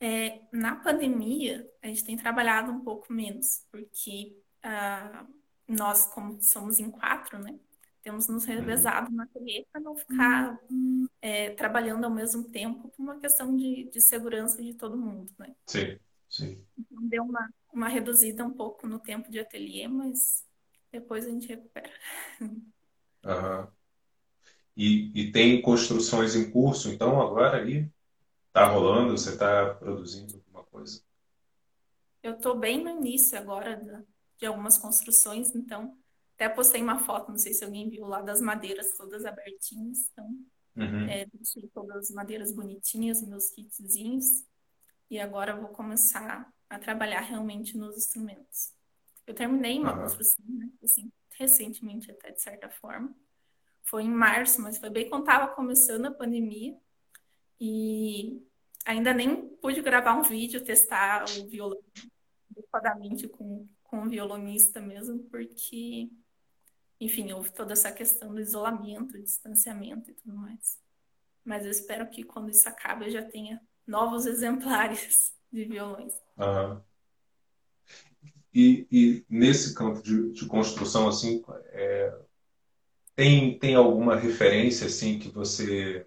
É, 0.00 0.42
na 0.52 0.76
pandemia, 0.76 1.68
a 1.82 1.88
gente 1.88 2.04
tem 2.04 2.16
trabalhado 2.16 2.70
um 2.70 2.80
pouco 2.84 3.12
menos, 3.12 3.66
porque 3.70 4.36
ah, 4.62 5.26
nós, 5.66 6.06
como 6.06 6.40
somos 6.42 6.78
em 6.78 6.90
quatro, 6.90 7.38
né? 7.38 7.58
Temos 8.02 8.28
nos 8.28 8.44
Uhum. 8.46 8.54
revezado 8.56 9.10
no 9.10 9.22
ateliê 9.22 9.66
para 9.72 9.80
não 9.80 9.96
ficar 9.96 10.56
é, 11.22 11.50
trabalhando 11.50 12.04
ao 12.04 12.10
mesmo 12.10 12.44
tempo 12.50 12.88
por 12.90 13.02
uma 13.02 13.18
questão 13.20 13.56
de, 13.56 13.84
de 13.90 14.00
segurança 14.00 14.62
de 14.62 14.74
todo 14.74 14.96
mundo, 14.96 15.32
né? 15.38 15.54
Sim, 15.66 16.00
sim. 16.28 16.66
Então, 16.76 17.08
deu 17.08 17.24
uma, 17.24 17.48
uma 17.72 17.88
reduzida 17.88 18.44
um 18.44 18.52
pouco 18.52 18.86
no 18.86 18.98
tempo 19.00 19.30
de 19.30 19.38
ateliê, 19.40 19.88
mas 19.88 20.44
depois 20.92 21.26
a 21.26 21.30
gente 21.30 21.48
recupera. 21.48 21.90
Aham. 23.24 23.72
E, 24.78 25.10
e 25.14 25.32
tem 25.32 25.60
construções 25.60 26.36
em 26.36 26.50
curso, 26.50 26.88
então, 26.90 27.20
agora 27.20 27.62
aí? 27.62 27.90
Tá 28.52 28.66
rolando? 28.68 29.18
Você 29.18 29.30
está 29.30 29.74
produzindo 29.74 30.36
alguma 30.36 30.64
coisa? 30.64 31.02
Eu 32.22 32.34
estou 32.34 32.58
bem 32.58 32.82
no 32.82 32.90
início 32.90 33.38
agora 33.38 34.04
de 34.38 34.46
algumas 34.46 34.78
construções, 34.78 35.54
então 35.54 35.98
até 36.34 36.48
postei 36.48 36.80
uma 36.82 37.00
foto, 37.00 37.30
não 37.30 37.38
sei 37.38 37.52
se 37.52 37.64
alguém 37.64 37.90
viu 37.90 38.06
lá, 38.06 38.22
das 38.22 38.40
madeiras 38.40 38.96
todas 38.96 39.24
abertinhas. 39.24 40.08
Então, 40.12 40.30
Uhum. 40.76 41.08
é, 41.08 41.26
deixei 41.26 41.68
todas 41.74 41.96
as 41.96 42.10
madeiras 42.10 42.52
bonitinhas, 42.52 43.22
meus 43.22 43.50
kitzinhos, 43.50 44.44
e 45.10 45.18
agora 45.18 45.56
vou 45.56 45.70
começar 45.70 46.52
a 46.70 46.78
trabalhar 46.78 47.20
realmente 47.20 47.76
nos 47.76 47.96
instrumentos. 47.96 48.72
Eu 49.26 49.34
terminei 49.34 49.78
uma 49.78 49.92
Aham. 49.92 50.02
construção, 50.02 50.44
né? 50.48 50.68
Assim, 50.82 51.10
recentemente 51.38 52.10
até, 52.10 52.30
de 52.30 52.40
certa 52.40 52.70
forma. 52.70 53.14
Foi 53.88 54.02
em 54.02 54.10
março, 54.10 54.60
mas 54.60 54.76
foi 54.76 54.90
bem 54.90 55.08
quando 55.08 55.22
estava 55.22 55.54
começando 55.54 56.06
a 56.06 56.10
pandemia. 56.10 56.76
E 57.58 58.42
ainda 58.84 59.14
nem 59.14 59.48
pude 59.56 59.80
gravar 59.80 60.14
um 60.14 60.22
vídeo, 60.22 60.62
testar 60.62 61.24
o 61.24 61.48
violão 61.48 61.82
adequadamente 62.50 63.26
com, 63.28 63.66
com 63.82 64.02
o 64.02 64.08
violonista 64.08 64.80
mesmo, 64.80 65.20
porque, 65.30 66.10
enfim, 67.00 67.32
houve 67.32 67.50
toda 67.50 67.72
essa 67.72 67.90
questão 67.90 68.34
do 68.34 68.40
isolamento, 68.40 69.20
distanciamento 69.22 70.10
e 70.10 70.14
tudo 70.14 70.36
mais. 70.36 70.78
Mas 71.42 71.64
eu 71.64 71.70
espero 71.70 72.08
que 72.10 72.22
quando 72.24 72.50
isso 72.50 72.68
acabe 72.68 73.06
eu 73.06 73.10
já 73.10 73.22
tenha 73.22 73.60
novos 73.86 74.26
exemplares 74.26 75.34
de 75.50 75.64
violões. 75.64 76.12
Aham. 76.38 76.84
E, 78.52 78.86
e 78.90 79.24
nesse 79.28 79.74
campo 79.74 80.02
de, 80.02 80.32
de 80.32 80.46
construção, 80.46 81.06
assim, 81.06 81.42
é, 81.66 82.18
tem, 83.18 83.58
tem 83.58 83.74
alguma 83.74 84.14
referência, 84.14 84.86
assim, 84.86 85.18
que 85.18 85.28
você 85.28 86.06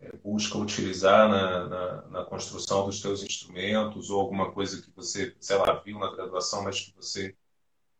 é, 0.00 0.16
busca 0.16 0.56
utilizar 0.56 1.28
na, 1.28 1.68
na, 1.68 2.08
na 2.08 2.24
construção 2.24 2.86
dos 2.86 3.02
teus 3.02 3.22
instrumentos 3.22 4.08
ou 4.08 4.18
alguma 4.18 4.50
coisa 4.50 4.80
que 4.80 4.90
você, 4.92 5.36
sei 5.38 5.56
lá, 5.58 5.74
viu 5.74 5.98
na 5.98 6.10
graduação, 6.10 6.64
mas 6.64 6.80
que 6.80 6.96
você 6.96 7.36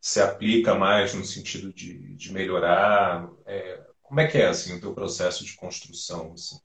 se 0.00 0.18
aplica 0.18 0.74
mais 0.74 1.12
no 1.12 1.26
sentido 1.26 1.70
de, 1.74 2.14
de 2.14 2.32
melhorar? 2.32 3.30
É, 3.44 3.86
como 4.00 4.18
é 4.18 4.26
que 4.26 4.38
é, 4.38 4.46
assim, 4.46 4.74
o 4.74 4.80
teu 4.80 4.94
processo 4.94 5.44
de 5.44 5.54
construção, 5.54 6.32
assim? 6.32 6.58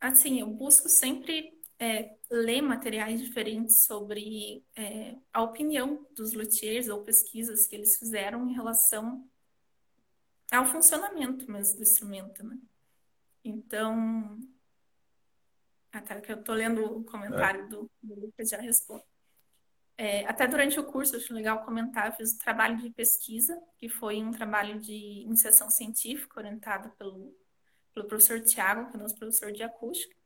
Assim, 0.00 0.40
eu 0.40 0.46
busco 0.46 0.88
sempre 0.88 1.53
é, 1.78 2.16
ler 2.30 2.62
materiais 2.62 3.20
diferentes 3.20 3.80
sobre 3.84 4.64
é, 4.76 5.16
a 5.32 5.42
opinião 5.42 6.06
dos 6.14 6.32
luthiers 6.32 6.88
ou 6.88 7.02
pesquisas 7.02 7.66
que 7.66 7.74
eles 7.74 7.98
fizeram 7.98 8.48
em 8.48 8.54
relação 8.54 9.28
ao 10.52 10.66
funcionamento 10.66 11.50
mesmo 11.50 11.76
do 11.76 11.82
instrumento, 11.82 12.44
né? 12.44 12.58
Então, 13.44 14.38
até 15.92 16.20
que 16.20 16.32
eu 16.32 16.42
tô 16.42 16.52
lendo 16.54 16.98
o 16.98 17.00
É. 17.00 17.04
comentário 17.10 17.68
do, 17.68 17.90
do 18.02 18.20
Lucas, 18.20 18.48
já 18.48 18.58
respondo. 18.58 19.02
É, 19.96 20.24
até 20.26 20.46
durante 20.48 20.78
o 20.80 20.84
curso, 20.84 21.16
acho 21.16 21.32
legal 21.32 21.64
comentar, 21.64 22.06
eu 22.08 22.12
fiz 22.12 22.34
um 22.34 22.38
trabalho 22.38 22.76
de 22.78 22.90
pesquisa, 22.90 23.60
que 23.78 23.88
foi 23.88 24.22
um 24.22 24.32
trabalho 24.32 24.80
de 24.80 25.22
iniciação 25.22 25.70
científica 25.70 26.40
orientado 26.40 26.90
pelo, 26.96 27.32
pelo 27.92 28.06
professor 28.08 28.40
Tiago, 28.40 28.90
que 28.90 28.96
é 28.96 29.00
nosso 29.00 29.14
professor 29.14 29.52
de 29.52 29.62
acústica. 29.62 30.16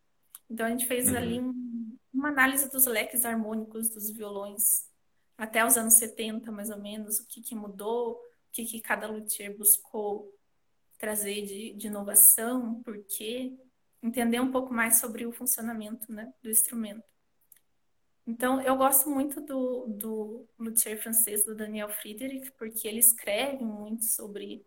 Então, 0.50 0.66
a 0.66 0.70
gente 0.70 0.86
fez 0.86 1.14
ali 1.14 1.38
Uhum. 1.40 1.50
um- 1.50 1.98
uma 2.12 2.28
análise 2.28 2.70
dos 2.70 2.86
leques 2.86 3.24
harmônicos 3.24 3.90
dos 3.90 4.10
violões 4.10 4.88
até 5.36 5.64
os 5.64 5.76
anos 5.76 5.98
70, 5.98 6.50
mais 6.50 6.70
ou 6.70 6.78
menos, 6.78 7.20
o 7.20 7.26
que 7.26 7.40
que 7.42 7.54
mudou, 7.54 8.12
o 8.14 8.20
que 8.52 8.64
que 8.64 8.80
cada 8.80 9.06
luthier 9.06 9.56
buscou 9.56 10.34
trazer 10.98 11.42
de, 11.46 11.72
de 11.74 11.86
inovação, 11.86 12.82
por 12.82 12.98
quê, 13.04 13.56
entender 14.02 14.40
um 14.40 14.50
pouco 14.50 14.72
mais 14.74 14.98
sobre 14.98 15.26
o 15.26 15.32
funcionamento, 15.32 16.10
né, 16.12 16.32
do 16.42 16.50
instrumento. 16.50 17.04
Então, 18.26 18.60
eu 18.60 18.76
gosto 18.76 19.08
muito 19.08 19.40
do, 19.40 19.86
do 19.86 20.46
luthier 20.58 21.00
francês, 21.02 21.44
do 21.44 21.54
Daniel 21.54 21.88
Friedrich, 21.88 22.50
porque 22.58 22.86
ele 22.86 22.98
escreve 22.98 23.64
muito 23.64 24.04
sobre 24.04 24.64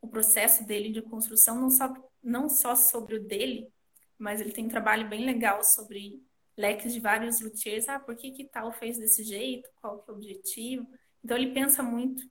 o 0.00 0.08
processo 0.08 0.64
dele 0.66 0.90
de 0.90 1.02
construção, 1.02 1.60
não 1.60 1.70
só, 1.70 1.92
não 2.22 2.48
só 2.48 2.76
sobre 2.76 3.16
o 3.16 3.22
dele, 3.24 3.72
mas 4.20 4.40
ele 4.40 4.52
tem 4.52 4.66
um 4.66 4.68
trabalho 4.68 5.08
bem 5.08 5.24
legal 5.24 5.64
sobre 5.64 6.22
leques 6.56 6.92
de 6.92 7.00
vários 7.00 7.40
luthiers. 7.40 7.88
Ah, 7.88 7.98
por 7.98 8.14
que 8.14 8.30
que 8.30 8.44
tal 8.44 8.70
fez 8.70 8.98
desse 8.98 9.24
jeito? 9.24 9.68
Qual 9.76 10.02
que 10.02 10.10
é 10.10 10.12
o 10.12 10.16
objetivo? 10.16 10.86
Então, 11.24 11.36
ele 11.36 11.52
pensa 11.52 11.82
muito 11.82 12.22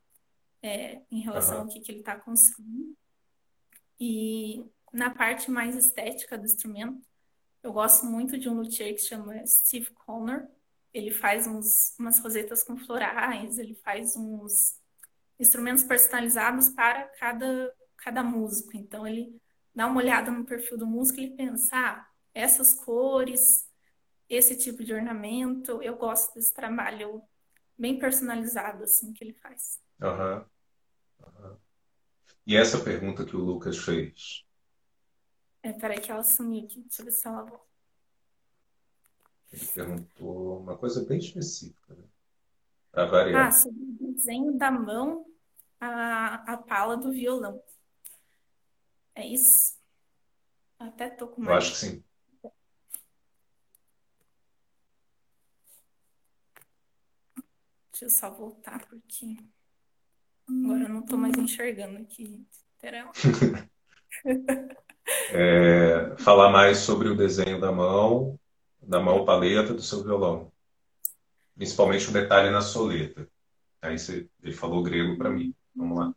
é, 0.62 1.02
em 1.12 1.20
relação 1.22 1.56
Aham. 1.56 1.64
ao 1.64 1.68
que, 1.68 1.80
que 1.80 1.92
ele 1.92 2.00
está 2.00 2.16
construindo. 2.16 2.96
E 4.00 4.64
na 4.94 5.10
parte 5.10 5.50
mais 5.50 5.76
estética 5.76 6.38
do 6.38 6.46
instrumento, 6.46 7.02
eu 7.64 7.74
gosto 7.74 8.06
muito 8.06 8.38
de 8.38 8.48
um 8.48 8.54
luthier 8.54 8.94
que 8.94 9.02
chama 9.02 9.46
Steve 9.46 9.92
Connor. 9.92 10.48
Ele 10.94 11.12
faz 11.12 11.48
uns, 11.48 11.96
umas 12.00 12.20
rosetas 12.20 12.64
com 12.64 12.78
florais, 12.78 13.58
ele 13.58 13.76
faz 13.76 14.16
uns 14.16 14.80
instrumentos 15.40 15.84
personalizados 15.84 16.70
para 16.70 17.08
cada, 17.20 17.74
cada 17.98 18.24
músico. 18.24 18.78
Então, 18.78 19.08
ele 19.08 19.40
dá 19.80 19.88
uma 19.88 20.02
olhada 20.02 20.30
no 20.30 20.46
perfil 20.46 20.78
do 20.78 20.86
músico 20.86 21.20
e 21.22 21.24
ele 21.24 21.36
pensa, 21.38 21.70
ah, 21.74 22.08
essas 22.34 22.74
cores, 22.74 23.66
esse 24.30 24.58
tipo 24.58 24.84
de 24.84 24.94
ornamento, 24.94 25.82
eu 25.82 25.96
gosto 25.98 26.34
desse 26.36 26.54
trabalho 26.54 27.22
bem 27.78 27.98
personalizado, 27.98 28.84
assim, 28.84 29.14
que 29.14 29.24
ele 29.24 29.34
faz. 29.34 29.80
Aham. 30.02 30.46
Aham. 31.24 31.58
E 32.46 32.58
essa 32.58 32.84
pergunta 32.84 33.26
que 33.26 33.36
o 33.36 33.40
Lucas 33.40 33.78
fez, 33.78 34.46
É, 35.64 35.72
peraí 35.74 36.00
que 36.02 36.12
ela 36.12 36.24
sumiu 36.24 36.66
aqui, 36.66 36.82
deixa 36.82 37.02
eu 37.02 37.06
ver 37.06 37.12
se 37.12 37.28
ela 37.28 37.44
volta. 37.44 37.70
ele 39.52 39.66
perguntou 39.68 40.60
uma 40.60 40.78
coisa 40.78 41.04
bem 41.06 41.20
específica, 41.20 41.94
né? 41.94 42.04
Para 42.92 43.06
Ah, 43.06 43.08
variar. 43.12 43.52
sobre 43.52 43.80
o 44.00 44.14
desenho 44.14 44.58
da 44.58 44.72
mão, 44.72 45.26
a, 45.80 46.54
a 46.54 46.58
pala 46.58 46.98
do 46.98 47.12
violão. 47.12 47.62
É 49.20 49.28
isso? 49.28 49.78
Até 50.80 51.10
tô 51.10 51.28
com 51.28 51.42
Eu 51.42 51.50
uma 51.50 51.58
acho 51.58 51.72
que 51.72 51.78
sim. 51.78 52.04
Deixa 57.92 58.06
eu 58.06 58.10
só 58.10 58.32
voltar, 58.32 58.80
porque 58.88 59.36
agora 60.48 60.84
eu 60.84 60.90
não 60.90 61.02
tô 61.02 61.18
mais 61.18 61.38
enxergando 61.38 61.98
aqui. 61.98 62.48
Pera. 62.80 63.12
É, 65.32 66.16
falar 66.18 66.52
mais 66.52 66.78
sobre 66.78 67.10
o 67.10 67.16
desenho 67.16 67.60
da 67.60 67.72
mão, 67.72 68.40
da 68.80 69.00
mão 69.00 69.26
paleta 69.26 69.74
do 69.74 69.82
seu 69.82 70.04
violão. 70.04 70.52
Principalmente 71.56 72.10
o 72.10 72.14
detalhe 72.14 72.52
na 72.52 72.62
soleta. 72.62 73.28
Aí 73.82 73.98
você, 73.98 74.30
ele 74.42 74.54
falou 74.54 74.84
grego 74.84 75.18
para 75.18 75.32
mim. 75.32 75.54
Vamos 75.76 75.98
lá. 75.98 76.16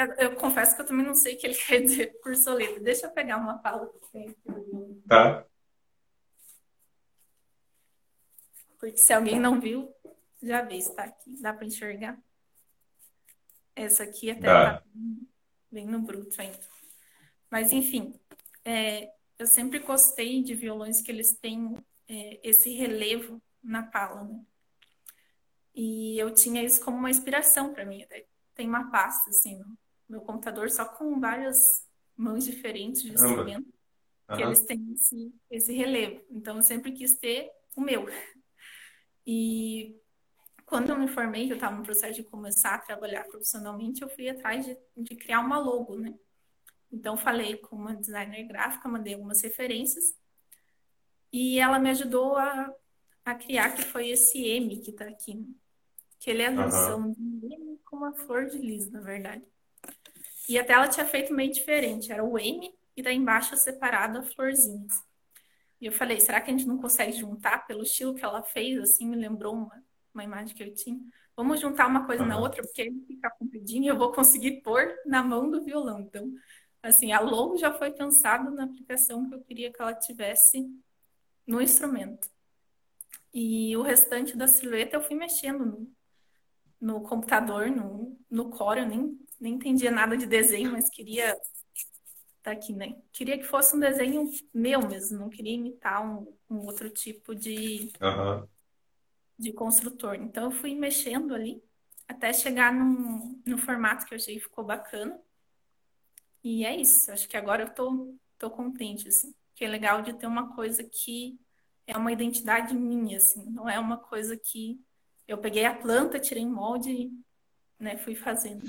Eu, 0.00 0.30
eu 0.30 0.36
confesso 0.36 0.74
que 0.74 0.80
eu 0.80 0.86
também 0.86 1.04
não 1.04 1.14
sei 1.14 1.34
o 1.34 1.38
que 1.38 1.46
ele 1.46 1.54
quer 1.54 1.82
dizer 1.82 2.18
por 2.22 2.34
soleta. 2.34 2.80
Deixa 2.80 3.06
eu 3.06 3.10
pegar 3.10 3.36
uma 3.36 3.58
pala 3.58 3.86
que 3.86 4.10
tem 4.10 4.28
aqui. 4.30 5.02
Tá? 5.06 5.44
Porque 8.78 8.96
se 8.96 9.12
alguém 9.12 9.38
não 9.38 9.60
viu, 9.60 9.94
já 10.42 10.62
vê, 10.62 10.76
está 10.76 11.04
aqui. 11.04 11.36
Dá 11.42 11.52
para 11.52 11.66
enxergar? 11.66 12.18
Essa 13.76 14.04
aqui 14.04 14.30
até 14.30 14.40
Dá. 14.40 14.78
tá 14.78 14.84
bem 15.70 15.86
no 15.86 16.00
bruto 16.00 16.40
ainda. 16.40 16.58
Mas 17.50 17.70
enfim, 17.70 18.18
é, 18.64 19.12
eu 19.38 19.46
sempre 19.46 19.80
gostei 19.80 20.42
de 20.42 20.54
violões 20.54 21.02
que 21.02 21.12
eles 21.12 21.36
têm 21.36 21.76
é, 22.08 22.40
esse 22.42 22.70
relevo 22.70 23.40
na 23.62 23.82
pala, 23.82 24.24
né? 24.24 24.40
E 25.74 26.18
eu 26.18 26.32
tinha 26.32 26.62
isso 26.62 26.82
como 26.82 26.96
uma 26.96 27.10
inspiração 27.10 27.72
para 27.72 27.84
mim. 27.84 28.06
Tem 28.54 28.66
uma 28.66 28.90
pasta 28.90 29.30
assim 29.30 29.58
no 29.58 29.78
meu 30.10 30.20
computador 30.20 30.70
só 30.70 30.84
com 30.84 31.20
várias 31.20 31.86
mãos 32.16 32.44
diferentes 32.44 33.02
de 33.02 33.12
instrumento 33.12 33.72
que 34.26 34.42
Aham. 34.42 34.46
eles 34.46 34.60
têm 34.60 34.92
esse, 34.92 35.34
esse 35.50 35.72
relevo. 35.72 36.24
Então 36.30 36.56
eu 36.56 36.62
sempre 36.62 36.92
quis 36.92 37.18
ter 37.18 37.50
o 37.76 37.80
meu. 37.80 38.06
E 39.26 39.96
quando 40.66 40.90
eu 40.90 40.98
me 40.98 41.08
formei, 41.08 41.50
eu 41.50 41.54
estava 41.54 41.76
no 41.76 41.82
processo 41.82 42.14
de 42.14 42.24
começar 42.24 42.74
a 42.74 42.78
trabalhar 42.78 43.24
profissionalmente, 43.24 44.02
eu 44.02 44.08
fui 44.08 44.28
atrás 44.28 44.64
de, 44.64 44.76
de 44.96 45.16
criar 45.16 45.40
uma 45.40 45.58
logo, 45.58 45.96
né? 45.96 46.14
Então, 46.92 47.16
falei 47.16 47.56
com 47.56 47.76
uma 47.76 47.94
designer 47.94 48.44
gráfica, 48.44 48.88
mandei 48.88 49.14
algumas 49.14 49.40
referências, 49.42 50.16
e 51.32 51.58
ela 51.58 51.78
me 51.78 51.90
ajudou 51.90 52.36
a, 52.36 52.74
a 53.24 53.34
criar, 53.34 53.74
que 53.74 53.82
foi 53.82 54.10
esse 54.10 54.44
M 54.44 54.80
que 54.80 54.90
está 54.90 55.06
aqui, 55.06 55.46
que 56.18 56.30
ele 56.30 56.42
é 56.42 56.48
a 56.48 56.54
junção 56.54 57.00
uhum. 57.00 57.12
de 57.12 57.54
M 57.54 57.80
com 57.84 57.96
uma 57.96 58.12
flor 58.12 58.46
de 58.46 58.58
lis, 58.58 58.90
na 58.90 59.00
verdade. 59.00 59.44
E 60.50 60.58
até 60.58 60.72
ela 60.72 60.88
tinha 60.88 61.06
feito 61.06 61.32
meio 61.32 61.52
diferente, 61.52 62.10
era 62.10 62.24
o 62.24 62.36
M 62.36 62.74
e 62.96 63.02
daí 63.04 63.14
embaixo 63.14 63.56
separado 63.56 64.18
a 64.18 64.22
florzinhas. 64.22 65.00
E 65.80 65.86
eu 65.86 65.92
falei, 65.92 66.18
será 66.18 66.40
que 66.40 66.50
a 66.50 66.52
gente 66.52 66.66
não 66.66 66.76
consegue 66.76 67.12
juntar 67.12 67.68
pelo 67.68 67.84
estilo 67.84 68.16
que 68.16 68.24
ela 68.24 68.42
fez? 68.42 68.76
Assim, 68.80 69.06
me 69.06 69.14
lembrou 69.14 69.54
uma, 69.54 69.84
uma 70.12 70.24
imagem 70.24 70.56
que 70.56 70.64
eu 70.64 70.74
tinha. 70.74 70.98
Vamos 71.36 71.60
juntar 71.60 71.86
uma 71.86 72.04
coisa 72.04 72.24
uhum. 72.24 72.28
na 72.28 72.36
outra, 72.36 72.64
porque 72.64 72.82
ele 72.82 73.00
fica 73.06 73.30
compridinho 73.30 73.84
e 73.84 73.86
eu 73.86 73.96
vou 73.96 74.10
conseguir 74.10 74.60
pôr 74.60 74.92
na 75.06 75.22
mão 75.22 75.48
do 75.48 75.62
violão. 75.62 76.00
Então, 76.00 76.34
assim, 76.82 77.12
a 77.12 77.20
logo 77.20 77.56
já 77.56 77.72
foi 77.72 77.92
pensado 77.92 78.50
na 78.50 78.64
aplicação 78.64 79.28
que 79.28 79.36
eu 79.36 79.40
queria 79.42 79.72
que 79.72 79.80
ela 79.80 79.94
tivesse 79.94 80.68
no 81.46 81.62
instrumento. 81.62 82.28
E 83.32 83.76
o 83.76 83.82
restante 83.82 84.36
da 84.36 84.48
silhueta 84.48 84.96
eu 84.96 85.02
fui 85.02 85.14
mexendo 85.14 85.64
no, 85.64 85.92
no 86.80 87.00
computador, 87.02 87.70
no, 87.70 88.18
no 88.28 88.50
Core, 88.50 88.80
eu 88.80 88.88
nem, 88.88 89.16
nem 89.40 89.54
entendia 89.54 89.90
nada 89.90 90.16
de 90.16 90.26
desenho, 90.26 90.72
mas 90.72 90.90
queria 90.90 91.36
tá 92.42 92.52
aqui, 92.52 92.72
né? 92.72 92.96
Queria 93.12 93.38
que 93.38 93.44
fosse 93.44 93.76
um 93.76 93.80
desenho 93.80 94.30
meu 94.52 94.86
mesmo, 94.86 95.18
não 95.18 95.28
queria 95.28 95.54
imitar 95.54 96.04
um, 96.04 96.26
um 96.48 96.64
outro 96.64 96.88
tipo 96.88 97.34
de, 97.34 97.92
uhum. 98.00 98.46
de 99.38 99.52
construtor. 99.52 100.14
Então 100.14 100.44
eu 100.44 100.50
fui 100.50 100.74
mexendo 100.74 101.34
ali 101.34 101.62
até 102.08 102.32
chegar 102.32 102.72
num, 102.72 103.40
no 103.46 103.58
formato 103.58 104.06
que 104.06 104.14
eu 104.14 104.16
achei 104.16 104.34
que 104.34 104.40
ficou 104.40 104.64
bacana. 104.64 105.20
E 106.42 106.64
é 106.64 106.74
isso, 106.74 107.12
acho 107.12 107.28
que 107.28 107.36
agora 107.36 107.64
eu 107.64 107.74
tô, 107.74 108.16
tô 108.38 108.50
contente, 108.50 109.08
assim. 109.08 109.34
Que 109.54 109.64
é 109.64 109.68
legal 109.68 110.00
de 110.00 110.14
ter 110.14 110.26
uma 110.26 110.54
coisa 110.54 110.82
que 110.82 111.38
é 111.86 111.96
uma 111.96 112.12
identidade 112.12 112.74
minha, 112.74 113.18
assim, 113.18 113.44
não 113.50 113.68
é 113.68 113.78
uma 113.78 113.98
coisa 113.98 114.36
que 114.36 114.80
eu 115.28 115.38
peguei 115.38 115.64
a 115.64 115.74
planta, 115.74 116.18
tirei 116.18 116.46
molde 116.46 116.90
e 116.90 117.12
né, 117.78 117.96
fui 117.98 118.14
fazendo. 118.14 118.64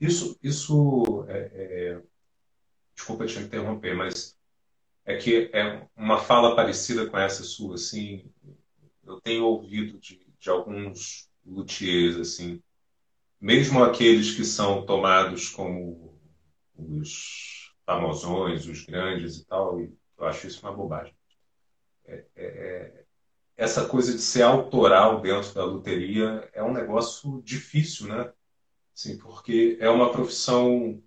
Isso, 0.00 0.38
isso 0.42 1.24
é, 1.28 1.38
é 1.38 2.02
desculpa 2.94 3.26
te 3.26 3.38
interromper, 3.38 3.94
mas 3.94 4.38
é 5.04 5.16
que 5.16 5.50
é 5.52 5.86
uma 5.96 6.18
fala 6.18 6.56
parecida 6.56 7.08
com 7.08 7.18
essa 7.18 7.42
sua, 7.42 7.74
assim, 7.74 8.30
eu 9.04 9.20
tenho 9.20 9.44
ouvido 9.44 9.98
de, 9.98 10.24
de 10.38 10.50
alguns 10.50 11.28
luthiers, 11.44 12.16
assim, 12.16 12.62
mesmo 13.40 13.82
aqueles 13.82 14.34
que 14.34 14.44
são 14.44 14.86
tomados 14.86 15.50
como 15.50 16.18
os 16.76 17.72
famosões, 17.84 18.66
os 18.66 18.84
grandes 18.84 19.36
e 19.36 19.46
tal, 19.46 19.80
e 19.80 19.92
eu 20.16 20.26
acho 20.26 20.46
isso 20.46 20.62
uma 20.62 20.72
bobagem. 20.72 21.14
É, 22.06 22.24
é, 22.34 22.44
é, 22.46 23.04
essa 23.56 23.86
coisa 23.86 24.12
de 24.12 24.20
ser 24.20 24.42
autoral 24.42 25.20
dentro 25.20 25.52
da 25.54 25.64
luteria 25.64 26.48
é 26.52 26.62
um 26.62 26.72
negócio 26.72 27.42
difícil, 27.42 28.08
né? 28.08 28.32
Assim, 28.94 29.18
porque 29.18 29.76
é 29.80 29.88
uma 29.88 30.12
profissão 30.12 31.02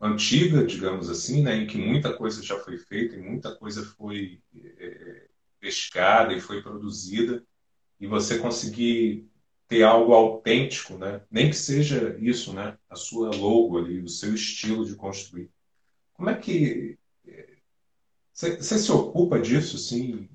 antiga, 0.00 0.64
digamos 0.64 1.08
assim, 1.08 1.42
né, 1.42 1.56
em 1.56 1.66
que 1.66 1.78
muita 1.78 2.16
coisa 2.16 2.42
já 2.42 2.58
foi 2.58 2.76
feita 2.78 3.16
e 3.16 3.20
muita 3.20 3.54
coisa 3.54 3.84
foi 3.84 4.42
é, 4.54 5.28
pescada 5.60 6.34
e 6.34 6.40
foi 6.40 6.62
produzida, 6.62 7.44
e 7.98 8.06
você 8.06 8.38
conseguir 8.38 9.26
ter 9.68 9.82
algo 9.82 10.12
autêntico, 10.12 10.98
né, 10.98 11.22
nem 11.30 11.48
que 11.48 11.56
seja 11.56 12.16
isso, 12.20 12.52
né, 12.52 12.76
a 12.90 12.96
sua 12.96 13.30
logo 13.34 13.78
ali, 13.78 14.00
o 14.00 14.08
seu 14.08 14.34
estilo 14.34 14.84
de 14.84 14.94
construir. 14.94 15.50
Como 16.12 16.28
é 16.28 16.34
que 16.34 16.98
você 18.32 18.78
se 18.78 18.92
ocupa 18.92 19.40
disso, 19.40 19.76
assim, 19.76 20.28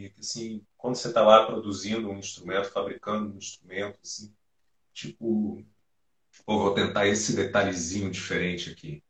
Monique, 0.00 0.20
assim, 0.20 0.64
quando 0.76 0.96
você 0.96 1.08
está 1.08 1.22
lá 1.22 1.46
produzindo 1.46 2.08
um 2.08 2.18
instrumento, 2.18 2.70
fabricando 2.70 3.32
um 3.32 3.36
instrumento, 3.36 3.98
assim, 4.02 4.32
tipo, 4.92 5.64
ou 6.46 6.58
vou 6.58 6.74
tentar 6.74 7.06
esse 7.06 7.34
detalhezinho 7.34 8.10
diferente 8.10 8.70
aqui. 8.70 9.02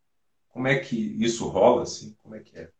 Como 0.49 0.67
é 0.67 0.79
que 0.79 0.97
isso 0.97 1.49
rola, 1.49 1.83
assim? 1.83 2.15
Como 2.23 2.35
é 2.35 2.41
que 2.41 2.57
é? 2.59 2.71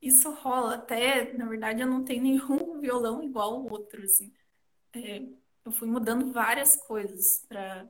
Isso 0.00 0.30
rola 0.30 0.74
até, 0.74 1.32
na 1.34 1.48
verdade, 1.48 1.80
eu 1.80 1.86
não 1.86 2.04
tenho 2.04 2.22
nenhum 2.22 2.78
violão 2.80 3.22
igual 3.22 3.54
ao 3.54 3.70
outro, 3.70 4.02
assim. 4.02 4.32
É, 4.92 5.22
eu 5.64 5.72
fui 5.72 5.88
mudando 5.88 6.32
várias 6.32 6.76
coisas 6.76 7.44
para, 7.48 7.88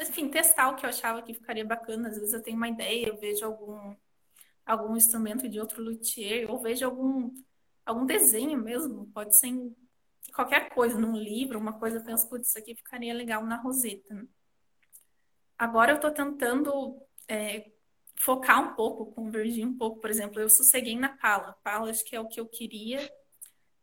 enfim, 0.00 0.28
testar 0.28 0.70
o 0.70 0.76
que 0.76 0.86
eu 0.86 0.90
achava 0.90 1.22
que 1.22 1.34
ficaria 1.34 1.64
bacana. 1.64 2.08
Às 2.08 2.16
vezes 2.16 2.32
eu 2.32 2.42
tenho 2.42 2.56
uma 2.56 2.68
ideia, 2.68 3.08
eu 3.08 3.16
vejo 3.16 3.44
algum 3.44 3.94
algum 4.64 4.96
instrumento 4.96 5.48
de 5.48 5.58
outro 5.58 5.82
luthier, 5.82 6.48
ou 6.48 6.60
vejo 6.60 6.84
algum 6.84 7.34
algum 7.84 8.06
desenho 8.06 8.56
mesmo, 8.56 9.06
pode 9.12 9.36
ser 9.36 9.48
qualquer 10.34 10.70
coisa, 10.70 10.98
num 10.98 11.16
livro, 11.16 11.58
uma 11.58 11.78
coisa, 11.78 11.98
eu 11.98 12.04
penso, 12.04 12.28
putz, 12.28 12.48
isso 12.48 12.58
aqui 12.58 12.74
ficaria 12.74 13.14
legal 13.14 13.44
na 13.44 13.56
roseta. 13.56 14.26
Agora 15.58 15.92
eu 15.92 15.96
estou 15.96 16.10
tentando 16.10 16.96
é, 17.28 17.70
focar 18.16 18.60
um 18.60 18.74
pouco, 18.74 19.12
convergir 19.12 19.66
um 19.66 19.76
pouco. 19.76 20.00
Por 20.00 20.10
exemplo, 20.10 20.40
eu 20.40 20.48
sosseguei 20.48 20.96
na 20.96 21.10
pala. 21.10 21.56
Pala 21.62 21.90
acho 21.90 22.04
que 22.04 22.16
é 22.16 22.20
o 22.20 22.28
que 22.28 22.40
eu 22.40 22.46
queria. 22.46 23.00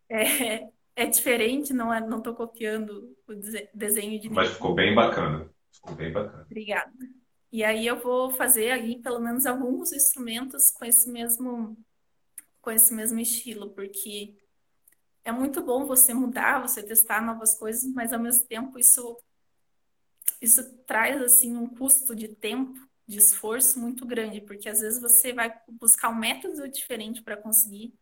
É, 0.10 0.70
é 0.96 1.06
diferente, 1.06 1.74
não 1.74 1.94
é, 1.94 2.00
não 2.00 2.20
estou 2.20 2.34
copiando 2.34 3.14
o 3.28 3.34
desenho 3.74 4.18
de 4.22 4.30
Mas 4.30 4.54
ficou 4.54 4.74
bem 4.74 4.96
bacana. 4.96 5.50
Ficou 5.70 5.94
bem 5.94 6.14
bacana. 6.14 6.44
Obrigada. 6.44 6.94
E 7.52 7.62
aí 7.62 7.86
eu 7.86 8.00
vou 8.00 8.32
fazer 8.32 8.72
aí 8.72 9.02
pelo 9.02 9.20
menos 9.20 9.46
alguns 9.46 9.92
instrumentos 9.92 10.72
com 10.72 10.86
esse 10.86 11.12
mesmo 11.12 11.78
com 12.62 12.72
esse 12.72 12.94
mesmo 12.94 13.20
estilo, 13.20 13.70
porque 13.72 14.34
é 15.28 15.32
muito 15.32 15.62
bom 15.62 15.86
você 15.86 16.14
mudar, 16.14 16.62
você 16.62 16.82
testar 16.82 17.22
novas 17.22 17.54
coisas, 17.54 17.84
mas 17.94 18.14
ao 18.14 18.20
mesmo 18.20 18.48
tempo 18.48 18.80
isso 18.80 19.20
isso 20.40 20.64
traz 20.86 21.22
assim 21.22 21.54
um 21.58 21.68
custo 21.68 22.16
de 22.16 22.30
tempo, 22.30 22.80
de 23.06 23.18
esforço 23.18 23.78
muito 23.78 24.06
grande, 24.06 24.40
porque 24.40 24.70
às 24.70 24.80
vezes 24.80 25.02
você 25.02 25.34
vai 25.34 25.54
buscar 25.68 26.10
um 26.10 26.16
método 26.16 26.70
diferente 26.70 27.22
para 27.22 27.36
conseguir 27.36 27.94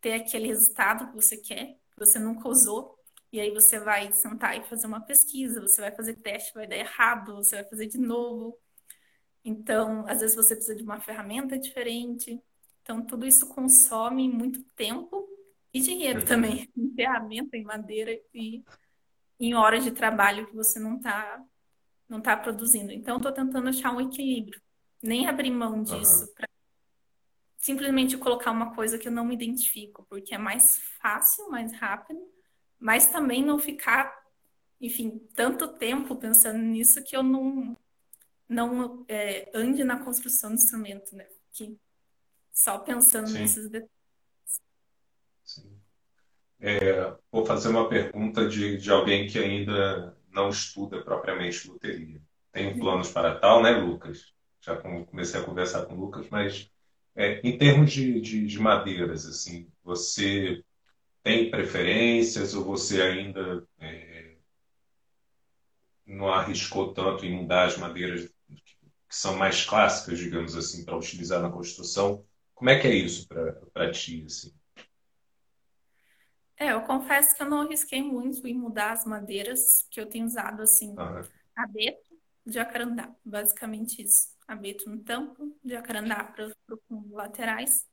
ter 0.00 0.14
aquele 0.14 0.48
resultado 0.48 1.08
que 1.08 1.14
você 1.14 1.36
quer, 1.36 1.78
que 1.92 1.98
você 1.98 2.18
nunca 2.18 2.48
usou, 2.48 2.98
e 3.30 3.38
aí 3.38 3.52
você 3.52 3.78
vai 3.78 4.10
sentar 4.10 4.58
e 4.58 4.64
fazer 4.64 4.88
uma 4.88 5.00
pesquisa, 5.00 5.60
você 5.60 5.80
vai 5.80 5.92
fazer 5.94 6.14
teste, 6.14 6.52
vai 6.52 6.66
dar 6.66 6.76
errado, 6.76 7.36
você 7.36 7.56
vai 7.56 7.64
fazer 7.64 7.86
de 7.86 7.98
novo. 7.98 8.58
Então, 9.44 10.04
às 10.08 10.20
vezes 10.20 10.34
você 10.34 10.56
precisa 10.56 10.74
de 10.74 10.82
uma 10.82 10.98
ferramenta 10.98 11.56
diferente. 11.56 12.42
Então, 12.82 13.04
tudo 13.04 13.24
isso 13.24 13.46
consome 13.46 14.28
muito 14.28 14.64
tempo 14.74 15.35
e 15.76 15.80
dinheiro 15.80 16.24
também, 16.24 16.68
em 16.76 16.94
ferramenta, 16.96 17.56
em 17.56 17.64
madeira 17.64 18.18
e 18.34 18.64
em 19.38 19.54
horas 19.54 19.84
de 19.84 19.90
trabalho 19.90 20.46
que 20.46 20.54
você 20.54 20.78
não 20.78 20.96
está 20.96 21.44
não 22.08 22.20
tá 22.20 22.36
produzindo. 22.36 22.92
Então, 22.92 23.16
estou 23.16 23.32
tentando 23.32 23.68
achar 23.68 23.92
um 23.92 24.00
equilíbrio. 24.00 24.62
Nem 25.02 25.26
abrir 25.26 25.50
mão 25.50 25.82
disso 25.82 26.22
uhum. 26.22 26.34
para 26.34 26.48
simplesmente 27.58 28.16
colocar 28.16 28.52
uma 28.52 28.74
coisa 28.76 28.96
que 28.96 29.08
eu 29.08 29.12
não 29.12 29.24
me 29.24 29.34
identifico, 29.34 30.06
porque 30.08 30.32
é 30.32 30.38
mais 30.38 30.78
fácil, 31.00 31.50
mais 31.50 31.72
rápido, 31.72 32.20
mas 32.78 33.06
também 33.06 33.44
não 33.44 33.58
ficar, 33.58 34.16
enfim, 34.80 35.18
tanto 35.34 35.76
tempo 35.76 36.14
pensando 36.14 36.58
nisso 36.58 37.02
que 37.02 37.16
eu 37.16 37.22
não 37.22 37.76
não 38.48 39.04
é, 39.08 39.50
ande 39.52 39.82
na 39.82 39.98
construção 40.04 40.50
do 40.50 40.54
instrumento, 40.54 41.16
né? 41.16 41.26
Que 41.50 41.76
só 42.52 42.78
pensando 42.78 43.26
Sim. 43.26 43.40
nesses 43.40 43.68
detalhes. 43.68 43.95
É, 46.60 47.14
vou 47.30 47.44
fazer 47.44 47.68
uma 47.68 47.88
pergunta 47.88 48.48
de, 48.48 48.78
de 48.78 48.90
alguém 48.90 49.26
que 49.26 49.38
ainda 49.38 50.16
não 50.30 50.48
estuda 50.48 51.02
propriamente 51.02 51.68
luteria. 51.68 52.20
Tem 52.52 52.78
planos 52.78 53.10
para 53.10 53.38
tal, 53.38 53.62
né, 53.62 53.72
Lucas? 53.72 54.32
Já 54.60 54.76
comecei 54.76 55.40
a 55.40 55.44
conversar 55.44 55.86
com 55.86 55.94
o 55.94 56.00
Lucas, 56.00 56.28
mas 56.30 56.70
é, 57.14 57.40
em 57.42 57.56
termos 57.58 57.92
de, 57.92 58.20
de, 58.20 58.46
de, 58.46 58.58
madeiras, 58.58 59.26
assim, 59.26 59.70
você 59.84 60.62
tem 61.22 61.50
preferências 61.50 62.54
ou 62.54 62.64
você 62.64 63.02
ainda 63.02 63.66
é, 63.78 64.36
não 66.06 66.28
arriscou 66.28 66.94
tanto 66.94 67.26
em 67.26 67.34
mudar 67.34 67.66
as 67.66 67.76
madeiras 67.76 68.24
que 69.08 69.16
são 69.16 69.36
mais 69.36 69.64
clássicas, 69.64 70.18
digamos 70.18 70.56
assim, 70.56 70.84
para 70.84 70.96
utilizar 70.96 71.40
na 71.42 71.50
construção? 71.50 72.24
Como 72.54 72.70
é 72.70 72.78
que 72.78 72.86
é 72.86 72.94
isso 72.94 73.28
para 73.72 73.90
ti, 73.90 74.24
assim? 74.26 74.55
É, 76.58 76.72
eu 76.72 76.82
confesso 76.82 77.36
que 77.36 77.42
eu 77.42 77.50
não 77.50 77.62
arrisquei 77.62 78.02
muito 78.02 78.46
em 78.46 78.54
mudar 78.54 78.92
as 78.92 79.04
madeiras 79.04 79.86
que 79.90 80.00
eu 80.00 80.08
tenho 80.08 80.24
usado, 80.24 80.62
assim, 80.62 80.90
uhum. 80.90 81.22
abeto, 81.54 82.18
jacarandá, 82.46 83.14
basicamente 83.24 84.02
isso. 84.02 84.34
Abeto 84.48 84.88
no 84.88 85.02
tampo, 85.02 85.54
jacarandá 85.64 86.24
para 86.24 86.46
os 86.46 86.54
laterais. 87.10 87.86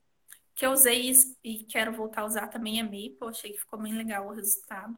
que 0.55 0.65
eu 0.65 0.71
usei 0.71 1.11
e 1.43 1.63
quero 1.65 1.91
voltar 1.93 2.21
a 2.21 2.25
usar 2.25 2.47
também 2.47 2.79
é 2.79 2.83
Maple. 2.83 3.29
Achei 3.29 3.51
que 3.51 3.59
ficou 3.59 3.81
bem 3.81 3.93
legal 3.93 4.27
o 4.27 4.33
resultado. 4.33 4.97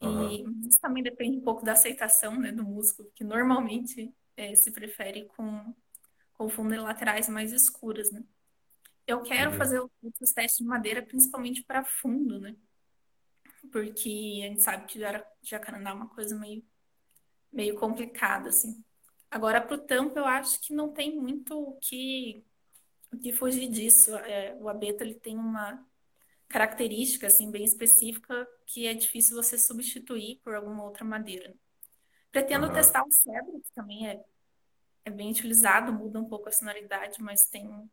Uhum. 0.00 0.30
E 0.30 0.68
isso 0.68 0.80
também 0.80 1.02
depende 1.02 1.38
um 1.38 1.42
pouco 1.42 1.64
da 1.64 1.72
aceitação 1.72 2.38
né, 2.38 2.52
do 2.52 2.62
músico, 2.62 3.10
que 3.14 3.24
normalmente 3.24 4.14
é, 4.36 4.54
se 4.54 4.70
prefere 4.70 5.24
com, 5.26 5.74
com 6.34 6.48
fundas 6.48 6.80
laterais 6.80 7.28
mais 7.28 7.52
escuras, 7.52 8.10
né? 8.12 8.22
Eu 9.06 9.22
quero 9.22 9.52
uhum. 9.52 9.56
fazer 9.56 9.80
os 9.80 10.32
testes 10.32 10.58
de 10.58 10.64
madeira 10.64 11.02
principalmente 11.02 11.62
para 11.62 11.84
fundo, 11.84 12.40
né? 12.40 12.56
Porque 13.70 14.40
a 14.42 14.48
gente 14.48 14.62
sabe 14.62 14.86
que 14.86 15.00
jacarandá 15.42 15.90
é 15.90 15.94
uma 15.94 16.08
coisa 16.08 16.36
meio, 16.36 16.64
meio 17.52 17.76
complicada, 17.76 18.48
assim. 18.48 18.84
Agora, 19.30 19.60
para 19.60 19.76
o 19.76 19.78
tampo, 19.78 20.18
eu 20.18 20.24
acho 20.24 20.60
que 20.60 20.72
não 20.72 20.92
tem 20.92 21.16
muito 21.16 21.58
o 21.58 21.78
que, 21.80 22.44
o 23.12 23.18
que 23.18 23.32
fugir 23.32 23.68
disso. 23.68 24.14
É, 24.16 24.56
o 24.60 24.68
abeto 24.68 25.02
ele 25.02 25.14
tem 25.14 25.36
uma 25.36 25.84
característica 26.48 27.26
assim 27.26 27.50
bem 27.50 27.64
específica 27.64 28.46
que 28.66 28.86
é 28.86 28.94
difícil 28.94 29.36
você 29.36 29.58
substituir 29.58 30.40
por 30.42 30.54
alguma 30.54 30.84
outra 30.84 31.04
madeira. 31.04 31.54
Pretendo 32.30 32.72
testar 32.72 33.04
o 33.04 33.10
cedro, 33.10 33.60
que 33.60 33.72
também 33.72 34.08
é, 34.08 34.22
é 35.04 35.10
bem 35.10 35.30
utilizado, 35.30 35.92
muda 35.92 36.20
um 36.20 36.28
pouco 36.28 36.48
a 36.48 36.52
sonoridade, 36.52 37.22
mas 37.22 37.48
tem, 37.48 37.90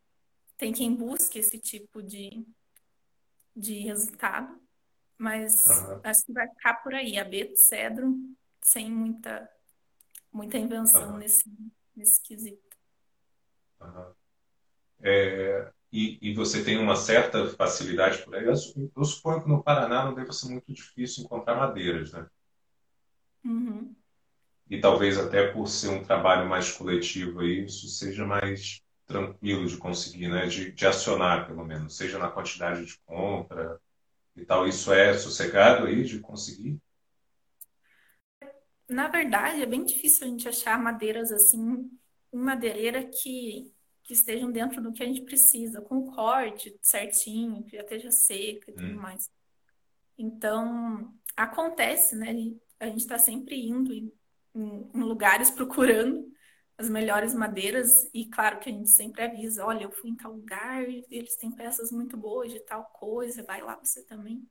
tem 0.64 0.72
quem 0.72 0.96
busque 0.96 1.40
esse 1.40 1.60
tipo 1.60 2.02
de, 2.02 2.48
de 3.54 3.80
resultado. 3.80 4.58
Mas 5.18 5.66
uhum. 5.66 6.00
acho 6.06 6.26
que 6.26 6.32
vai 6.32 6.48
ficar 6.48 6.76
por 6.76 6.96
aí, 6.96 7.20
abeto, 7.20 7.58
cedro, 7.58 8.16
sem 8.62 8.90
muita, 8.90 9.50
muita 10.32 10.58
invenção 10.58 11.12
uhum. 11.12 11.18
nesse, 11.18 11.52
nesse 11.94 12.22
quesito. 12.24 12.78
É, 15.02 15.70
e, 15.92 16.18
e, 16.22 16.34
você 16.34 16.64
tem 16.64 16.78
uma 16.78 16.96
certa 16.96 17.50
facilidade 17.50 18.24
por 18.24 18.34
aí. 18.34 18.46
Eu, 18.46 18.54
eu, 18.96 19.04
suponho 19.04 19.44
que 19.44 19.50
no 19.50 19.62
Paraná 19.62 20.06
não 20.06 20.14
deve 20.14 20.32
ser 20.32 20.48
muito 20.48 20.72
difícil 20.72 21.26
encontrar 21.26 21.58
madeiras, 21.58 22.14
né? 22.14 22.26
Uhum. 23.44 23.94
E 24.70 24.80
talvez 24.80 25.18
até 25.18 25.52
por 25.52 25.68
ser 25.68 25.90
um 25.90 26.06
trabalho 26.06 26.48
mais 26.48 26.72
coletivo 26.72 27.42
aí, 27.42 27.66
isso 27.66 27.90
seja 27.90 28.26
mais 28.26 28.83
tranquilo 29.06 29.68
de 29.68 29.78
conseguir, 29.78 30.30
né? 30.30 30.46
De, 30.48 30.72
de 30.72 30.88
acionar, 30.88 31.48
pelo 31.48 31.66
menos, 31.66 31.96
seja 31.96 32.18
na 32.18 32.30
quantidade 32.30 32.86
de 32.86 32.98
compra 33.00 33.80
e 34.36 34.46
tal. 34.46 34.68
Isso 34.68 34.92
é 34.94 35.14
sossegado 35.14 35.86
aí 35.88 36.04
de 36.04 36.20
conseguir? 36.20 36.80
Na 38.90 39.08
verdade, 39.08 39.62
é 39.62 39.66
bem 39.66 39.84
difícil 39.84 40.28
a 40.28 40.30
gente 40.30 40.48
achar 40.48 40.78
madeiras 40.78 41.32
assim, 41.32 41.90
madeireira 42.32 43.04
que 43.04 43.74
que 44.04 44.14
estejam 44.14 44.52
dentro 44.52 44.82
do 44.82 44.92
que 44.92 45.02
a 45.02 45.06
gente 45.06 45.22
precisa, 45.22 45.82
com 45.82 46.12
corte 46.12 46.78
certinho, 46.82 47.64
que 47.64 47.78
já 47.78 47.84
esteja 47.84 48.12
seca 48.12 48.70
e 48.70 48.74
tudo 48.74 48.88
hum. 48.88 49.02
mais. 49.02 49.32
Então, 50.18 51.14
acontece, 51.36 52.16
né? 52.16 52.28
A 52.80 52.88
gente 52.88 53.00
está 53.00 53.18
sempre 53.18 53.66
indo 53.66 53.94
em, 53.94 54.12
em, 54.54 55.02
lugares 55.02 55.50
procurando 55.52 56.32
as 56.84 56.90
melhores 56.90 57.34
madeiras 57.34 57.90
e 58.14 58.26
claro 58.26 58.60
que 58.60 58.70
a 58.70 58.74
gente 58.74 58.90
sempre 58.90 59.24
avisa, 59.24 59.66
olha, 59.66 59.84
eu 59.84 59.92
fui 59.92 60.10
em 60.10 60.16
tal 60.16 60.34
lugar, 60.34 60.84
eles 60.84 61.36
têm 61.36 61.52
peças 61.52 61.92
muito 61.92 62.16
boas 62.16 62.52
de 62.52 62.60
tal 62.60 62.86
coisa, 62.86 63.44
vai 63.44 63.62
lá 63.62 63.76
você 63.76 64.04
também. 64.04 64.48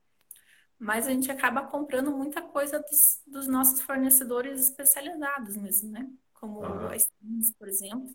Mas 0.78 1.06
a 1.06 1.10
gente 1.10 1.30
acaba 1.30 1.66
comprando 1.66 2.10
muita 2.10 2.42
coisa 2.42 2.80
dos, 2.80 3.22
dos 3.26 3.46
nossos 3.46 3.80
fornecedores 3.82 4.60
especializados 4.60 5.56
mesmo, 5.56 5.90
né? 5.92 6.10
Como 6.34 6.60
uhum. 6.60 6.88
a 6.88 6.98
Steams, 6.98 7.52
por 7.56 7.68
exemplo 7.68 8.12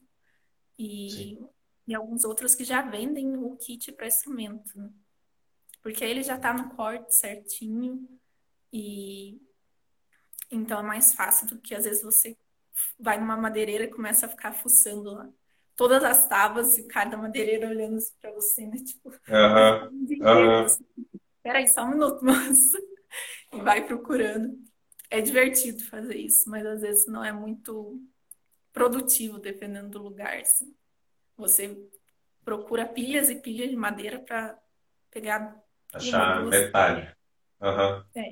e, 0.77 1.39
e 1.87 1.95
alguns 1.95 2.23
outros 2.23 2.53
que 2.53 2.63
já 2.63 2.81
vendem 2.81 3.35
o 3.37 3.55
kit 3.57 3.91
para 3.91 4.07
instrumento, 4.07 4.77
né? 4.77 4.91
Porque 5.81 6.03
ele 6.03 6.21
já 6.21 6.35
está 6.35 6.53
no 6.53 6.75
corte 6.75 7.15
certinho 7.15 8.07
e 8.71 9.41
então 10.51 10.79
é 10.79 10.83
mais 10.83 11.13
fácil 11.13 11.47
do 11.47 11.59
que 11.59 11.73
às 11.73 11.85
vezes 11.85 12.03
você 12.03 12.37
vai 12.99 13.19
numa 13.19 13.37
madeireira 13.37 13.85
e 13.85 13.91
começa 13.91 14.25
a 14.25 14.29
ficar 14.29 14.53
fuçando 14.53 15.11
lá 15.11 15.29
todas 15.77 16.03
as 16.03 16.27
tábuas 16.27 16.77
e 16.77 16.87
cada 16.87 17.15
madeireira 17.15 17.69
olhando 17.69 17.99
para 18.19 18.31
você, 18.31 18.65
né? 18.65 18.77
Tipo, 18.77 19.13
peraí, 21.43 21.67
só 21.67 21.83
um 21.83 21.91
minuto, 21.91 22.25
moço. 22.25 22.77
e 23.53 23.61
vai 23.61 23.85
procurando. 23.85 24.57
É 25.09 25.21
divertido 25.21 25.81
fazer 25.85 26.17
isso, 26.17 26.49
mas 26.49 26.65
às 26.65 26.81
vezes 26.81 27.07
não 27.07 27.23
é 27.23 27.31
muito 27.31 28.01
produtivo, 28.73 29.39
dependendo 29.39 29.91
do 29.91 30.01
lugar. 30.01 30.35
Assim. 30.37 30.75
Você 31.37 31.77
procura 32.43 32.85
pilhas 32.85 33.29
e 33.29 33.35
pilhas 33.35 33.69
de 33.69 33.75
madeira 33.75 34.19
para 34.19 34.59
pegar. 35.11 35.55
Achar 35.93 36.43
metade. 36.43 37.15
Uhum. 37.61 38.03
É. 38.15 38.31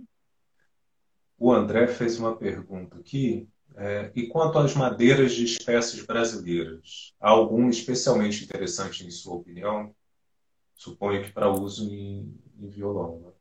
O 1.38 1.54
André 1.54 1.88
fez 1.88 2.20
uma 2.20 2.36
pergunta 2.36 3.00
aqui. 3.00 3.48
É, 3.78 4.11
e 4.15 4.28
quanto 4.28 4.57
às 4.57 4.73
madeiras 4.73 5.34
de 5.34 5.43
espécies 5.43 6.05
brasileiras, 6.05 7.13
há 7.19 7.30
algum 7.30 7.69
especialmente 7.69 8.43
interessante 8.43 9.05
em 9.05 9.11
sua 9.11 9.36
opinião? 9.36 9.93
Suponho 10.76 11.23
que 11.23 11.32
para 11.32 11.49
uso 11.49 11.89
em, 11.91 12.39
em 12.57 12.69
violão, 12.69 13.19
né? 13.19 13.32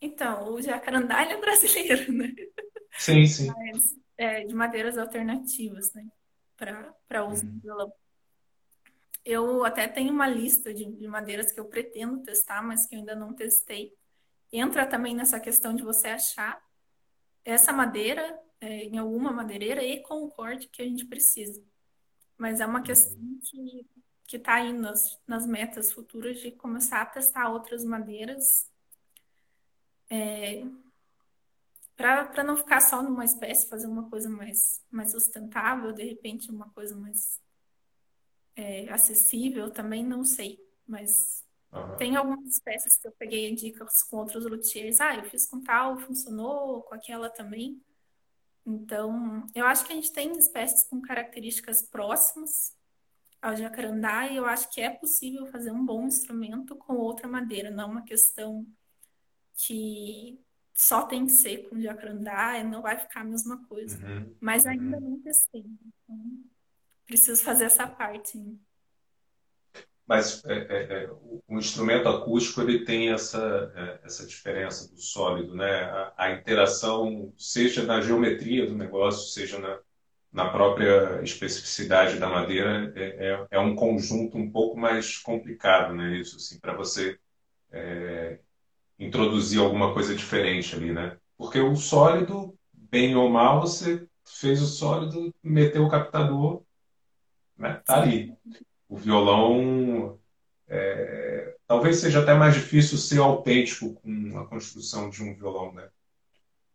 Então, 0.00 0.54
o 0.54 0.62
jacarandá 0.62 1.22
é 1.22 1.36
brasileiro, 1.40 2.12
né? 2.12 2.32
Sim, 2.92 3.26
sim. 3.26 3.48
Mas 3.48 3.96
é, 4.16 4.44
de 4.44 4.54
madeiras 4.54 4.98
alternativas, 4.98 5.92
né? 5.94 6.06
Para 6.56 7.24
uso 7.24 7.46
uhum. 7.46 7.58
violão. 7.62 7.92
Eu 9.24 9.64
até 9.64 9.88
tenho 9.88 10.12
uma 10.12 10.28
lista 10.28 10.72
de, 10.72 10.84
de 10.84 11.06
madeiras 11.06 11.52
que 11.52 11.60
eu 11.60 11.64
pretendo 11.64 12.22
testar, 12.22 12.62
mas 12.62 12.86
que 12.86 12.94
eu 12.94 13.00
ainda 13.00 13.14
não 13.14 13.34
testei. 13.34 13.92
Entra 14.52 14.86
também 14.86 15.14
nessa 15.14 15.40
questão 15.40 15.74
de 15.74 15.82
você 15.82 16.08
achar 16.08 16.60
essa 17.44 17.72
madeira 17.72 18.38
é, 18.60 18.84
em 18.84 18.98
alguma 18.98 19.32
madeireira 19.32 19.82
e 19.82 20.02
com 20.02 20.24
o 20.24 20.30
corte 20.30 20.68
que 20.68 20.82
a 20.82 20.84
gente 20.84 21.06
precisa. 21.06 21.62
Mas 22.36 22.60
é 22.60 22.66
uma 22.66 22.82
questão 22.82 23.18
que 23.42 23.86
que 24.28 24.36
está 24.36 24.56
aí 24.56 24.74
nas, 24.74 25.18
nas 25.26 25.46
metas 25.46 25.90
futuras 25.90 26.38
de 26.38 26.50
começar 26.50 27.00
a 27.00 27.06
testar 27.06 27.48
outras 27.48 27.82
madeiras 27.82 28.70
é, 30.10 30.62
para 31.96 32.44
não 32.44 32.54
ficar 32.54 32.80
só 32.80 33.02
numa 33.02 33.24
espécie, 33.24 33.66
fazer 33.66 33.86
uma 33.86 34.08
coisa 34.10 34.28
mais, 34.28 34.84
mais 34.90 35.12
sustentável, 35.12 35.94
de 35.94 36.04
repente 36.04 36.50
uma 36.50 36.68
coisa 36.68 36.94
mais 36.94 37.40
é, 38.54 38.92
acessível, 38.92 39.70
também 39.70 40.04
não 40.04 40.22
sei. 40.22 40.62
Mas 40.86 41.42
uhum. 41.72 41.96
tem 41.96 42.16
algumas 42.16 42.46
espécies 42.46 42.96
que 42.98 43.08
eu 43.08 43.12
peguei 43.12 43.54
dicas 43.54 44.02
com 44.02 44.18
outros 44.18 44.44
luthiers. 44.44 45.00
Ah, 45.00 45.16
eu 45.16 45.24
fiz 45.24 45.46
com 45.46 45.60
tal, 45.60 45.98
funcionou, 45.98 46.82
com 46.82 46.94
aquela 46.94 47.28
também. 47.30 47.82
Então, 48.66 49.46
eu 49.54 49.64
acho 49.64 49.84
que 49.86 49.92
a 49.92 49.96
gente 49.96 50.12
tem 50.12 50.32
espécies 50.32 50.84
com 50.84 51.00
características 51.00 51.82
próximas 51.82 52.76
ao 53.40 53.56
jacarandá 53.56 54.26
e 54.26 54.36
eu 54.36 54.44
acho 54.44 54.70
que 54.70 54.80
é 54.80 54.90
possível 54.90 55.46
fazer 55.46 55.70
um 55.70 55.84
bom 55.84 56.04
instrumento 56.06 56.76
com 56.76 56.94
outra 56.94 57.28
madeira, 57.28 57.70
não 57.70 57.90
uma 57.90 58.02
questão 58.02 58.66
que 59.54 60.38
só 60.74 61.06
tem 61.06 61.26
que 61.26 61.32
ser 61.32 61.68
com 61.68 61.80
jacarandá, 61.80 62.62
não 62.62 62.82
vai 62.82 62.96
ficar 62.96 63.22
a 63.22 63.24
mesma 63.24 63.64
coisa. 63.66 63.98
Uhum, 63.98 64.36
Mas 64.40 64.64
ainda 64.64 64.96
uhum. 64.98 65.10
não 65.10 65.20
testei. 65.20 65.64
Então, 65.64 66.44
preciso 67.04 67.42
fazer 67.42 67.64
essa 67.64 67.86
parte. 67.86 68.38
Mas 70.08 70.42
é, 70.46 70.54
é, 70.54 71.04
é, 71.04 71.10
o 71.46 71.58
instrumento 71.58 72.08
acústico 72.08 72.62
ele 72.62 72.82
tem 72.82 73.10
essa, 73.10 73.70
é, 73.76 74.06
essa 74.06 74.26
diferença 74.26 74.90
do 74.90 74.98
sólido, 74.98 75.54
né? 75.54 75.82
A, 75.82 76.12
a, 76.16 76.32
interação, 76.32 77.30
seja 77.36 77.82
na 77.82 78.00
geometria 78.00 78.66
do 78.66 78.74
negócio, 78.74 79.28
seja 79.28 79.58
na, 79.58 79.78
na 80.32 80.48
própria 80.48 81.20
especificidade 81.22 82.18
da 82.18 82.26
madeira, 82.26 82.90
é, 82.96 83.02
é, 83.02 83.46
é 83.50 83.60
um 83.60 83.76
conjunto 83.76 84.38
um 84.38 84.50
pouco 84.50 84.78
mais 84.78 85.18
complicado, 85.18 85.94
né? 85.94 86.16
Isso, 86.16 86.36
assim, 86.36 86.58
para 86.58 86.72
você 86.72 87.18
introduzir 88.98 89.60
alguma 89.60 89.92
coisa 89.92 90.14
diferente 90.14 90.74
ali, 90.74 90.90
né? 90.90 91.18
Porque 91.36 91.60
o 91.60 91.76
sólido, 91.76 92.58
bem 92.72 93.14
ou 93.14 93.28
mal, 93.28 93.60
você 93.60 94.08
fez 94.24 94.62
o 94.62 94.66
sólido, 94.66 95.34
meteu 95.42 95.84
o 95.84 95.90
captador, 95.90 96.62
né? 97.58 97.82
Tá 97.84 98.00
ali. 98.00 98.34
O 98.88 98.96
violão 98.96 100.18
é, 100.68 101.56
talvez 101.66 101.96
seja 101.96 102.22
até 102.22 102.34
mais 102.34 102.54
difícil 102.54 102.98
ser 102.98 103.18
autêntico 103.20 103.94
com 103.94 104.38
a 104.38 104.46
construção 104.46 105.10
de 105.10 105.22
um 105.22 105.34
violão, 105.34 105.72
né? 105.72 105.88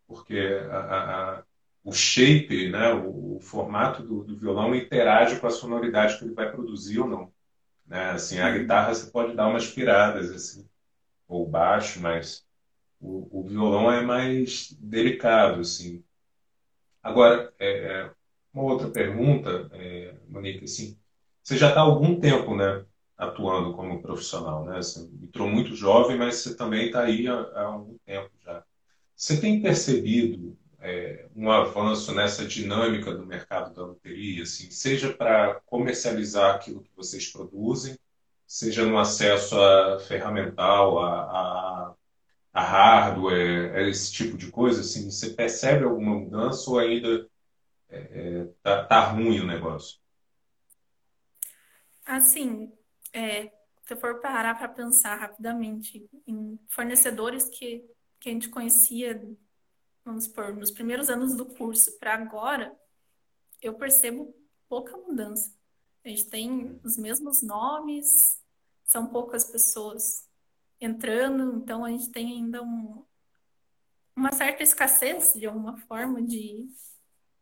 Porque 0.06 0.38
a, 0.70 1.38
a, 1.38 1.44
o 1.82 1.92
shape, 1.92 2.70
né, 2.70 2.92
o, 2.92 3.36
o 3.36 3.40
formato 3.40 4.02
do, 4.02 4.24
do, 4.24 4.36
violão 4.36 4.74
interage 4.74 5.40
com 5.40 5.46
a 5.46 5.50
sonoridade 5.50 6.18
que 6.18 6.24
ele 6.24 6.34
vai 6.34 6.50
produzir 6.50 7.00
ou 7.00 7.08
não. 7.08 7.32
Né? 7.86 8.10
Assim, 8.10 8.38
a 8.38 8.56
guitarra 8.56 8.94
você 8.94 9.10
pode 9.10 9.34
dar 9.34 9.48
umas 9.48 9.70
piradas 9.70 10.30
assim 10.30 10.68
ou 11.28 11.46
baixo, 11.48 12.00
mas 12.00 12.46
o, 13.00 13.40
o 13.40 13.42
violão 13.44 13.90
é 13.90 14.02
mais 14.02 14.72
delicado, 14.80 15.60
assim. 15.60 16.04
Agora, 17.02 17.52
é, 17.58 17.68
é 17.68 18.10
uma 18.52 18.64
outra 18.64 18.90
pergunta, 18.90 19.68
é, 19.72 20.14
Monique, 20.28 20.64
assim, 20.64 20.98
você 21.44 21.58
já 21.58 21.70
está 21.70 21.82
há 21.82 21.84
algum 21.84 22.20
tempo, 22.20 22.56
né, 22.56 22.86
atuando 23.18 23.74
como 23.74 24.02
profissional, 24.02 24.64
né? 24.66 24.76
Você 24.78 25.00
entrou 25.22 25.48
muito 25.48 25.76
jovem, 25.76 26.18
mas 26.18 26.36
você 26.36 26.56
também 26.56 26.86
está 26.88 27.02
aí 27.04 27.28
há, 27.28 27.34
há 27.34 27.64
algum 27.66 27.96
tempo 28.06 28.30
já. 28.44 28.64
Você 29.16 29.40
tem 29.40 29.62
percebido 29.62 30.56
é, 30.80 31.26
um 31.36 31.50
avanço 31.50 32.14
nessa 32.14 32.46
dinâmica 32.46 33.14
do 33.14 33.26
mercado 33.26 33.74
da 33.74 33.82
loteria, 33.86 34.42
assim, 34.44 34.70
seja 34.70 35.12
para 35.12 35.60
comercializar 35.66 36.54
aquilo 36.54 36.82
que 36.82 36.90
vocês 36.96 37.28
produzem, 37.32 37.98
seja 38.46 38.84
no 38.86 38.98
acesso 38.98 39.58
a 39.60 40.00
ferramental, 40.00 40.98
a, 41.00 41.90
a, 41.90 41.94
a 42.54 42.62
hardware, 42.62 43.74
a 43.76 43.82
esse 43.88 44.12
tipo 44.12 44.36
de 44.38 44.50
coisa, 44.50 44.80
assim, 44.82 45.10
você 45.10 45.30
percebe 45.30 45.84
alguma 45.84 46.16
mudança 46.16 46.70
ou 46.70 46.78
ainda 46.78 47.28
é, 47.90 48.48
tá, 48.62 48.84
tá 48.84 49.00
ruim 49.10 49.40
o 49.40 49.46
negócio? 49.46 49.98
Assim, 52.04 52.72
é, 53.12 53.46
se 53.84 53.92
eu 53.92 53.96
for 53.96 54.20
parar 54.20 54.54
para 54.56 54.68
pensar 54.68 55.16
rapidamente 55.16 56.08
em 56.26 56.58
fornecedores 56.68 57.48
que, 57.48 57.84
que 58.20 58.28
a 58.28 58.32
gente 58.32 58.48
conhecia, 58.48 59.20
vamos 60.04 60.24
supor, 60.24 60.54
nos 60.54 60.70
primeiros 60.70 61.08
anos 61.08 61.34
do 61.34 61.46
curso 61.46 61.98
para 61.98 62.14
agora, 62.14 62.76
eu 63.62 63.74
percebo 63.74 64.34
pouca 64.68 64.96
mudança. 64.96 65.54
A 66.04 66.08
gente 66.08 66.28
tem 66.28 66.80
os 66.84 66.96
mesmos 66.98 67.42
nomes, 67.42 68.38
são 68.84 69.06
poucas 69.06 69.44
pessoas 69.44 70.28
entrando, 70.80 71.56
então 71.56 71.84
a 71.84 71.90
gente 71.90 72.10
tem 72.10 72.32
ainda 72.32 72.62
um, 72.62 73.04
uma 74.14 74.32
certa 74.32 74.62
escassez, 74.62 75.32
de 75.34 75.46
alguma 75.46 75.78
forma, 75.78 76.20
de, 76.22 76.68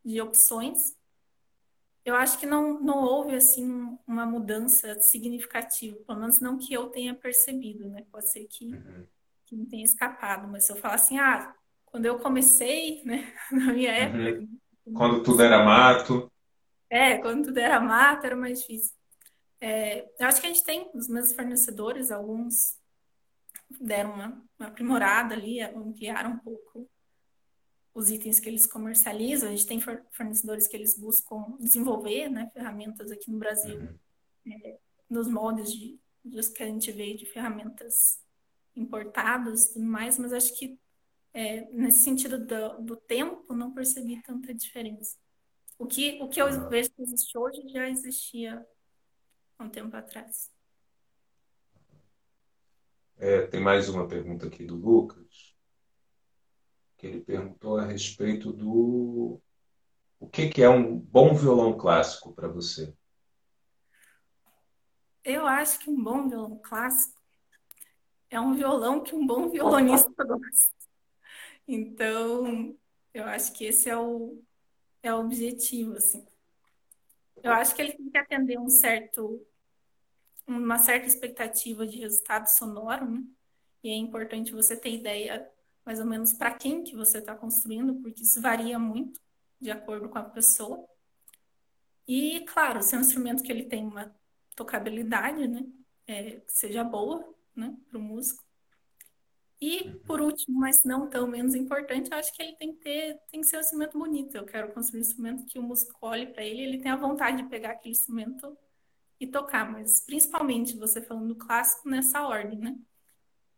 de 0.04 0.20
opções 0.20 0.96
eu 2.05 2.16
acho 2.16 2.38
que 2.38 2.46
não, 2.46 2.80
não 2.80 2.98
houve 2.98 3.34
assim 3.34 3.96
uma 4.07 4.26
mudança 4.26 4.98
significativa, 5.00 5.96
pelo 6.07 6.20
menos 6.20 6.40
não 6.40 6.59
que 6.59 6.72
eu 6.72 6.88
tenha 6.88 7.14
percebido, 7.14 7.88
né? 7.88 8.05
Pode 8.11 8.30
ser 8.30 8.44
que, 8.46 8.74
uhum. 8.74 9.07
que 9.46 9.57
não 9.57 9.66
tenha 9.66 9.84
escapado, 9.84 10.48
mas 10.48 10.66
se 10.66 10.72
eu 10.72 10.76
falar 10.76 10.94
assim, 10.94 11.18
ah, 11.18 11.55
quando 11.86 12.07
eu 12.07 12.18
comecei, 12.18 13.03
né, 13.07 13.32
na 13.50 13.72
minha 13.72 13.90
uhum. 13.90 14.26
época. 14.26 14.48
Quando 14.94 15.22
tudo 15.22 15.42
era 15.42 15.64
mato. 15.64 16.30
É, 16.90 17.18
quando 17.18 17.44
tudo 17.46 17.59
era 17.59 17.80
mato, 17.80 18.26
era 18.26 18.36
mais 18.36 18.61
difícil. 18.61 18.94
É, 19.61 20.09
eu 20.18 20.26
acho 20.26 20.40
que 20.40 20.46
a 20.48 20.50
gente 20.50 20.64
tem 20.64 20.90
os 20.92 21.09
mesmos 21.09 21.34
fornecedores, 21.34 22.11
alguns 22.11 22.76
deram 23.80 24.12
uma, 24.12 24.44
uma 24.59 24.68
aprimorada 24.68 25.34
ali, 25.34 25.61
ampliaram 25.61 26.32
um 26.32 26.38
pouco 26.38 26.90
os 27.95 28.11
itens 28.11 28.40
que 28.40 28.49
eles 28.49 28.66
comercializam. 28.66 29.49
A 29.49 29.53
gente 29.53 29.66
tem 29.66 29.80
fornecedores 29.80 30.66
que 30.66 30.76
eles 30.76 30.99
buscam 30.99 31.57
desenvolver 31.59 32.28
né, 32.28 32.51
ferramentas 32.53 33.11
aqui 33.11 33.30
no 33.30 33.38
Brasil, 33.38 33.78
uhum. 33.78 34.53
é, 34.53 34.78
nos 35.09 35.28
moldes 35.28 35.72
de, 35.72 35.99
dos 36.24 36.49
que 36.49 36.62
a 36.62 36.66
gente 36.66 36.90
vê 36.90 37.14
de 37.14 37.26
ferramentas 37.26 38.20
importadas 38.74 39.66
e 39.66 39.74
tudo 39.74 39.84
mais, 39.84 40.18
mas 40.18 40.32
acho 40.32 40.57
que 40.59 40.78
é, 41.34 41.70
nesse 41.70 41.99
sentido 41.99 42.38
do, 42.45 42.82
do, 42.82 42.97
tempo 42.97 43.55
não 43.55 43.72
percebi 43.72 44.22
tanta 44.22 44.55
diferença. 44.55 45.18
O 45.78 45.86
que, 45.86 46.20
o 46.22 46.28
que 46.28 46.40
eu 46.40 46.47
uhum. 46.47 46.68
vejo 46.68 46.90
que 46.90 47.03
existe 47.03 47.36
hoje 47.36 47.68
já 47.68 47.88
existia 47.88 48.66
há 49.59 49.64
um 49.64 49.68
tempo 49.68 49.95
atrás. 49.97 50.51
É, 53.18 53.47
tem 53.47 53.61
mais 53.61 53.88
uma 53.88 54.07
pergunta 54.07 54.47
aqui 54.47 54.64
do 54.64 54.74
Lucas 54.74 55.51
que 57.03 57.09
ele 57.09 57.20
perguntou 57.20 57.78
a 57.78 57.84
respeito 57.84 58.53
do 58.53 59.40
o 60.20 60.28
que, 60.28 60.48
que 60.48 60.62
é 60.62 60.68
um 60.68 60.96
bom 60.96 61.34
violão 61.34 61.76
clássico 61.76 62.32
para 62.32 62.46
você. 62.46 62.94
Eu 65.24 65.44
acho 65.44 65.80
que 65.80 65.90
um 65.90 66.00
bom 66.00 66.28
violão 66.28 66.61
clássico 66.62 67.20
é 68.30 68.40
um 68.40 68.55
violão 68.55 69.03
que 69.03 69.16
um 69.16 69.26
bom 69.26 69.48
violonista 69.48 70.09
gosta. 70.24 70.76
Então, 71.66 72.78
eu 73.12 73.24
acho 73.24 73.53
que 73.53 73.64
esse 73.64 73.90
é 73.90 73.98
o, 73.98 74.40
é 75.03 75.12
o 75.12 75.18
objetivo, 75.18 75.96
assim. 75.96 76.24
Eu 77.42 77.50
acho 77.50 77.74
que 77.74 77.82
ele 77.82 77.94
tem 77.94 78.11
que 78.11 78.18
atender 78.18 78.61
um 78.61 78.68
certo, 78.68 79.44
uma 80.46 80.78
certa 80.78 81.09
expectativa 81.09 81.84
de 81.84 81.98
resultado 81.98 82.46
sonoro, 82.46 83.11
né? 83.11 83.24
E 83.82 83.90
é 83.90 83.96
importante 83.96 84.53
você 84.53 84.76
ter 84.76 84.94
ideia 84.94 85.50
mais 85.85 86.01
ou 86.01 86.07
menos 86.07 86.33
para 86.33 86.53
quem 86.53 86.85
que 86.85 86.95
você 86.95 87.18
está 87.18 87.35
construindo, 87.35 87.95
porque 87.97 88.22
isso 88.22 88.41
varia 88.41 88.78
muito 88.78 89.20
de 89.61 89.70
acordo 89.70 90.09
com 90.09 90.18
a 90.18 90.24
pessoa. 90.24 90.87
E, 92.07 92.41
claro, 92.47 92.83
se 92.83 92.95
é 92.95 92.99
um 92.99 93.01
instrumento 93.01 93.43
que 93.43 93.53
ele 93.53 93.64
tem 93.64 93.87
uma 93.87 94.14
tocabilidade, 94.57 95.47
né, 95.47 95.64
é, 96.07 96.41
que 96.41 96.53
seja 96.53 96.85
boa, 96.85 97.35
né, 97.55 97.76
para 97.89 97.99
o 97.99 98.03
músico. 98.03 98.43
E, 99.61 99.91
por 100.07 100.20
último, 100.20 100.59
mas 100.59 100.83
não 100.85 101.09
tão 101.09 101.26
menos 101.28 101.55
importante, 101.55 102.11
eu 102.11 102.18
acho 102.18 102.33
que 102.33 102.43
ele 102.43 102.57
tem 102.57 102.72
que 102.72 102.80
ter, 102.80 103.20
tem 103.30 103.41
que 103.41 103.47
ser 103.47 103.59
um 103.59 103.61
instrumento 103.61 103.97
bonito. 103.97 104.37
Eu 104.37 104.45
quero 104.45 104.72
construir 104.72 104.99
um 104.99 105.03
instrumento 105.03 105.47
que 105.47 105.59
o 105.59 105.62
músico 105.62 105.97
olhe 106.03 106.26
para 106.26 106.43
ele, 106.45 106.62
ele 106.62 106.78
tenha 106.78 106.97
vontade 106.97 107.43
de 107.43 107.49
pegar 107.49 107.70
aquele 107.70 107.93
instrumento 107.93 108.59
e 109.20 109.26
tocar, 109.26 109.70
mas 109.70 110.01
principalmente 110.05 110.76
você 110.76 111.01
falando 111.01 111.28
do 111.28 111.37
clássico 111.37 111.89
nessa 111.89 112.26
ordem, 112.26 112.59
né? 112.59 112.76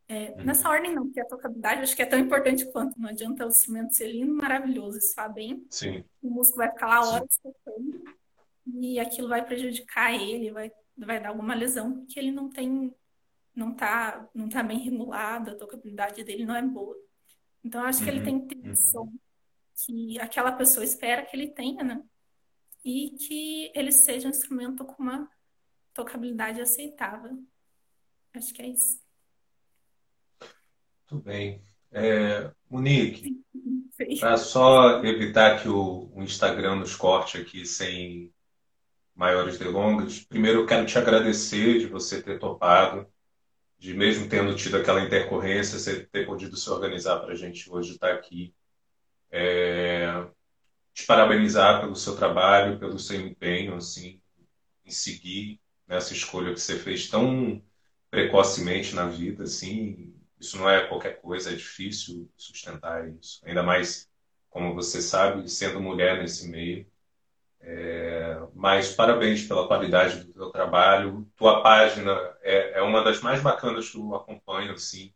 É, 0.07 0.33
uhum. 0.33 0.45
Nessa 0.45 0.69
ordem 0.69 0.95
não, 0.95 1.05
porque 1.05 1.21
a 1.21 1.25
tocabilidade 1.25 1.83
acho 1.83 1.97
que 1.97 2.03
é 2.03 2.07
tão 2.07 2.19
importante 2.19 2.71
quanto. 2.71 2.99
Não 3.01 3.09
adianta 3.09 3.47
o 3.47 3.49
instrumento 3.49 3.95
ser 3.95 4.09
lindo, 4.09 4.35
maravilhoso, 4.35 4.99
está 4.99 5.29
bem. 5.29 5.67
Sim. 5.71 6.05
O 6.23 6.31
músico 6.31 6.59
vai 6.59 6.71
ficar 6.71 6.87
lá 6.89 7.09
horas 7.09 7.39
tocando 7.43 8.05
e 8.67 8.99
aquilo 8.99 9.29
vai 9.29 9.45
prejudicar 9.45 10.15
ele, 10.15 10.51
vai, 10.51 10.71
vai 10.97 11.21
dar 11.21 11.31
alguma 11.31 11.55
lesão, 11.55 11.93
porque 11.93 12.19
ele 12.19 12.31
não 12.31 12.49
tem, 12.49 12.95
não 13.55 13.75
tá, 13.75 14.29
não 14.35 14.49
tá 14.49 14.63
bem 14.63 14.79
regulado, 14.79 15.51
a 15.51 15.57
tocabilidade 15.57 16.23
dele 16.25 16.45
não 16.45 16.55
é 16.55 16.63
boa. 16.63 16.97
Então 17.63 17.83
acho 17.83 18.01
uhum. 18.01 18.05
que 18.05 18.11
ele 18.11 18.19
uhum. 18.19 18.25
tem 18.25 18.47
que 18.47 18.57
ter 18.57 18.77
som 18.77 19.13
que 19.75 20.21
aquela 20.21 20.53
pessoa 20.53 20.85
espera 20.85 21.25
que 21.25 21.37
ele 21.37 21.49
tenha, 21.49 21.83
né? 21.83 22.03
E 22.85 23.11
que 23.11 23.73
ele 23.75 23.91
seja 23.91 24.29
um 24.29 24.31
instrumento 24.31 24.85
com 24.85 25.03
uma 25.03 25.29
tocabilidade 25.93 26.61
aceitável. 26.61 27.43
Acho 28.33 28.53
que 28.53 28.63
é 28.63 28.69
isso. 28.69 29.01
Muito 31.11 31.25
bem. 31.25 31.63
É, 31.93 32.51
Monique, 32.69 33.45
para 34.19 34.37
só 34.37 35.05
evitar 35.05 35.63
que 35.63 35.69
o, 35.69 36.11
o, 36.13 36.23
Instagram 36.23 36.77
nos 36.77 36.97
corte 36.97 37.39
aqui 37.39 37.65
sem 37.65 38.33
maiores 39.15 39.59
delongas, 39.59 40.21
primeiro 40.21 40.61
eu 40.61 40.67
quero 40.67 40.87
te 40.87 40.99
agradecer 40.99 41.79
de 41.79 41.87
você 41.87 42.21
ter 42.21 42.39
topado, 42.39 43.07
de 43.79 43.95
mesmo 43.95 44.29
tendo 44.29 44.57
tido 44.57 44.77
aquela 44.77 45.03
intercorrência, 45.03 45.79
você 45.79 46.05
ter 46.07 46.27
podido 46.27 46.57
se 46.57 46.69
organizar 46.71 47.21
para 47.21 47.33
a 47.33 47.37
gente 47.37 47.71
hoje 47.71 47.93
estar 47.93 48.13
aqui. 48.13 48.53
É, 49.31 50.27
te 50.93 51.05
parabenizar 51.07 51.81
pelo 51.81 51.97
seu 51.97 52.17
trabalho, 52.17 52.79
pelo 52.79 52.99
seu 52.99 53.21
empenho 53.21 53.75
assim, 53.75 54.21
em 54.85 54.91
seguir 54.91 55.61
nessa 55.87 56.13
escolha 56.13 56.55
que 56.55 56.61
você 56.61 56.79
fez 56.79 57.09
tão 57.09 57.63
precocemente 58.11 58.95
na 58.95 59.07
vida, 59.07 59.43
assim, 59.43 60.15
isso 60.39 60.59
não 60.59 60.69
é 60.69 60.87
qualquer 60.87 61.21
coisa, 61.21 61.51
é 61.53 61.57
difícil 61.57 62.31
sustentar 62.37 63.09
isso. 63.09 63.41
Ainda 63.45 63.63
mais, 63.63 64.09
como 64.51 64.75
você 64.75 65.01
sabe, 65.03 65.49
sendo 65.51 65.81
mulher 65.81 66.19
nesse 66.19 66.49
meio. 66.49 66.87
É, 67.61 68.39
mas 68.55 68.93
parabéns 68.95 69.45
pela 69.47 69.67
qualidade 69.67 70.25
do 70.25 70.33
teu 70.33 70.51
trabalho. 70.51 71.27
Tua 71.37 71.63
página 71.63 72.13
é, 72.43 72.79
é 72.79 72.83
uma 72.83 73.03
das 73.03 73.21
mais 73.21 73.43
bacanas 73.43 73.89
que 73.91 73.99
eu 73.99 74.15
acompanho, 74.15 74.73
assim. 74.73 75.13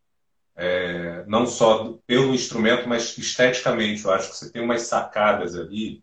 É, 0.57 1.25
não 1.27 1.47
só 1.47 1.99
pelo 2.07 2.35
instrumento, 2.35 2.89
mas 2.89 3.17
esteticamente. 3.19 4.05
Eu 4.05 4.13
acho 4.13 4.31
que 4.31 4.37
você 4.37 4.51
tem 4.53 4.63
umas 4.63 4.83
sacadas 4.83 5.57
ali 5.57 6.03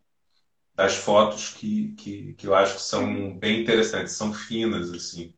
das 0.76 0.96
fotos 0.96 1.50
que, 1.52 1.94
que, 1.96 2.34
que 2.36 2.48
eu 2.48 2.56
acho 2.56 2.76
que 2.76 2.82
são 2.82 3.38
bem 3.38 3.62
interessantes, 3.62 4.14
são 4.14 4.34
finas, 4.34 4.92
assim. 4.92 5.34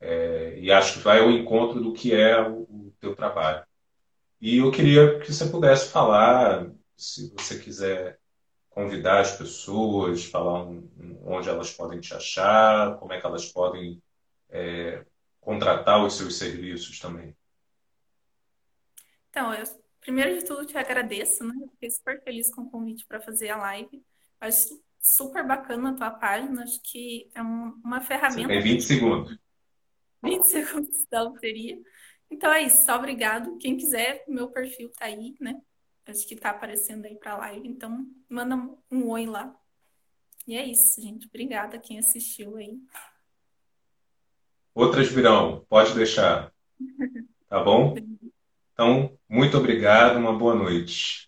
É, 0.00 0.58
e 0.58 0.70
acho 0.72 0.94
que 0.94 0.98
vai 1.00 1.20
ao 1.20 1.30
encontro 1.30 1.80
do 1.80 1.92
que 1.92 2.14
é 2.14 2.40
o, 2.40 2.85
teu 3.00 3.14
trabalho. 3.14 3.64
E 4.40 4.58
eu 4.58 4.70
queria 4.70 5.18
que 5.20 5.32
você 5.32 5.48
pudesse 5.48 5.90
falar, 5.90 6.70
se 6.96 7.32
você 7.34 7.58
quiser 7.58 8.18
convidar 8.68 9.20
as 9.20 9.36
pessoas, 9.36 10.26
falar 10.26 10.64
um, 10.64 10.90
um, 10.98 11.18
onde 11.24 11.48
elas 11.48 11.72
podem 11.72 11.98
te 11.98 12.12
achar, 12.12 12.98
como 12.98 13.12
é 13.12 13.20
que 13.20 13.26
elas 13.26 13.46
podem 13.46 14.02
é, 14.50 15.04
contratar 15.40 16.04
os 16.04 16.14
seus 16.14 16.36
serviços 16.36 16.98
também. 17.00 17.34
Então, 19.30 19.54
eu, 19.54 19.64
primeiro 20.00 20.38
de 20.38 20.44
tudo, 20.44 20.66
te 20.66 20.76
agradeço, 20.76 21.44
né? 21.44 21.54
Eu 21.62 21.68
fiquei 21.70 21.90
super 21.90 22.22
feliz 22.22 22.54
com 22.54 22.62
o 22.62 22.70
convite 22.70 23.06
para 23.06 23.20
fazer 23.20 23.48
a 23.48 23.56
live. 23.56 24.02
Acho 24.40 24.78
super 25.00 25.46
bacana 25.46 25.90
a 25.90 25.94
tua 25.94 26.10
página, 26.10 26.62
acho 26.62 26.80
que 26.82 27.30
é 27.34 27.42
um, 27.42 27.80
uma 27.84 28.00
ferramenta. 28.00 28.42
Você 28.42 28.48
tem 28.48 28.60
20 28.60 28.80
segundos. 28.82 29.38
20 30.22 30.42
segundos 30.44 31.06
da 31.10 31.22
loteria. 31.22 31.78
Então 32.30 32.52
é 32.52 32.62
isso, 32.62 32.84
só 32.84 32.96
obrigado. 32.96 33.56
Quem 33.58 33.76
quiser, 33.76 34.24
meu 34.28 34.48
perfil 34.50 34.90
tá 34.90 35.06
aí, 35.06 35.34
né? 35.40 35.60
Acho 36.06 36.26
que 36.26 36.36
tá 36.36 36.50
aparecendo 36.50 37.04
aí 37.04 37.16
pra 37.16 37.36
live. 37.36 37.68
Então, 37.68 38.06
manda 38.28 38.56
um 38.90 39.08
oi 39.08 39.26
lá. 39.26 39.54
E 40.46 40.56
é 40.56 40.64
isso, 40.64 41.00
gente. 41.00 41.26
Obrigada 41.26 41.78
quem 41.78 41.98
assistiu 41.98 42.56
aí. 42.56 42.78
Outras 44.74 45.08
virão, 45.08 45.64
pode 45.68 45.94
deixar. 45.94 46.52
Tá 47.48 47.62
bom? 47.62 47.94
Então, 48.72 49.16
muito 49.28 49.56
obrigado, 49.56 50.18
uma 50.18 50.36
boa 50.36 50.52
noite. 50.52 51.24